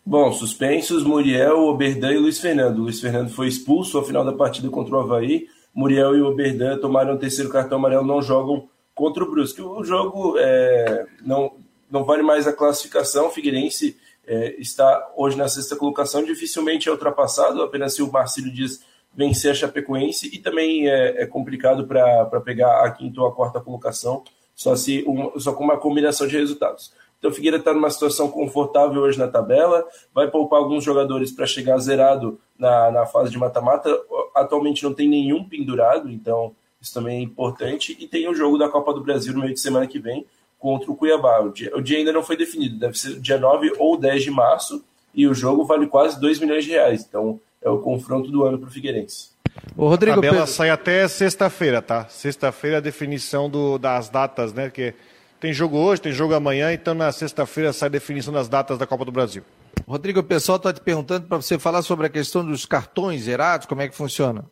Bom, 0.06 0.32
suspensos 0.32 1.04
Muriel, 1.04 1.66
Oberdan 1.66 2.14
e 2.14 2.18
Luiz 2.18 2.40
Fernando. 2.40 2.78
Luiz 2.78 3.02
Fernando 3.02 3.30
foi 3.30 3.48
expulso 3.48 3.98
ao 3.98 4.06
final 4.06 4.24
da 4.24 4.32
partida 4.32 4.70
contra 4.70 4.96
o 4.96 5.00
Havaí. 5.02 5.48
Muriel 5.74 6.16
e 6.16 6.22
Oberdan 6.22 6.78
tomaram 6.78 7.16
o 7.16 7.20
terceiro 7.20 7.52
cartão 7.52 7.78
amarelo, 7.78 8.08
não 8.08 8.22
jogam 8.22 8.70
contra 8.96 9.24
o 9.24 9.30
Brusque. 9.30 9.62
O 9.62 9.84
jogo 9.84 10.36
é, 10.38 11.06
não, 11.26 11.58
não 11.92 12.06
vale 12.06 12.24
mais 12.24 12.48
a 12.48 12.54
classificação. 12.54 13.28
O 13.28 13.32
Figueirense 13.32 13.98
é, 14.28 14.60
está 14.60 15.12
hoje 15.16 15.38
na 15.38 15.48
sexta 15.48 15.76
colocação, 15.76 16.24
dificilmente 16.24 16.90
é 16.90 16.92
ultrapassado, 16.92 17.64
apenas 17.64 17.96
se 17.96 18.04
o 18.04 18.12
Marcílio 18.12 18.54
Dias 18.54 18.82
vencer 19.16 19.52
a 19.52 19.56
Chapecoense, 19.56 20.30
e 20.32 20.38
também 20.38 20.88
é, 20.88 21.24
é 21.24 21.26
complicado 21.26 21.88
para 21.88 22.42
pegar 22.42 22.86
a 22.86 22.92
quinta 22.92 23.22
ou 23.22 23.28
a 23.28 23.34
quarta 23.34 23.60
colocação, 23.60 24.24
só, 24.54 24.76
se 24.76 25.04
um, 25.08 25.40
só 25.40 25.54
com 25.54 25.64
uma 25.64 25.78
combinação 25.78 26.28
de 26.28 26.38
resultados. 26.38 26.94
Então 27.18 27.32
o 27.32 27.34
Figueira 27.34 27.58
está 27.58 27.74
numa 27.74 27.90
situação 27.90 28.30
confortável 28.30 29.02
hoje 29.02 29.18
na 29.18 29.28
tabela, 29.28 29.84
vai 30.14 30.30
poupar 30.30 30.60
alguns 30.60 30.84
jogadores 30.84 31.32
para 31.32 31.48
chegar 31.48 31.80
zerado 31.80 32.40
na, 32.60 32.92
na 32.92 33.06
fase 33.08 33.32
de 33.32 33.40
mata-mata. 33.40 33.90
Atualmente 34.36 34.84
não 34.84 34.94
tem 34.94 35.10
nenhum 35.10 35.44
pendurado, 35.44 36.12
então 36.12 36.54
Isso 36.80 36.94
também 36.94 37.20
é 37.20 37.22
importante. 37.22 37.98
E 38.00 38.08
tem 38.08 38.28
o 38.28 38.34
jogo 38.34 38.58
da 38.58 38.70
Copa 38.70 38.94
do 38.94 39.02
Brasil 39.02 39.34
no 39.34 39.42
meio 39.42 39.54
de 39.54 39.60
semana 39.60 39.88
que 39.88 40.00
vem 40.00 40.26
contra 40.58 40.92
o 40.92 40.96
Cuiabá. 40.96 41.40
O 41.42 41.52
dia, 41.52 41.76
o 41.76 41.82
dia 41.82 41.98
ainda 41.98 42.12
não 42.12 42.24
foi 42.24 42.38
definido, 42.38 42.78
deve 42.80 42.98
ser 42.98 43.20
dia 43.20 43.38
9 43.38 43.74
ou 43.78 43.98
10 43.98 44.24
de 44.24 44.32
março. 44.32 44.84
E 45.14 45.28
o 45.28 45.34
jogo 45.34 45.66
vale 45.66 45.88
quase 45.88 46.20
2 46.20 46.40
milhões 46.40 46.64
de 46.64 46.72
reais. 46.72 47.06
Então 47.08 47.40
é 47.62 47.70
o 47.70 47.80
confronto 47.80 48.30
do 48.30 48.44
ano 48.44 48.60
para 48.60 48.68
o 48.68 48.72
Figueirense. 48.72 49.30
O 49.76 49.88
Rodrigo 49.88 50.14
a 50.14 50.16
tabela 50.16 50.38
Pedro... 50.38 50.54
sai 50.54 50.70
até 50.70 51.08
sexta-feira, 51.08 51.82
tá? 51.82 52.06
Sexta-feira 52.10 52.78
a 52.78 52.82
definição 52.82 53.50
do, 53.50 53.78
das 53.78 54.10
datas, 54.10 54.54
né? 54.54 54.66
Porque 54.66 54.94
tem 55.40 55.54
jogo 55.54 55.78
hoje, 55.78 56.02
tem 56.02 56.12
jogo 56.12 56.34
amanhã, 56.34 56.74
então 56.74 56.94
na 56.94 57.12
sexta-feira 57.12 57.74
sai 57.74 57.88
a 57.88 57.92
definição 57.92 58.34
das 58.34 58.48
datas 58.48 58.78
da 58.78 58.88
Copa 58.88 59.06
do 59.06 59.12
Brasil. 59.12 59.44
Rodrigo, 59.88 60.20
o 60.20 60.24
pessoal 60.24 60.58
está 60.58 60.74
te 60.74 60.82
perguntando 60.82 61.28
para 61.28 61.38
você 61.38 61.58
falar 61.60 61.82
sobre 61.82 62.08
a 62.08 62.10
questão 62.10 62.44
dos 62.46 62.66
cartões 62.66 63.24
zerados, 63.24 63.68
como 63.68 63.82
é 63.82 63.88
que 63.88 63.96
funciona? 63.96 64.46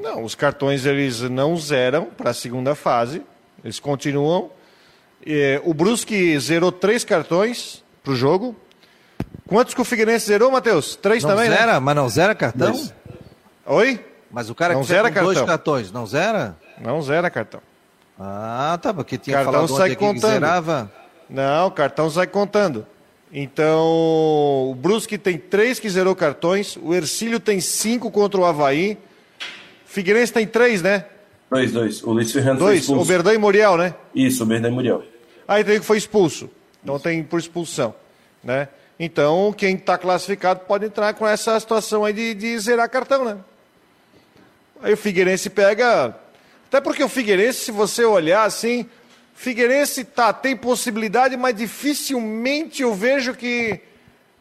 Não, 0.00 0.22
os 0.22 0.34
cartões 0.34 0.84
eles 0.84 1.22
não 1.22 1.56
zeram 1.56 2.06
para 2.06 2.30
a 2.30 2.34
segunda 2.34 2.74
fase, 2.74 3.22
eles 3.64 3.80
continuam. 3.80 4.50
o 5.64 5.74
Brusque 5.74 6.38
zerou 6.38 6.70
três 6.70 7.04
cartões 7.04 7.82
para 8.02 8.12
o 8.12 8.16
jogo. 8.16 8.54
Quantos 9.46 9.74
que 9.74 9.80
o 9.80 9.84
Figueirense 9.84 10.26
zerou, 10.26 10.50
Matheus? 10.50 10.96
Três 10.96 11.22
não 11.22 11.30
também, 11.30 11.48
né? 11.48 11.56
zera, 11.56 11.72
né? 11.74 11.78
Mas 11.80 11.96
não 11.96 12.08
zera 12.08 12.34
cartão? 12.34 12.72
Dois. 12.72 12.94
Oi? 13.66 14.04
Mas 14.30 14.50
o 14.50 14.54
cara 14.54 14.74
não 14.74 14.82
que 14.82 14.88
zera 14.88 15.10
cartão. 15.10 15.32
dois 15.32 15.46
cartões, 15.46 15.92
não 15.92 16.06
zera? 16.06 16.56
Não 16.80 17.00
zera 17.02 17.30
cartão. 17.30 17.60
Ah, 18.18 18.78
tá, 18.80 18.92
porque 18.92 19.18
tinha 19.18 19.36
cartão 19.36 19.52
falado 19.52 19.76
sai 19.76 19.96
contando. 19.96 20.20
que 20.20 20.28
zerava. 20.28 20.92
Não, 21.28 21.70
cartão 21.70 22.10
sai 22.10 22.26
contando. 22.26 22.86
Então, 23.32 24.70
o 24.70 24.76
Brusque 24.76 25.18
tem 25.18 25.36
três 25.36 25.80
que 25.80 25.90
zerou 25.90 26.14
cartões, 26.14 26.76
o 26.80 26.94
Ercílio 26.94 27.40
tem 27.40 27.60
cinco 27.60 28.10
contra 28.10 28.40
o 28.40 28.44
Havaí, 28.44 28.96
Figueirense 29.84 30.32
tem 30.32 30.46
três, 30.46 30.82
né? 30.82 31.04
Dois, 31.50 31.72
dois. 31.72 32.02
O 32.02 32.12
Luiz 32.12 32.32
Fernando 32.32 32.58
dois. 32.58 32.70
foi 32.70 32.78
expulso. 32.78 33.02
o 33.02 33.04
Berdan 33.04 33.34
e 33.34 33.38
Muriel, 33.38 33.76
né? 33.76 33.94
Isso, 34.14 34.42
o 34.42 34.46
Berdan 34.46 34.68
e 34.68 34.72
Muriel. 34.72 35.04
Aí 35.46 35.62
tem 35.62 35.78
que 35.78 35.86
foi 35.86 35.98
expulso. 35.98 36.50
Então 36.82 36.96
Isso. 36.96 37.04
tem 37.04 37.22
por 37.22 37.38
expulsão, 37.38 37.94
né? 38.42 38.68
Então, 38.98 39.52
quem 39.56 39.74
está 39.74 39.98
classificado 39.98 40.60
pode 40.60 40.86
entrar 40.86 41.14
com 41.14 41.26
essa 41.26 41.58
situação 41.58 42.04
aí 42.04 42.12
de, 42.12 42.34
de 42.34 42.58
zerar 42.58 42.88
cartão, 42.88 43.24
né? 43.24 43.36
Aí 44.82 44.92
o 44.92 44.96
Figueirense 44.96 45.50
pega... 45.50 46.16
Até 46.68 46.80
porque 46.80 47.02
o 47.02 47.08
Figueirense, 47.08 47.60
se 47.60 47.72
você 47.72 48.04
olhar 48.04 48.44
assim, 48.44 48.86
Figueirense 49.34 50.04
tá, 50.04 50.32
tem 50.32 50.56
possibilidade, 50.56 51.36
mas 51.36 51.56
dificilmente 51.56 52.82
eu 52.82 52.94
vejo 52.94 53.34
que 53.34 53.80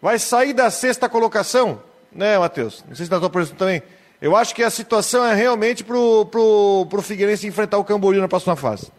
vai 0.01 0.19
sair 0.19 0.53
da 0.53 0.69
sexta 0.69 1.09
colocação, 1.09 1.81
né, 2.11 2.37
Matheus? 2.37 2.83
Não 2.87 2.95
sei 2.95 3.05
se 3.05 3.11
na 3.11 3.19
tua 3.19 3.29
pergunta 3.29 3.55
também. 3.55 3.81
Eu 4.23 4.37
acho 4.37 4.55
que 4.55 4.63
a 4.63 4.69
situação 4.69 5.25
é 5.25 5.35
realmente 5.35 5.83
pro, 5.83 6.25
pro, 6.27 6.87
pro 6.89 7.01
Figueirense 7.01 7.45
enfrentar 7.45 7.77
o 7.77 7.83
Camboriú 7.83 8.21
na 8.21 8.27
próxima 8.29 8.55
fase. 8.55 8.89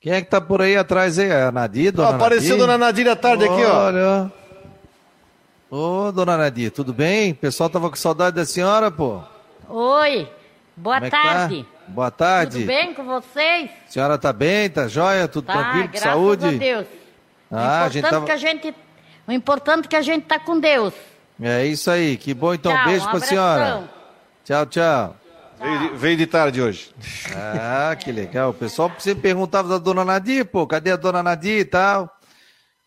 Quem 0.00 0.12
é 0.12 0.20
que 0.22 0.30
tá 0.30 0.40
por 0.40 0.62
aí 0.62 0.76
atrás 0.76 1.18
aí? 1.18 1.32
A 1.32 1.50
Nadir, 1.50 1.90
dona 1.90 2.10
ah, 2.10 2.14
Apareceu 2.14 2.50
Nadir? 2.50 2.58
dona 2.60 2.78
Nadir 2.78 3.08
à 3.08 3.16
tarde 3.16 3.44
Olha. 3.44 3.52
aqui, 3.52 3.64
ó. 3.64 3.86
Olha. 3.86 4.32
Ô, 5.68 6.12
dona 6.12 6.36
Nadir, 6.36 6.70
tudo 6.70 6.92
bem? 6.92 7.32
O 7.32 7.34
pessoal 7.34 7.68
tava 7.68 7.90
com 7.90 7.96
saudade 7.96 8.36
da 8.36 8.44
senhora, 8.44 8.88
pô. 8.88 9.20
Oi, 9.68 10.30
boa 10.76 10.98
é 10.98 11.10
tarde. 11.10 11.64
Tá? 11.64 11.68
Boa 11.88 12.10
tarde. 12.12 12.58
Tudo 12.58 12.66
bem 12.68 12.94
com 12.94 13.04
vocês? 13.04 13.70
A 13.88 13.90
senhora 13.90 14.16
tá 14.16 14.32
bem, 14.32 14.70
tá 14.70 14.86
jóia? 14.86 15.26
Tudo 15.26 15.46
tá, 15.46 15.54
tranquilo, 15.54 15.88
com 15.88 15.98
saúde? 15.98 16.42
Graças 16.42 16.56
a 16.56 16.64
Deus. 16.64 16.86
Ah, 17.50 17.82
a 17.82 17.88
gente 17.88 18.08
tava... 18.08 18.24
que 18.24 18.30
a 18.30 18.36
gente, 18.36 18.72
o 19.26 19.32
importante 19.32 19.86
é 19.86 19.88
que 19.88 19.96
a 19.96 20.02
gente 20.02 20.24
tá 20.26 20.38
com 20.38 20.60
Deus. 20.60 20.94
É 21.42 21.66
isso 21.66 21.90
aí, 21.90 22.16
que 22.16 22.32
bom 22.32 22.54
então, 22.54 22.72
tchau, 22.72 22.84
beijo 22.84 23.06
um 23.08 23.10
pra 23.10 23.20
senhora. 23.20 23.97
Tchau, 24.48 24.64
tchau. 24.64 25.16
Veio, 25.60 25.96
veio 25.98 26.16
de 26.16 26.26
tarde 26.26 26.62
hoje. 26.62 26.90
Ah, 27.36 27.94
que 27.94 28.10
legal. 28.10 28.48
O 28.48 28.54
pessoal 28.54 28.90
sempre 28.98 29.20
perguntava 29.20 29.68
da 29.68 29.76
dona 29.76 30.06
Nadir, 30.06 30.46
pô, 30.46 30.66
cadê 30.66 30.90
a 30.90 30.96
dona 30.96 31.22
Nadir 31.22 31.58
e 31.58 31.64
tal? 31.66 32.10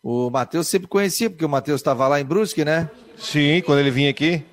O 0.02 0.32
Matheus 0.32 0.68
sempre 0.68 0.88
conhecia, 0.88 1.30
porque 1.30 1.46
o 1.46 1.50
Matheus 1.50 1.80
estava 1.80 2.08
lá 2.08 2.20
em 2.20 2.26
Brusque, 2.26 2.66
né? 2.66 2.90
Sim, 3.16 3.62
quando 3.64 3.78
ele 3.78 3.92
vinha 3.92 4.10
aqui. 4.10 4.44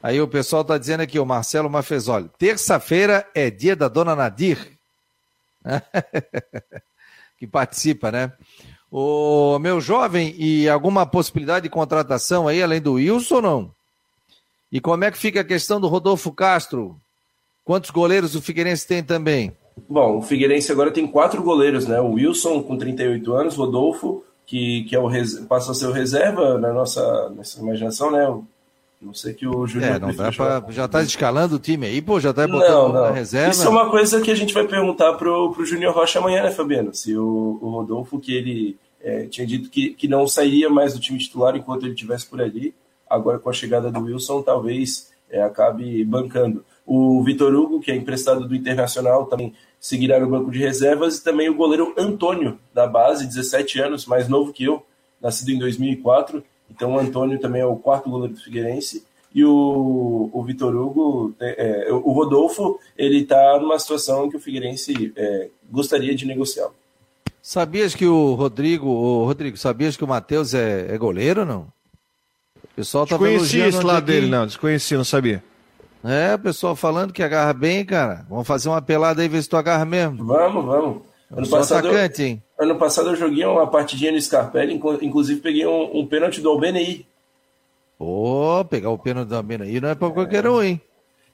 Aí 0.00 0.20
o 0.20 0.28
pessoal 0.28 0.62
está 0.62 0.78
dizendo 0.78 1.00
aqui, 1.00 1.18
o 1.18 1.26
Marcelo 1.26 1.68
Mafezoli, 1.68 2.30
terça-feira 2.38 3.28
é 3.34 3.50
dia 3.50 3.74
da 3.74 3.88
dona 3.88 4.14
Nadir. 4.14 4.78
que 7.38 7.48
participa, 7.48 8.12
né? 8.12 8.32
O 8.88 9.58
meu 9.58 9.80
jovem, 9.80 10.32
e 10.38 10.68
alguma 10.68 11.04
possibilidade 11.06 11.64
de 11.64 11.70
contratação 11.70 12.46
aí, 12.46 12.62
além 12.62 12.80
do 12.80 12.92
Wilson, 12.92 13.40
não? 13.40 13.75
E 14.70 14.80
como 14.80 15.04
é 15.04 15.10
que 15.10 15.18
fica 15.18 15.40
a 15.40 15.44
questão 15.44 15.80
do 15.80 15.88
Rodolfo 15.88 16.32
Castro? 16.32 17.00
Quantos 17.64 17.90
goleiros 17.90 18.34
o 18.34 18.42
Figueirense 18.42 18.86
tem 18.86 19.02
também? 19.02 19.52
Bom, 19.88 20.18
o 20.18 20.22
Figueirense 20.22 20.72
agora 20.72 20.90
tem 20.90 21.06
quatro 21.06 21.42
goleiros, 21.42 21.86
né? 21.86 22.00
O 22.00 22.12
Wilson, 22.12 22.62
com 22.62 22.76
38 22.76 23.32
anos, 23.34 23.56
Rodolfo, 23.56 24.24
que, 24.46 24.84
que 24.84 24.96
é 24.96 24.98
o, 24.98 25.08
passa 25.46 25.72
a 25.72 25.74
ser 25.74 25.86
o 25.86 25.92
reserva 25.92 26.58
na 26.58 26.72
nossa, 26.72 27.30
nossa 27.30 27.60
imaginação, 27.60 28.10
né? 28.10 28.42
Não 29.00 29.12
sei 29.12 29.34
que 29.34 29.46
o 29.46 29.66
Júnior. 29.66 29.96
É, 29.96 29.98
não 29.98 30.14
dá 30.14 30.32
pra, 30.32 30.64
já 30.70 30.88
tá 30.88 31.02
escalando 31.02 31.56
o 31.56 31.58
time 31.58 31.86
aí, 31.86 32.00
pô, 32.00 32.18
já 32.18 32.32
tá 32.32 32.46
botando 32.48 32.70
não, 32.70 32.92
não. 32.92 33.02
na 33.02 33.10
reserva. 33.10 33.50
Isso 33.50 33.66
é 33.66 33.68
uma 33.68 33.90
coisa 33.90 34.20
que 34.20 34.30
a 34.30 34.34
gente 34.34 34.54
vai 34.54 34.66
perguntar 34.66 35.12
pro, 35.14 35.52
pro 35.52 35.66
Júnior 35.66 35.94
Rocha 35.94 36.18
amanhã, 36.18 36.42
né, 36.42 36.50
Fabiano? 36.50 36.94
Se 36.94 37.16
o, 37.16 37.58
o 37.60 37.68
Rodolfo, 37.68 38.18
que 38.18 38.34
ele 38.34 38.78
é, 39.00 39.26
tinha 39.26 39.46
dito 39.46 39.68
que, 39.68 39.90
que 39.90 40.08
não 40.08 40.26
sairia 40.26 40.70
mais 40.70 40.94
do 40.94 41.00
time 41.00 41.18
titular 41.18 41.54
enquanto 41.54 41.82
ele 41.82 41.92
estivesse 41.92 42.26
por 42.26 42.40
ali, 42.40 42.74
agora 43.08 43.38
com 43.38 43.50
a 43.50 43.52
chegada 43.52 43.90
do 43.90 44.00
Wilson, 44.00 44.42
talvez 44.42 45.12
é, 45.30 45.42
acabe 45.42 46.04
bancando. 46.04 46.64
O 46.84 47.22
Vitor 47.22 47.54
Hugo, 47.54 47.80
que 47.80 47.90
é 47.90 47.96
emprestado 47.96 48.46
do 48.46 48.54
Internacional, 48.54 49.26
também 49.26 49.54
seguirá 49.80 50.20
no 50.20 50.28
banco 50.28 50.50
de 50.50 50.58
reservas, 50.58 51.18
e 51.18 51.24
também 51.24 51.48
o 51.48 51.54
goleiro 51.54 51.94
Antônio, 51.96 52.58
da 52.72 52.86
base, 52.86 53.26
17 53.26 53.80
anos, 53.80 54.06
mais 54.06 54.28
novo 54.28 54.52
que 54.52 54.64
eu, 54.64 54.84
nascido 55.20 55.50
em 55.50 55.58
2004 55.58 56.42
então 56.70 56.94
o 56.94 56.98
Antônio 56.98 57.38
também 57.38 57.62
é 57.62 57.66
o 57.66 57.76
quarto 57.76 58.10
goleiro 58.10 58.34
do 58.34 58.40
Figueirense. 58.40 59.04
E 59.34 59.44
o, 59.44 60.30
o 60.32 60.42
Vitor 60.44 60.74
Hugo, 60.74 61.34
é, 61.40 61.88
o 61.92 62.12
Rodolfo, 62.12 62.80
ele 62.96 63.18
está 63.18 63.58
numa 63.60 63.78
situação 63.78 64.30
que 64.30 64.36
o 64.36 64.40
Figueirense 64.40 65.12
é, 65.14 65.48
gostaria 65.70 66.14
de 66.14 66.24
negociar. 66.24 66.70
Sabias 67.42 67.94
que 67.94 68.06
o 68.06 68.34
Rodrigo, 68.34 68.88
o 68.88 69.24
Rodrigo, 69.24 69.56
sabias 69.56 69.96
que 69.96 70.02
o 70.02 70.08
Matheus 70.08 70.54
é, 70.54 70.92
é 70.92 70.98
goleiro 70.98 71.44
não? 71.44 71.68
O 72.76 72.80
pessoal 72.84 73.06
tá 73.06 73.16
Desconhecia 73.16 73.68
esse 73.68 73.82
lado 73.82 74.04
dele, 74.04 74.26
não, 74.26 74.44
desconhecia, 74.44 74.98
não 74.98 75.04
sabia. 75.04 75.42
É, 76.04 76.34
o 76.34 76.38
pessoal 76.38 76.76
falando 76.76 77.10
que 77.10 77.22
agarra 77.22 77.54
bem, 77.54 77.82
cara. 77.86 78.26
Vamos 78.28 78.46
fazer 78.46 78.68
uma 78.68 78.82
pelada 78.82 79.22
aí, 79.22 79.28
ver 79.28 79.42
se 79.42 79.48
tu 79.48 79.56
agarra 79.56 79.86
mesmo. 79.86 80.22
Vamos, 80.26 80.62
vamos. 80.62 81.02
Ano 81.30 81.48
passado, 81.48 81.88
atacante, 81.88 82.20
eu, 82.20 82.28
hein? 82.28 82.42
ano 82.58 82.76
passado 82.76 83.08
eu 83.08 83.16
joguei 83.16 83.46
uma 83.46 83.66
partidinha 83.66 84.12
no 84.12 84.20
Scarpelli, 84.20 84.78
inclusive 85.00 85.40
peguei 85.40 85.66
um, 85.66 86.00
um 86.00 86.06
pênalti 86.06 86.42
do 86.42 86.50
Albeneí. 86.50 87.06
Pô, 87.98 88.62
pegar 88.68 88.90
o 88.90 88.98
pênalti 88.98 89.28
do 89.28 89.36
Albeneí 89.36 89.80
não 89.80 89.88
é 89.88 89.94
pra 89.94 90.10
qualquer 90.10 90.46
um, 90.46 90.62
hein? 90.62 90.78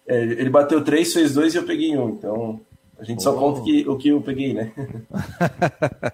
É, 0.06 0.22
ele 0.22 0.48
bateu 0.48 0.84
três, 0.84 1.12
fez 1.12 1.34
dois 1.34 1.54
e 1.54 1.58
eu 1.58 1.64
peguei 1.64 1.98
um. 1.98 2.10
Então, 2.10 2.60
a 3.00 3.02
gente 3.02 3.18
oh. 3.18 3.22
só 3.22 3.32
conta 3.32 3.62
que, 3.62 3.84
o 3.88 3.96
que 3.96 4.10
eu 4.10 4.20
peguei, 4.20 4.54
né? 4.54 4.70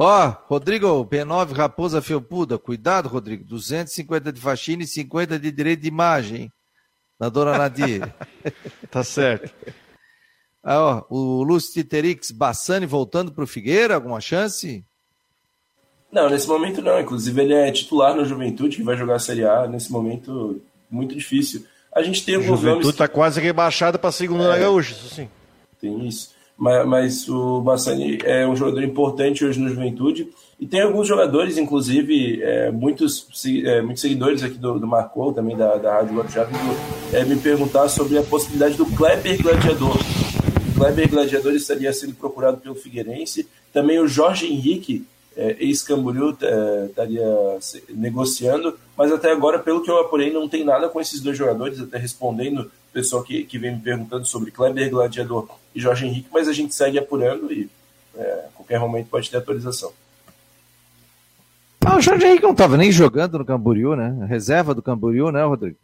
Ó, 0.00 0.28
oh, 0.28 0.36
Rodrigo, 0.46 1.04
P9 1.06 1.52
Raposa 1.52 2.00
Felpuda, 2.00 2.56
cuidado, 2.56 3.08
Rodrigo. 3.08 3.44
250 3.44 4.32
de 4.32 4.40
faxina 4.40 4.84
e 4.84 4.86
50 4.86 5.40
de 5.40 5.50
direito 5.50 5.82
de 5.82 5.88
imagem, 5.88 6.42
hein? 6.42 6.52
Na 7.18 7.28
dona 7.28 7.58
Nadir. 7.58 8.14
tá 8.92 9.02
certo. 9.02 9.52
Ah, 10.62 10.78
ó, 10.78 11.04
o 11.10 11.42
Lúcio 11.42 11.72
Titerix 11.72 12.30
Bassani 12.30 12.86
voltando 12.86 13.32
para 13.32 13.42
o 13.42 13.46
Figueira, 13.46 13.96
alguma 13.96 14.20
chance? 14.20 14.84
Não, 16.12 16.30
nesse 16.30 16.46
momento 16.46 16.80
não. 16.80 17.00
Inclusive 17.00 17.42
ele 17.42 17.54
é 17.54 17.72
titular 17.72 18.14
no 18.14 18.24
Juventude, 18.24 18.76
que 18.76 18.84
vai 18.84 18.96
jogar 18.96 19.16
a 19.16 19.20
Série 19.20 19.44
A. 19.44 19.66
Nesse 19.66 19.90
momento, 19.90 20.62
muito 20.88 21.12
difícil. 21.12 21.66
A 21.92 22.04
gente 22.04 22.24
tem 22.24 22.36
alguns 22.36 22.60
Juventude 22.60 22.90
está 22.90 23.08
quase 23.08 23.40
rebaixado 23.40 23.98
para 23.98 24.10
a 24.10 24.12
segunda 24.12 24.44
é, 24.44 24.48
na 24.48 24.58
Gaúcha, 24.58 24.92
isso 24.92 25.12
sim. 25.12 25.28
Tem 25.80 26.06
isso. 26.06 26.37
Mas, 26.58 26.86
mas, 26.88 27.28
o 27.28 27.60
Bassani 27.60 28.18
é 28.24 28.46
um 28.46 28.56
jogador 28.56 28.82
importante 28.82 29.44
hoje 29.44 29.60
no 29.60 29.68
Juventude. 29.68 30.28
E 30.58 30.66
tem 30.66 30.80
alguns 30.80 31.06
jogadores, 31.06 31.56
inclusive, 31.56 32.42
é, 32.42 32.72
muitos, 32.72 33.28
é, 33.64 33.80
muitos 33.80 34.00
seguidores 34.02 34.42
aqui 34.42 34.58
do, 34.58 34.76
do 34.76 34.86
Marcou, 34.86 35.32
também 35.32 35.56
da, 35.56 35.76
da 35.76 35.94
Rádio 35.94 36.16
Guarujá, 36.16 36.48
é, 37.12 37.24
me 37.24 37.36
perguntar 37.36 37.88
sobre 37.88 38.18
a 38.18 38.24
possibilidade 38.24 38.76
do 38.76 38.84
Kleber 38.86 39.40
Gladiador. 39.40 39.96
Kleber 40.76 41.08
Gladiador 41.08 41.52
estaria 41.52 41.92
sendo 41.92 42.14
procurado 42.14 42.56
pelo 42.56 42.74
Figueirense. 42.74 43.48
Também 43.72 44.00
o 44.00 44.08
Jorge 44.08 44.46
Henrique, 44.46 45.06
é, 45.36 45.56
ex-Camboriú, 45.60 46.36
é, 46.42 46.86
estaria 46.86 47.24
negociando. 47.90 48.76
Mas 48.96 49.12
até 49.12 49.30
agora, 49.30 49.60
pelo 49.60 49.82
que 49.84 49.90
eu 49.90 50.00
apurei, 50.00 50.32
não 50.32 50.48
tem 50.48 50.64
nada 50.64 50.88
com 50.88 51.00
esses 51.00 51.20
dois 51.20 51.38
jogadores. 51.38 51.80
Até 51.80 51.98
respondendo 51.98 52.62
o 52.62 52.87
pessoal 52.92 53.22
que, 53.22 53.44
que 53.44 53.58
vem 53.58 53.76
me 53.76 53.80
perguntando 53.80 54.24
sobre 54.26 54.50
Kleber 54.50 54.90
Gladiador 54.90 55.48
e 55.74 55.80
Jorge 55.80 56.06
Henrique. 56.06 56.28
Mas 56.32 56.48
a 56.48 56.52
gente 56.52 56.74
segue 56.74 56.98
apurando 56.98 57.52
e 57.52 57.68
é, 58.14 58.46
a 58.48 58.48
qualquer 58.54 58.80
momento 58.80 59.08
pode 59.08 59.30
ter 59.30 59.36
atualização. 59.36 59.92
Ah, 61.84 61.96
o 61.96 62.00
Jorge 62.00 62.26
Henrique 62.26 62.42
não 62.42 62.52
estava 62.52 62.76
nem 62.76 62.92
jogando 62.92 63.38
no 63.38 63.44
Camboriú, 63.44 63.96
né? 63.96 64.26
Reserva 64.28 64.74
do 64.74 64.82
Camboriú, 64.82 65.30
né, 65.30 65.44
Rodrigo? 65.44 65.76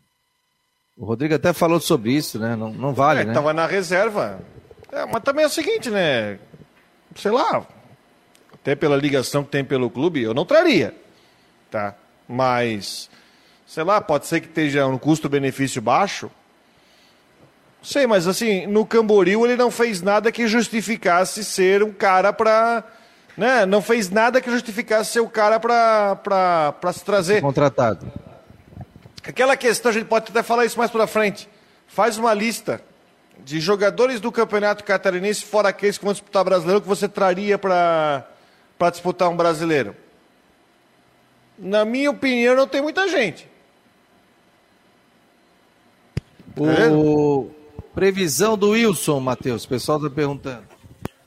O 0.96 1.04
Rodrigo 1.04 1.34
até 1.34 1.52
falou 1.52 1.80
sobre 1.80 2.12
isso, 2.12 2.38
né? 2.38 2.54
Não, 2.54 2.72
não 2.72 2.92
vale, 2.92 3.20
é, 3.20 3.24
né? 3.24 3.32
Tava 3.32 3.52
na 3.52 3.66
reserva. 3.66 4.40
É, 4.92 5.04
mas 5.06 5.22
também 5.22 5.44
é 5.44 5.48
o 5.48 5.50
seguinte, 5.50 5.90
né? 5.90 6.38
Sei 7.16 7.30
lá, 7.30 7.66
até 8.52 8.74
pela 8.74 8.96
ligação 8.96 9.44
que 9.44 9.50
tem 9.50 9.64
pelo 9.64 9.90
clube, 9.90 10.22
eu 10.22 10.34
não 10.34 10.44
traria, 10.44 10.94
tá? 11.70 11.94
Mas, 12.28 13.10
sei 13.66 13.84
lá, 13.84 14.00
pode 14.00 14.26
ser 14.26 14.40
que 14.40 14.46
esteja 14.46 14.86
um 14.86 14.98
custo-benefício 14.98 15.82
baixo. 15.82 16.30
Sei, 17.84 18.06
mas 18.06 18.26
assim, 18.26 18.66
no 18.66 18.86
Camboriú 18.86 19.44
ele 19.44 19.56
não 19.56 19.70
fez 19.70 20.00
nada 20.00 20.32
que 20.32 20.48
justificasse 20.48 21.44
ser 21.44 21.82
um 21.82 21.92
cara 21.92 22.32
para 22.32 22.82
né? 23.36 23.66
Não 23.66 23.82
fez 23.82 24.10
nada 24.10 24.40
que 24.40 24.50
justificasse 24.50 25.12
ser 25.12 25.20
o 25.20 25.28
cara 25.28 25.58
para 25.60 26.92
se 26.92 27.04
trazer. 27.04 27.40
Contratado. 27.40 28.10
Aquela 29.26 29.56
questão, 29.56 29.90
a 29.90 29.94
gente 29.94 30.06
pode 30.06 30.30
até 30.30 30.42
falar 30.42 30.64
isso 30.64 30.78
mais 30.78 30.90
para 30.90 31.06
frente. 31.06 31.48
Faz 31.86 32.16
uma 32.16 32.32
lista 32.32 32.80
de 33.42 33.58
jogadores 33.60 34.20
do 34.20 34.30
Campeonato 34.30 34.84
Catarinense, 34.84 35.44
fora 35.44 35.70
aqueles 35.70 35.98
que 35.98 36.04
vão 36.04 36.12
disputar 36.12 36.44
brasileiro, 36.44 36.80
que 36.80 36.88
você 36.88 37.08
traria 37.08 37.58
para 37.58 38.24
disputar 38.92 39.28
um 39.28 39.36
brasileiro. 39.36 39.96
Na 41.58 41.84
minha 41.84 42.10
opinião, 42.10 42.54
não 42.54 42.66
tem 42.66 42.80
muita 42.80 43.08
gente. 43.08 43.48
O... 46.56 47.50
Previsão 47.94 48.58
do 48.58 48.70
Wilson, 48.70 49.20
Matheus, 49.20 49.64
o 49.64 49.68
pessoal 49.68 49.98
está 49.98 50.10
perguntando. 50.10 50.64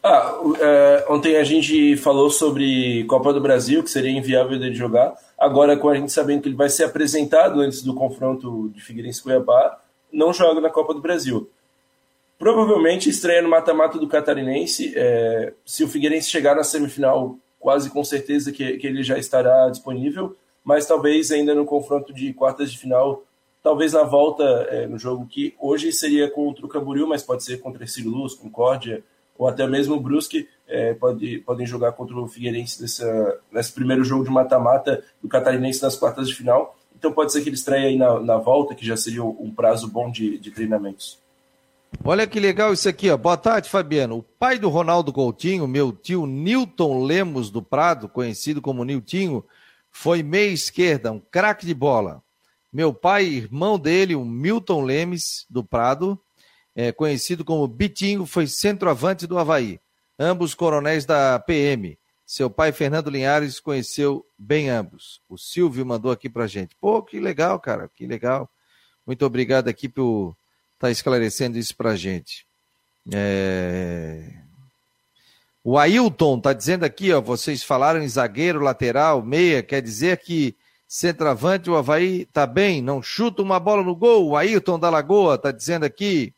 Ah, 0.03 0.36
é, 0.59 1.05
ontem 1.09 1.38
a 1.38 1.43
gente 1.43 1.95
falou 1.97 2.30
sobre 2.30 3.03
Copa 3.05 3.34
do 3.34 3.41
Brasil, 3.41 3.84
que 3.84 3.89
seria 3.89 4.11
inviável 4.11 4.59
dele 4.59 4.76
jogar. 4.76 5.15
Agora, 5.38 5.78
com 5.78 5.89
a 5.89 5.95
gente 5.95 6.11
sabendo 6.11 6.41
que 6.41 6.49
ele 6.49 6.55
vai 6.55 6.70
ser 6.70 6.84
apresentado 6.84 7.61
antes 7.61 7.82
do 7.82 7.93
confronto 7.93 8.70
de 8.74 8.82
Figueirense 8.82 9.24
Cuiabá, 9.24 9.80
não 10.11 10.34
joga 10.34 10.59
na 10.59 10.70
Copa 10.70 10.93
do 10.93 11.01
Brasil. 11.01 11.49
Provavelmente 12.38 13.09
estreia 13.09 13.41
no 13.41 13.49
mata-mata 13.49 13.97
do 13.97 14.07
Catarinense. 14.07 14.93
É, 14.95 15.53
se 15.65 15.84
o 15.84 15.88
Figueirense 15.88 16.30
chegar 16.30 16.55
na 16.55 16.63
semifinal, 16.63 17.38
quase 17.59 17.89
com 17.89 18.03
certeza 18.03 18.51
que, 18.51 18.78
que 18.78 18.88
ele 18.88 19.03
já 19.03 19.18
estará 19.18 19.70
disponível, 19.70 20.36
mas 20.63 20.86
talvez 20.86 21.32
ainda 21.32 21.55
no 21.55 21.65
confronto 21.65 22.13
de 22.13 22.34
quartas 22.34 22.72
de 22.72 22.78
final, 22.78 23.24
talvez 23.68 23.91
na 23.91 24.03
volta 24.03 24.45
é, 24.70 24.88
no 24.88 24.97
jogo 24.97 25.28
que 25.28 25.53
hoje 25.59 25.91
seria 25.91 26.32
contra 26.32 26.65
o 26.65 26.70
Camboriú, 26.70 27.05
mas 27.05 27.22
pode 27.22 27.43
ser 27.43 27.57
contra 27.57 27.84
Ercílio 27.84 28.09
Luz, 28.09 28.34
Concórdia, 28.34 29.03
ou 29.38 29.45
até 29.45 29.68
mesmo 29.68 29.95
o 29.95 29.99
Brusque 29.99 30.47
é, 30.65 30.93
pode, 30.93 31.39
podem 31.39 31.68
jogar 31.68 31.91
contra 31.91 32.15
o 32.15 32.30
Figueirense 32.30 32.82
nessa, 32.82 33.41
nesse 33.51 33.74
primeiro 33.74 34.05
jogo 34.05 34.24
de 34.24 34.30
mata-mata 34.30 35.03
do 35.22 35.28
Catarinense 35.28 35.84
nas 35.84 35.97
quartas 35.97 36.30
de 36.30 36.34
final. 36.34 36.78
Então 36.97 37.11
pode 37.11 37.34
ser 37.34 37.41
que 37.41 37.49
ele 37.49 37.57
estreie 37.57 37.88
aí 37.88 37.97
na, 37.97 38.22
na 38.22 38.38
volta, 38.38 38.74
que 38.74 38.86
já 38.86 38.95
seria 38.95 39.22
um 39.22 39.51
prazo 39.53 39.89
bom 39.89 40.09
de, 40.09 40.38
de 40.38 40.49
treinamentos. 40.49 41.20
Olha 42.05 42.26
que 42.26 42.39
legal 42.39 42.72
isso 42.72 42.88
aqui, 42.88 43.09
ó. 43.09 43.18
Boa 43.18 43.36
tarde, 43.36 43.70
Fabiano. 43.70 44.20
O 44.20 44.24
pai 44.24 44.57
do 44.57 44.70
Ronaldo 44.70 45.11
Coutinho, 45.11 45.68
meu 45.68 45.91
tio 45.91 46.26
Newton 46.26 47.03
Lemos 47.03 47.49
do 47.51 47.61
Prado, 47.61 48.07
conhecido 48.07 48.61
como 48.61 48.86
Niltinho, 48.86 49.43
foi 49.91 50.24
meia 50.24 50.53
esquerda, 50.53 51.11
um 51.11 51.20
craque 51.20 51.65
de 51.65 51.74
bola. 51.74 52.24
Meu 52.72 52.93
pai, 52.93 53.26
irmão 53.26 53.80
dele, 53.80 54.15
o 54.15 54.26
Milton 54.26 54.84
Lemes 54.84 55.45
do 55.49 55.63
Prado, 55.63 56.20
é, 56.76 56.91
conhecido 56.91 57.43
como 57.43 57.68
Bitinho, 57.68 58.26
foi 58.26 58.45
centroavante 58.47 59.26
do 59.26 59.38
Havaí. 59.38 59.80
Ambos 60.20 60.53
coronéis 60.53 61.05
da 61.05 61.39
PM. 61.39 61.97
Seu 62.26 62.49
pai, 62.49 62.72
Fernando 62.72 63.09
Linhares, 63.09 63.59
conheceu 63.59 64.26
bem 64.38 64.70
ambos. 64.70 65.22
O 65.30 65.38
Silvio 65.38 65.86
mandou 65.86 66.11
aqui 66.11 66.28
pra 66.28 66.45
gente. 66.45 66.76
Pô, 66.76 67.01
que 67.01 67.20
legal, 67.20 67.59
cara, 67.59 67.89
que 67.95 68.05
legal. 68.05 68.49
Muito 69.05 69.26
obrigado 69.26 69.70
aqui 69.70 69.88
por 69.88 70.36
estar 70.74 70.88
tá 70.88 70.91
esclarecendo 70.91 71.57
isso 71.57 71.76
pra 71.76 71.95
gente. 71.95 72.45
É... 73.13 74.34
O 75.63 75.78
Ailton 75.78 76.39
tá 76.39 76.53
dizendo 76.53 76.84
aqui, 76.84 77.13
ó, 77.13 77.22
vocês 77.22 77.63
falaram 77.63 78.01
em 78.01 78.07
zagueiro, 78.07 78.59
lateral, 78.59 79.22
meia, 79.22 79.63
quer 79.63 79.82
dizer 79.82 80.18
que 80.18 80.55
centroavante 80.88 81.70
o 81.70 81.76
Havaí 81.76 82.26
tá 82.26 82.48
bem, 82.48 82.82
não 82.82 83.02
chuta 83.02 83.42
uma 83.42 83.60
bola 83.60 83.84
no 83.84 83.96
gol. 83.96 84.30
O 84.30 84.38
Ailton 84.38 84.80
da 84.80 84.90
Lagoa 84.90 85.38
tá 85.38 85.52
dizendo 85.52 85.84
aqui. 85.84 86.34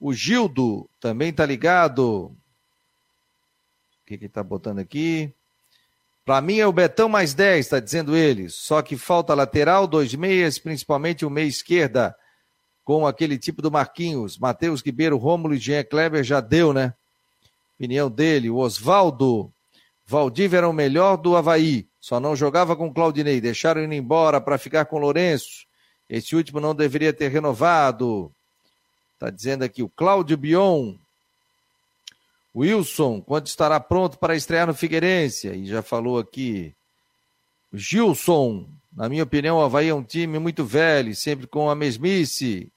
O 0.00 0.12
Gildo 0.12 0.88
também 1.00 1.32
tá 1.32 1.46
ligado. 1.46 2.26
O 4.02 4.06
que 4.06 4.18
que 4.18 4.28
tá 4.28 4.42
botando 4.42 4.80
aqui? 4.80 5.32
Para 6.24 6.40
mim 6.40 6.58
é 6.58 6.66
o 6.66 6.72
Betão 6.72 7.08
mais 7.08 7.34
10, 7.34 7.66
está 7.66 7.80
dizendo 7.80 8.16
ele. 8.16 8.48
Só 8.48 8.82
que 8.82 8.96
falta 8.96 9.34
lateral, 9.34 9.86
dois 9.86 10.14
meias, 10.14 10.58
principalmente 10.58 11.24
o 11.24 11.30
meia 11.30 11.46
esquerda, 11.46 12.16
com 12.82 13.06
aquele 13.06 13.38
tipo 13.38 13.62
do 13.62 13.70
Marquinhos. 13.70 14.38
Matheus 14.38 14.82
Ribeiro, 14.82 15.16
Rômulo 15.16 15.54
e 15.54 15.58
Jean 15.58 15.84
Kleber 15.84 16.24
já 16.24 16.40
deu, 16.40 16.72
né? 16.72 16.94
Opinião 17.76 18.10
dele. 18.10 18.50
O 18.50 18.56
Oswaldo. 18.56 19.52
Valdívia 20.06 20.58
era 20.58 20.68
o 20.68 20.72
melhor 20.72 21.16
do 21.16 21.36
Havaí. 21.36 21.86
Só 22.04 22.20
não 22.20 22.36
jogava 22.36 22.76
com 22.76 22.92
Claudinei. 22.92 23.40
Deixaram 23.40 23.80
ele 23.80 23.96
embora 23.96 24.38
para 24.38 24.58
ficar 24.58 24.84
com 24.84 24.98
Lourenço. 24.98 25.64
Esse 26.06 26.36
último 26.36 26.60
não 26.60 26.74
deveria 26.74 27.14
ter 27.14 27.30
renovado. 27.30 28.30
Está 29.14 29.30
dizendo 29.30 29.64
aqui 29.64 29.82
o 29.82 29.88
Cláudio 29.88 30.36
Bion. 30.36 30.96
Wilson, 32.54 33.22
quando 33.22 33.46
estará 33.46 33.80
pronto 33.80 34.18
para 34.18 34.36
estrear 34.36 34.66
no 34.66 34.74
Figueirense? 34.74 35.48
E 35.48 35.64
já 35.64 35.80
falou 35.80 36.18
aqui. 36.18 36.74
Gilson, 37.72 38.68
na 38.92 39.08
minha 39.08 39.22
opinião, 39.22 39.56
o 39.56 39.62
Havaí 39.62 39.88
é 39.88 39.94
um 39.94 40.04
time 40.04 40.38
muito 40.38 40.62
velho, 40.62 41.16
sempre 41.16 41.46
com 41.46 41.70
a 41.70 41.74
mesmice. 41.74 42.70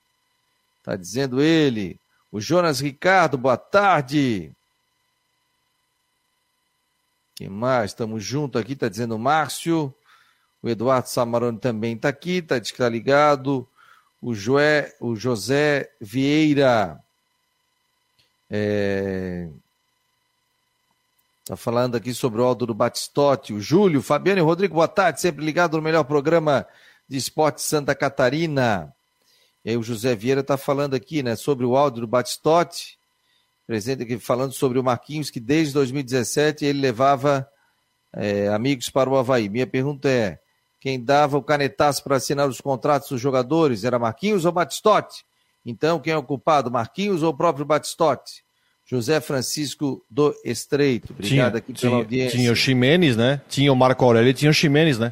Está 0.78 0.96
dizendo 0.96 1.42
ele. 1.42 2.00
O 2.32 2.40
Jonas 2.40 2.80
Ricardo, 2.80 3.38
boa 3.38 3.58
tarde. 3.58 4.54
Quem 7.38 7.50
mais? 7.50 7.92
Estamos 7.92 8.24
juntos 8.24 8.60
aqui, 8.60 8.74
está 8.74 8.90
dizendo 8.90 9.16
o 9.16 9.20
Márcio. 9.20 9.94
O 10.62 10.68
Eduardo 10.68 11.08
Samarone 11.08 11.60
também 11.60 11.96
está 11.96 12.10
aqui, 12.10 12.38
está 12.38 12.60
tá 12.60 12.90
ligado 12.90 13.70
o, 14.20 14.34
Joé, 14.34 14.96
o 15.00 15.16
José 15.16 15.92
Vieira. 16.02 17.00
É, 18.50 19.48
Tá 21.48 21.56
falando 21.56 21.96
aqui 21.96 22.14
sobre 22.14 22.42
o 22.42 22.44
Aldo 22.44 22.66
do 22.66 22.74
Batistotti, 22.74 23.54
o 23.54 23.62
Júlio, 23.62 24.02
Fabiano 24.02 24.42
e 24.42 24.44
Rodrigo, 24.44 24.74
boa 24.74 24.88
tarde, 24.88 25.22
sempre 25.22 25.46
ligado 25.46 25.78
no 25.78 25.82
melhor 25.82 26.04
programa 26.04 26.68
de 27.08 27.16
esporte 27.16 27.62
Santa 27.62 27.96
Catarina. 27.96 28.94
E 29.64 29.70
aí 29.70 29.78
o 29.78 29.84
José 29.84 30.14
Vieira 30.14 30.44
tá 30.44 30.58
falando 30.58 30.94
aqui, 30.94 31.24
né, 31.24 31.38
sobre 31.38 31.66
o 31.66 31.78
Aldo 31.78 32.02
do 32.02 32.08
Batistotti, 32.08 32.97
presente 33.68 34.04
aqui 34.04 34.18
falando 34.18 34.54
sobre 34.54 34.80
o 34.80 34.84
Marquinhos, 34.84 35.30
que 35.30 35.42
desde 35.42 35.74
2017 35.74 36.66
ele 36.66 36.80
levava 36.80 37.48
é, 38.14 38.48
amigos 38.48 38.90
para 38.90 39.10
o 39.10 39.18
Havaí. 39.18 39.50
Minha 39.50 39.68
pergunta 39.68 40.10
é, 40.10 40.40
quem 40.80 41.04
dava 41.04 41.38
o 41.38 41.44
canetaço 41.44 42.02
para 42.02 42.16
assinar 42.16 42.48
os 42.48 42.62
contratos 42.62 43.10
dos 43.10 43.20
jogadores 43.20 43.84
era 43.84 44.00
Marquinhos 44.00 44.46
ou 44.46 44.54
Batistotti? 44.54 45.26
Então, 45.66 46.00
quem 46.00 46.14
é 46.14 46.18
o 46.18 46.24
culpado, 46.24 46.72
Marquinhos 46.72 47.22
ou 47.22 47.32
o 47.32 47.38
próprio 47.38 47.66
Batistotti? 47.66 48.42
José 48.86 49.20
Francisco 49.20 50.02
do 50.10 50.34
Estreito. 50.46 51.12
Obrigado 51.12 51.52
tinha, 51.52 51.58
aqui 51.58 51.74
pela 51.74 51.76
tinha, 51.76 51.96
audiência. 51.96 52.40
Tinha 52.40 52.52
o 52.54 52.56
Ximenes, 52.56 53.18
né? 53.18 53.42
Tinha 53.50 53.74
o 53.74 53.76
Marco 53.76 54.06
Aurélio 54.06 54.30
e 54.30 54.34
tinha 54.34 54.50
o 54.50 54.54
Ximenes, 54.54 54.98
né? 54.98 55.12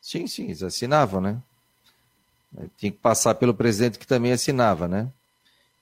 Sim, 0.00 0.26
sim, 0.26 0.46
eles 0.46 0.60
assinavam, 0.60 1.20
né? 1.20 1.38
Tinha 2.76 2.90
que 2.90 2.98
passar 2.98 3.36
pelo 3.36 3.54
presidente 3.54 3.96
que 3.96 4.06
também 4.06 4.32
assinava, 4.32 4.88
né? 4.88 5.08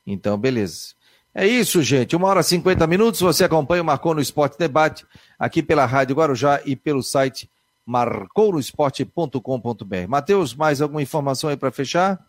Então, 0.07 0.37
beleza. 0.37 0.95
É 1.35 1.47
isso, 1.47 1.83
gente. 1.83 2.15
Uma 2.15 2.29
hora 2.29 2.41
e 2.41 2.45
cinquenta 2.45 2.87
minutos. 2.87 3.21
Você 3.21 3.45
acompanha 3.45 3.83
o 3.83 3.85
Marcou 3.85 4.15
no 4.15 4.21
Esporte 4.21 4.59
Debate 4.59 5.07
aqui 5.39 5.63
pela 5.63 5.87
Rádio 5.87 6.17
Guarujá 6.17 6.61
e 6.65 6.77
pelo 6.77 7.03
site 7.03 7.49
marcounosport.com.br. 7.87 10.09
Matheus, 10.09 10.55
mais 10.55 10.83
alguma 10.83 11.03
informação 11.03 11.49
aí 11.49 11.57
para 11.57 11.71
fechar? 11.71 12.21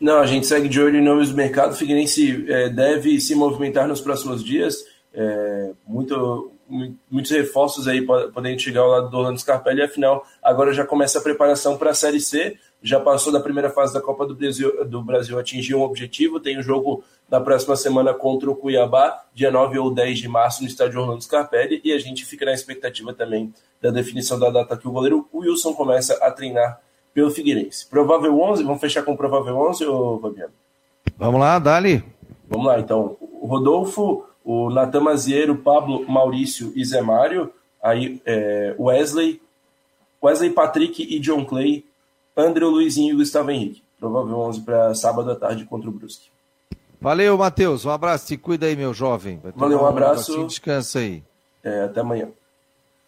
Não, 0.00 0.18
a 0.18 0.26
gente 0.26 0.46
segue 0.46 0.68
de 0.68 0.80
olho 0.80 0.98
em 0.98 1.04
nomes 1.04 1.30
do 1.30 1.36
mercado. 1.36 1.72
O 1.72 1.76
Figueirense 1.76 2.44
é, 2.48 2.68
deve 2.68 3.20
se 3.20 3.34
movimentar 3.34 3.88
nos 3.88 4.00
próximos 4.00 4.44
dias. 4.44 4.76
É, 5.12 5.72
muito, 5.86 6.52
muitos 7.10 7.32
reforços 7.32 7.88
aí 7.88 8.02
podem 8.02 8.58
chegar 8.58 8.82
ao 8.82 8.90
lado 8.90 9.10
do 9.10 9.16
Orlando 9.16 9.40
Scarpelli. 9.40 9.82
Afinal, 9.82 10.24
agora 10.42 10.72
já 10.72 10.86
começa 10.86 11.18
a 11.18 11.22
preparação 11.22 11.76
para 11.76 11.90
a 11.90 11.94
Série 11.94 12.20
C. 12.20 12.56
Já 12.82 13.00
passou 13.00 13.32
da 13.32 13.40
primeira 13.40 13.70
fase 13.70 13.92
da 13.92 14.00
Copa 14.00 14.24
do 14.24 14.34
Brasil, 14.34 14.84
do 14.84 15.02
Brasil 15.02 15.38
atingiu 15.38 15.78
um 15.78 15.82
objetivo. 15.82 16.38
Tem 16.38 16.56
o 16.56 16.60
um 16.60 16.62
jogo 16.62 17.02
na 17.28 17.40
próxima 17.40 17.74
semana 17.74 18.14
contra 18.14 18.50
o 18.50 18.54
Cuiabá, 18.54 19.24
dia 19.34 19.50
9 19.50 19.78
ou 19.78 19.92
10 19.92 20.18
de 20.18 20.28
março, 20.28 20.62
no 20.62 20.68
estádio 20.68 21.00
Orlando 21.00 21.22
Scarpelli. 21.22 21.80
E 21.84 21.92
a 21.92 21.98
gente 21.98 22.24
fica 22.24 22.44
na 22.44 22.52
expectativa 22.52 23.12
também 23.12 23.52
da 23.82 23.90
definição 23.90 24.38
da 24.38 24.50
data 24.50 24.76
que 24.76 24.86
o 24.86 24.92
goleiro 24.92 25.28
Wilson 25.34 25.74
começa 25.74 26.14
a 26.22 26.30
treinar 26.30 26.80
pelo 27.12 27.30
Figueirense. 27.30 27.86
Provável 27.88 28.40
11, 28.40 28.62
vamos 28.62 28.80
fechar 28.80 29.02
com 29.02 29.12
o 29.12 29.16
provável 29.16 29.56
11, 29.56 29.84
ô 29.86 30.18
Fabiano? 30.20 30.52
Vamos 31.16 31.40
lá, 31.40 31.58
Dali. 31.58 32.04
Vamos 32.48 32.66
lá, 32.66 32.78
então. 32.78 33.16
O 33.20 33.46
Rodolfo, 33.46 34.24
o 34.44 34.70
Natan 34.70 35.00
Mazieiro, 35.00 35.56
Pablo, 35.56 36.08
Maurício 36.08 36.72
e 36.76 36.84
Zé 36.84 37.02
Mário, 37.02 37.52
aí 37.82 38.22
é, 38.24 38.74
Wesley, 38.78 39.40
Wesley 40.22 40.50
Patrick 40.50 41.02
e 41.02 41.18
John 41.18 41.44
Clay, 41.44 41.84
André 42.38 42.64
Luizinho 42.64 43.14
e 43.14 43.16
Gustavo 43.16 43.50
Henrique. 43.50 43.82
Provável 43.98 44.38
11 44.38 44.60
para 44.60 44.94
sábado 44.94 45.30
à 45.32 45.36
tarde 45.36 45.64
contra 45.64 45.90
o 45.90 45.92
Brusque. 45.92 46.30
Valeu, 47.00 47.36
Matheus. 47.36 47.84
Um 47.84 47.90
abraço. 47.90 48.28
Te 48.28 48.36
cuida 48.36 48.66
aí, 48.66 48.76
meu 48.76 48.94
jovem. 48.94 49.40
Valeu, 49.56 49.82
um 49.82 49.86
abraço. 49.86 50.40
Um 50.40 50.46
descansa 50.46 51.00
aí. 51.00 51.22
É, 51.64 51.82
até 51.82 52.00
amanhã. 52.00 52.28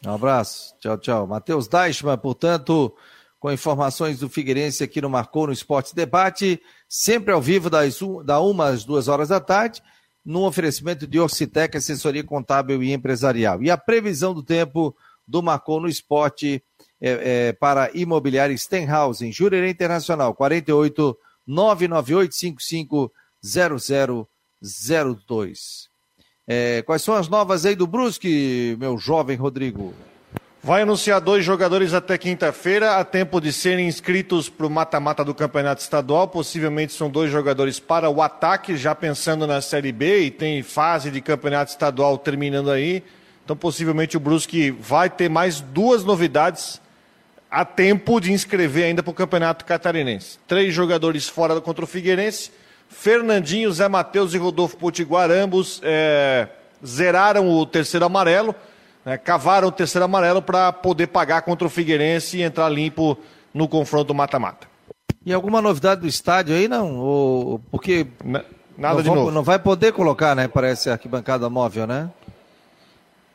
Um 0.04 0.12
abraço. 0.12 0.74
Tchau, 0.80 0.98
tchau. 0.98 1.26
Matheus 1.26 1.68
Deichmann, 1.68 2.18
portanto, 2.18 2.92
com 3.38 3.52
informações 3.52 4.18
do 4.18 4.28
Figueirense 4.28 4.82
aqui 4.82 5.00
no 5.00 5.08
Marcou 5.08 5.46
no 5.46 5.52
Esporte 5.52 5.94
Debate, 5.94 6.60
sempre 6.88 7.32
ao 7.32 7.40
vivo 7.40 7.70
das 7.70 7.98
da 8.24 8.40
uma 8.40 8.66
às 8.66 8.84
duas 8.84 9.08
horas 9.08 9.28
da 9.28 9.40
tarde, 9.40 9.82
no 10.24 10.44
oferecimento 10.44 11.06
de 11.06 11.20
Orcitec, 11.20 11.76
assessoria 11.76 12.24
contábil 12.24 12.82
e 12.82 12.92
empresarial. 12.92 13.62
E 13.62 13.70
a 13.70 13.76
previsão 13.76 14.34
do 14.34 14.42
tempo 14.42 14.94
do 15.26 15.42
Marcou 15.42 15.80
no 15.80 15.88
Esporte 15.88 16.62
é, 17.00 17.48
é, 17.48 17.52
para 17.52 17.90
imobiliária 17.94 18.56
Stenhouse, 18.56 19.26
em 19.26 19.32
Jurerê 19.32 19.70
Internacional, 19.70 20.34
48 20.34 21.16
998 21.46 22.34
55 22.34 23.10
0002. 23.42 25.88
É, 26.46 26.82
quais 26.82 27.02
são 27.02 27.14
as 27.14 27.28
novas 27.28 27.64
aí 27.64 27.74
do 27.74 27.86
Brusque, 27.86 28.76
meu 28.78 28.98
jovem 28.98 29.36
Rodrigo? 29.36 29.94
Vai 30.62 30.82
anunciar 30.82 31.22
dois 31.22 31.42
jogadores 31.42 31.94
até 31.94 32.18
quinta-feira, 32.18 32.96
a 32.96 33.04
tempo 33.04 33.40
de 33.40 33.50
serem 33.50 33.88
inscritos 33.88 34.50
para 34.50 34.66
o 34.66 34.70
mata-mata 34.70 35.24
do 35.24 35.34
Campeonato 35.34 35.80
Estadual. 35.80 36.28
Possivelmente 36.28 36.92
são 36.92 37.08
dois 37.08 37.30
jogadores 37.30 37.80
para 37.80 38.10
o 38.10 38.20
ataque, 38.20 38.76
já 38.76 38.94
pensando 38.94 39.46
na 39.46 39.62
Série 39.62 39.90
B, 39.90 40.24
e 40.24 40.30
tem 40.30 40.62
fase 40.62 41.10
de 41.10 41.22
Campeonato 41.22 41.70
Estadual 41.70 42.18
terminando 42.18 42.70
aí. 42.70 43.02
Então, 43.42 43.56
possivelmente 43.56 44.18
o 44.18 44.20
Brusque 44.20 44.70
vai 44.70 45.08
ter 45.08 45.30
mais 45.30 45.62
duas 45.62 46.04
novidades 46.04 46.78
a 47.50 47.64
tempo 47.64 48.20
de 48.20 48.32
inscrever 48.32 48.84
ainda 48.84 49.02
para 49.02 49.10
o 49.10 49.14
Campeonato 49.14 49.64
Catarinense. 49.64 50.38
Três 50.46 50.72
jogadores 50.72 51.28
fora 51.28 51.60
contra 51.60 51.84
o 51.84 51.88
Figueirense 51.88 52.52
Fernandinho, 52.90 53.72
Zé 53.72 53.88
Matheus 53.88 54.34
e 54.34 54.38
Rodolfo 54.38 54.76
Potiguar, 54.76 55.30
ambos 55.30 55.80
é, 55.84 56.48
zeraram 56.84 57.48
o 57.48 57.64
terceiro 57.64 58.04
amarelo, 58.04 58.54
né, 59.04 59.16
cavaram 59.16 59.68
o 59.68 59.72
terceiro 59.72 60.04
amarelo 60.04 60.42
para 60.42 60.72
poder 60.72 61.06
pagar 61.06 61.42
contra 61.42 61.66
o 61.66 61.70
Figueirense 61.70 62.38
e 62.38 62.42
entrar 62.42 62.68
limpo 62.68 63.16
no 63.54 63.68
confronto 63.68 64.12
mata-mata. 64.12 64.66
E 65.24 65.32
alguma 65.32 65.62
novidade 65.62 66.00
do 66.00 66.06
estádio 66.08 66.54
aí, 66.54 66.66
não? 66.66 66.96
Ou, 66.96 67.58
porque 67.70 68.06
Nada 68.76 68.94
não 68.96 69.02
de 69.02 69.08
novo. 69.08 69.30
Não 69.30 69.42
vai 69.42 69.58
poder 69.58 69.92
colocar, 69.92 70.34
né? 70.34 70.48
Parece 70.48 70.90
arquibancada 70.90 71.48
móvel, 71.48 71.86
né? 71.86 72.10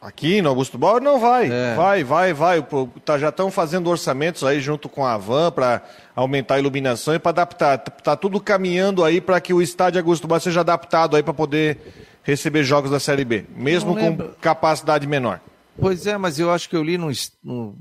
Aqui 0.05 0.39
no 0.39 0.49
Augusto 0.49 0.77
Bauer 0.77 1.01
não 1.01 1.19
vai. 1.19 1.49
É. 1.51 1.73
Vai, 1.73 2.03
vai, 2.03 2.31
vai. 2.31 2.63
Tá, 3.03 3.17
já 3.17 3.29
estão 3.29 3.49
fazendo 3.49 3.89
orçamentos 3.89 4.43
aí 4.43 4.59
junto 4.59 4.87
com 4.87 5.03
a 5.03 5.17
Van 5.17 5.51
para 5.51 5.81
aumentar 6.15 6.55
a 6.55 6.59
iluminação 6.59 7.15
e 7.15 7.17
para 7.17 7.31
adaptar. 7.31 7.79
Tá, 7.79 8.15
tudo 8.15 8.39
caminhando 8.39 9.03
aí 9.03 9.19
para 9.19 9.41
que 9.41 9.51
o 9.51 9.63
estádio 9.63 9.99
Augusto 9.99 10.27
Bauer 10.27 10.39
seja 10.39 10.59
adaptado 10.59 11.15
aí 11.15 11.23
para 11.23 11.33
poder 11.33 11.79
receber 12.21 12.63
jogos 12.63 12.91
da 12.91 12.99
Série 12.99 13.25
B, 13.25 13.45
mesmo 13.55 13.95
com 13.95 14.15
capacidade 14.39 15.07
menor. 15.07 15.39
Pois 15.79 16.05
é, 16.05 16.15
mas 16.19 16.37
eu 16.37 16.51
acho 16.51 16.69
que 16.69 16.75
eu 16.75 16.83
li 16.83 16.99
no, 16.99 17.09
no 17.43 17.75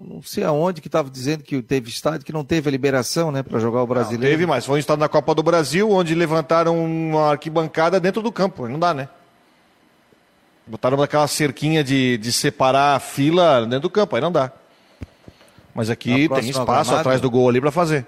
não 0.00 0.22
sei 0.22 0.44
aonde 0.44 0.80
que 0.80 0.88
estava 0.88 1.10
dizendo 1.10 1.42
que 1.42 1.60
teve 1.60 1.90
estádio 1.90 2.24
que 2.24 2.32
não 2.32 2.44
teve 2.44 2.70
a 2.70 2.72
liberação, 2.72 3.30
né, 3.30 3.42
para 3.42 3.58
jogar 3.58 3.82
o 3.82 3.86
brasileiro. 3.86 4.22
Não, 4.22 4.30
teve, 4.30 4.46
mas 4.46 4.64
foi 4.64 4.76
um 4.76 4.78
estádio 4.78 5.00
na 5.00 5.08
Copa 5.08 5.34
do 5.34 5.42
Brasil 5.42 5.90
onde 5.90 6.14
levantaram 6.14 6.82
uma 6.82 7.32
arquibancada 7.32 8.00
dentro 8.00 8.22
do 8.22 8.32
campo. 8.32 8.66
Não 8.66 8.78
dá, 8.78 8.94
né? 8.94 9.08
Botaram 10.66 11.02
aquela 11.02 11.26
cerquinha 11.26 11.82
de, 11.82 12.16
de 12.18 12.32
separar 12.32 12.96
a 12.96 13.00
fila 13.00 13.62
dentro 13.62 13.80
do 13.80 13.90
campo, 13.90 14.14
aí 14.14 14.22
não 14.22 14.30
dá. 14.30 14.52
Mas 15.74 15.90
aqui 15.90 16.28
tem 16.28 16.50
espaço 16.50 16.64
gramado. 16.64 16.96
atrás 16.96 17.20
do 17.20 17.30
gol 17.30 17.48
ali 17.48 17.60
para 17.60 17.70
fazer. 17.70 18.06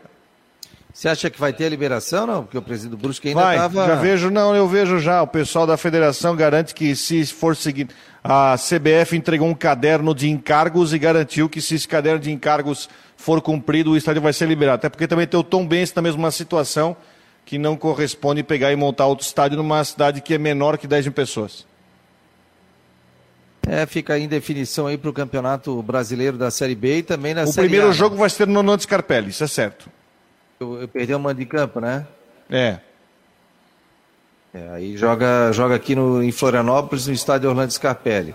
Você 0.93 1.09
acha 1.09 1.29
que 1.29 1.41
vai 1.41 1.53
ter 1.53 1.67
a 1.67 1.69
liberação, 1.69 2.25
não? 2.25 2.45
Porque 2.45 2.57
o 2.57 2.63
presidente 2.63 3.01
Brusque 3.01 3.29
ainda 3.29 3.53
estava... 3.53 3.85
Já 3.85 3.95
vejo, 3.97 4.31
não, 4.31 4.55
eu 4.55 4.69
vejo 4.69 5.01
já. 5.01 5.23
O 5.23 5.27
pessoal 5.27 5.67
da 5.67 5.77
federação 5.77 6.37
garante 6.37 6.73
que 6.73 6.95
se 6.95 7.27
for 7.27 7.57
seguir... 7.57 7.89
A 8.23 8.55
CBF 8.57 9.17
entregou 9.17 9.49
um 9.49 9.55
caderno 9.55 10.15
de 10.15 10.31
encargos 10.31 10.95
e 10.95 10.99
garantiu 10.99 11.49
que 11.49 11.61
se 11.61 11.75
esse 11.75 11.87
caderno 11.87 12.21
de 12.21 12.31
encargos 12.31 12.89
for 13.17 13.43
cumprido, 13.43 13.91
o 13.91 13.97
estádio 13.97 14.23
vai 14.23 14.33
ser 14.33 14.47
liberado. 14.47 14.77
Até 14.77 14.89
porque 14.89 15.09
também 15.09 15.27
tem 15.27 15.39
o 15.39 15.43
Tom 15.43 15.67
Benz 15.67 15.93
na 15.93 16.01
mesma 16.01 16.31
situação, 16.31 16.97
que 17.45 17.59
não 17.59 17.77
corresponde 17.77 18.43
pegar 18.45 18.73
e 18.73 18.77
montar 18.77 19.07
outro 19.07 19.27
estádio 19.27 19.59
numa 19.59 19.83
cidade 19.85 20.21
que 20.21 20.33
é 20.33 20.39
menor 20.39 20.79
que 20.79 20.87
10 20.87 21.07
mil 21.07 21.13
pessoas. 21.13 21.67
É, 23.67 23.87
fica 23.87 24.19
em 24.19 24.29
definição 24.29 24.87
aí 24.87 24.99
para 24.99 25.11
o 25.11 25.13
Campeonato 25.13 25.83
Brasileiro 25.83 26.37
da 26.37 26.51
Série 26.51 26.75
B 26.75 26.99
e 26.99 27.03
também 27.03 27.35
na 27.35 27.45
o 27.45 27.47
Série 27.47 27.67
O 27.67 27.71
primeiro 27.71 27.89
né? 27.89 27.95
jogo 27.95 28.17
vai 28.17 28.29
ser 28.29 28.47
no 28.47 28.63
Nando 28.63 28.83
Scarpelli, 28.83 29.31
isso 29.31 29.43
é 29.43 29.47
certo. 29.47 29.91
Eu, 30.61 30.83
eu 30.83 30.89
perdi 30.89 31.15
o 31.15 31.19
mando 31.19 31.41
de 31.41 31.47
campo, 31.47 31.81
né? 31.81 32.07
É. 32.51 32.79
é. 34.53 34.69
aí 34.71 34.97
joga, 34.97 35.51
joga 35.53 35.75
aqui 35.75 35.95
no, 35.95 36.23
em 36.23 36.31
Florianópolis, 36.31 37.07
no 37.07 37.15
estádio 37.15 37.49
Orlando 37.49 37.73
Scarpelli. 37.73 38.35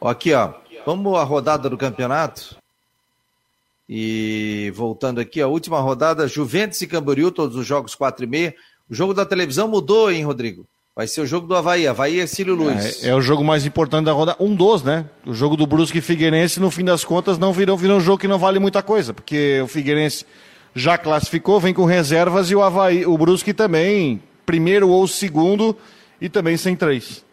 Ó, 0.00 0.08
aqui, 0.08 0.32
ó. 0.32 0.52
Vamos 0.84 1.16
à 1.18 1.22
rodada 1.22 1.68
do 1.68 1.76
campeonato. 1.76 2.56
E 3.88 4.72
voltando 4.74 5.20
aqui, 5.20 5.40
a 5.40 5.48
última 5.48 5.80
rodada, 5.80 6.28
Juventus 6.28 6.80
e 6.80 6.86
Camboriú, 6.86 7.30
todos 7.30 7.56
os 7.56 7.66
jogos 7.66 7.94
4 7.94 8.24
e 8.24 8.28
meia. 8.28 8.54
O 8.88 8.94
jogo 8.94 9.12
da 9.12 9.26
televisão 9.26 9.68
mudou, 9.68 10.10
hein, 10.10 10.24
Rodrigo? 10.24 10.66
Vai 11.00 11.06
ser 11.06 11.22
o 11.22 11.26
jogo 11.26 11.46
do 11.46 11.56
Havaí. 11.56 11.86
Havaí 11.86 12.20
é 12.20 12.26
Cílio 12.26 12.54
Luiz. 12.54 13.02
É, 13.02 13.08
é, 13.08 13.14
o 13.14 13.22
jogo 13.22 13.42
mais 13.42 13.64
importante 13.64 14.04
da 14.04 14.12
rodada. 14.12 14.36
Um 14.38 14.54
dos, 14.54 14.82
né? 14.82 15.08
O 15.24 15.32
jogo 15.32 15.56
do 15.56 15.66
Brusque 15.66 15.96
e 15.96 16.02
Figueirense, 16.02 16.60
no 16.60 16.70
fim 16.70 16.84
das 16.84 17.06
contas, 17.06 17.38
não 17.38 17.54
virou, 17.54 17.74
virou 17.74 17.96
um 17.96 18.00
jogo 18.02 18.18
que 18.18 18.28
não 18.28 18.38
vale 18.38 18.58
muita 18.58 18.82
coisa. 18.82 19.14
Porque 19.14 19.62
o 19.62 19.66
Figueirense 19.66 20.26
já 20.74 20.98
classificou, 20.98 21.58
vem 21.58 21.72
com 21.72 21.86
reservas 21.86 22.50
e 22.50 22.54
o 22.54 22.60
Havaí, 22.60 23.06
o 23.06 23.16
Brusque 23.16 23.54
também, 23.54 24.22
primeiro 24.44 24.90
ou 24.90 25.08
segundo, 25.08 25.74
e 26.20 26.28
também 26.28 26.58
sem 26.58 26.76
três. 26.76 27.24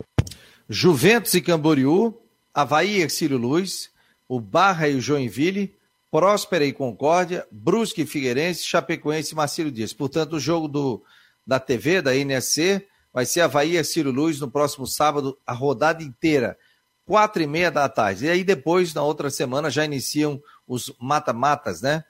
Juventus 0.70 1.34
e 1.34 1.42
Camboriú, 1.42 2.18
Havaí 2.54 3.00
e 3.00 3.02
Ercílio 3.02 3.38
Luz, 3.38 3.90
o 4.30 4.40
Barra 4.40 4.88
e 4.88 4.96
o 4.96 5.02
Joinville, 5.02 5.76
Próspera 6.10 6.64
e 6.64 6.72
Concórdia, 6.72 7.46
Brusque 7.52 8.04
e 8.04 8.06
Figueirense, 8.06 8.64
Chapecoense 8.64 9.34
e 9.34 9.36
Marcílio 9.36 9.74
Dias. 9.74 9.92
Portanto, 9.92 10.38
o 10.38 10.40
jogo 10.40 10.70
do, 10.70 11.04
da 11.46 11.60
TV, 11.60 12.02
da 12.02 12.16
NSC, 12.16 12.88
vai 13.18 13.26
ser 13.26 13.42
Havaí 13.42 13.78
e 13.78 13.84
Ciro 13.84 14.12
Luz 14.12 14.40
no 14.40 14.48
próximo 14.48 14.86
sábado, 14.86 15.36
a 15.44 15.52
rodada 15.52 16.04
inteira, 16.04 16.56
quatro 17.04 17.42
e 17.42 17.48
meia 17.48 17.72
da 17.72 17.90
tarde. 17.90 18.26
E 18.26 18.30
aí 18.30 18.44
depois, 18.44 18.94
na 18.94 19.02
outra 19.02 19.32
semana, 19.32 19.72
já 19.72 19.84
iniciam 19.84 20.40
os 20.68 20.94
mata-matas, 21.00 21.82
né? 21.82 22.04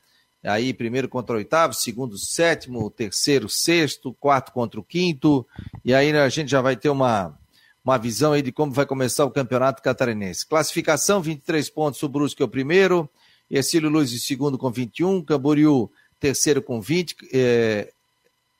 Aí 0.43 0.73
primeiro 0.73 1.07
contra 1.07 1.33
o 1.33 1.37
oitavo, 1.37 1.73
segundo 1.73 2.17
sétimo, 2.17 2.91
terceiro 2.91 3.47
sexto, 3.47 4.17
quarto 4.19 4.51
contra 4.51 4.81
o 4.81 4.83
quinto, 4.83 5.47
e 5.85 5.93
aí 5.93 6.11
a 6.11 6.27
gente 6.27 6.51
já 6.51 6.59
vai 6.59 6.75
ter 6.75 6.89
uma, 6.89 7.39
uma 7.85 7.97
visão 7.97 8.33
aí 8.33 8.41
de 8.41 8.51
como 8.51 8.73
vai 8.73 8.85
começar 8.85 9.23
o 9.23 9.31
campeonato 9.31 9.81
catarinense. 9.81 10.45
Classificação, 10.45 11.21
23 11.21 11.69
pontos, 11.69 12.03
o 12.03 12.09
Brusque 12.09 12.41
é 12.41 12.45
o 12.45 12.49
primeiro, 12.49 13.09
Ercílio 13.49 13.89
Luz 13.89 14.11
em 14.11 14.17
segundo 14.17 14.57
com 14.57 14.69
21, 14.69 15.23
Camboriú 15.23 15.89
terceiro 16.19 16.61
com 16.61 16.81
20, 16.81 17.15
é, 17.31 17.93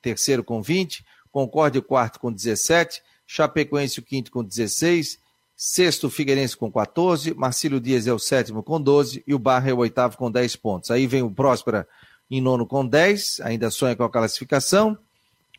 terceiro 0.02 0.46
com 0.46 0.62
20, 0.62 1.04
Concórdia 1.38 1.78
o 1.78 1.84
quarto 1.84 2.20
com 2.20 2.32
17, 2.32 3.00
Chapecoense 3.28 4.00
o 4.00 4.02
quinto 4.02 4.32
com 4.32 4.44
16, 4.44 5.20
sexto 5.56 6.10
Figueirense 6.10 6.58
com 6.58 6.72
14, 6.72 7.36
Marcílio 7.36 7.80
Dias 7.80 8.08
é 8.08 8.12
o 8.12 8.18
sétimo 8.18 8.64
com 8.64 8.82
12 8.82 9.24
e 9.28 9.36
o 9.36 9.38
Barra 9.38 9.70
é 9.70 9.74
o 9.74 9.78
oitavo 9.78 10.18
com 10.18 10.32
10 10.32 10.56
pontos. 10.56 10.90
Aí 10.90 11.06
vem 11.06 11.22
o 11.22 11.30
Próspera 11.30 11.88
em 12.28 12.42
nono 12.42 12.66
com 12.66 12.84
10, 12.84 13.42
ainda 13.42 13.70
sonha 13.70 13.96
com 13.96 14.04
a 14.04 14.10
classificação. 14.10 14.98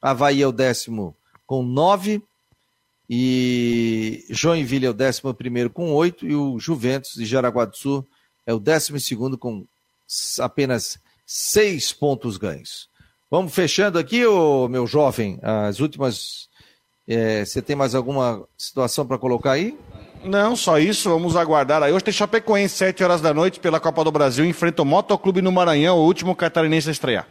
Havaí 0.02 0.42
é 0.42 0.48
o 0.48 0.50
décimo 0.50 1.14
com 1.46 1.62
9 1.62 2.24
e 3.08 4.26
Joinville 4.30 4.86
é 4.86 4.90
o 4.90 4.94
décimo 4.94 5.32
primeiro 5.32 5.70
com 5.70 5.94
8 5.94 6.26
e 6.26 6.34
o 6.34 6.58
Juventus 6.58 7.12
de 7.14 7.24
Jaraguá 7.24 7.66
do 7.66 7.76
Sul 7.76 8.04
é 8.44 8.52
o 8.52 8.58
décimo 8.58 8.98
segundo 8.98 9.38
com 9.38 9.64
apenas 10.40 10.98
6 11.24 11.92
pontos 11.92 12.36
ganhos. 12.36 12.87
Vamos 13.30 13.54
fechando 13.54 13.98
aqui, 13.98 14.24
ô, 14.24 14.68
meu 14.68 14.86
jovem, 14.86 15.38
as 15.42 15.80
últimas. 15.80 16.48
É, 17.06 17.44
você 17.44 17.60
tem 17.60 17.76
mais 17.76 17.94
alguma 17.94 18.46
situação 18.56 19.06
para 19.06 19.18
colocar 19.18 19.52
aí? 19.52 19.78
Não, 20.24 20.56
só 20.56 20.78
isso, 20.78 21.10
vamos 21.10 21.36
aguardar. 21.36 21.82
Aí 21.82 21.92
hoje 21.92 22.04
tem 22.04 22.12
Chapecoense, 22.12 22.76
7 22.76 23.04
horas 23.04 23.20
da 23.20 23.32
noite, 23.32 23.60
pela 23.60 23.78
Copa 23.78 24.02
do 24.02 24.10
Brasil, 24.10 24.44
enfrenta 24.44 24.82
o 24.82 24.84
Motoclube 24.84 25.42
no 25.42 25.52
Maranhão, 25.52 25.98
o 25.98 26.04
último 26.04 26.34
catarinense 26.34 26.88
a 26.88 26.92
estrear. 26.92 27.26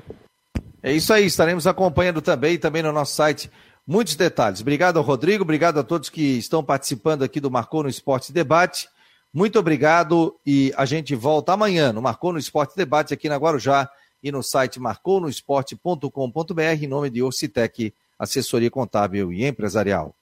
É 0.82 0.92
isso 0.92 1.12
aí, 1.12 1.26
estaremos 1.26 1.68
acompanhando 1.68 2.22
também, 2.22 2.58
também 2.58 2.84
no 2.84 2.92
nosso 2.92 3.16
site, 3.16 3.52
muitos 3.86 4.16
detalhes. 4.16 4.62
Obrigado 4.62 4.98
ao 4.98 5.04
Rodrigo, 5.04 5.44
obrigado 5.44 5.80
a 5.80 5.84
todos 5.84 6.10
que 6.10 6.38
estão 6.38 6.64
participando 6.64 7.24
aqui 7.24 7.40
do 7.40 7.52
Marcou 7.52 7.84
no 7.84 7.90
Esporte 7.90 8.32
Debate. 8.32 8.88
Muito 9.34 9.60
obrigado 9.60 10.36
e 10.46 10.74
a 10.78 10.86
gente 10.86 11.14
volta 11.14 11.54
amanhã 11.54 11.92
no 11.92 12.02
Marcou 12.02 12.32
no 12.32 12.40
Esporte 12.40 12.76
Debate 12.76 13.14
aqui 13.14 13.28
na 13.28 13.36
Guarujá 13.36 13.90
e 14.24 14.32
no 14.32 14.42
site 14.42 14.80
marconosport.com.br 14.80 16.62
em 16.82 16.88
nome 16.88 17.10
de 17.10 17.22
Orcitec, 17.22 17.94
assessoria 18.18 18.72
contábil 18.72 19.32
e 19.32 19.46
empresarial. 19.46 20.18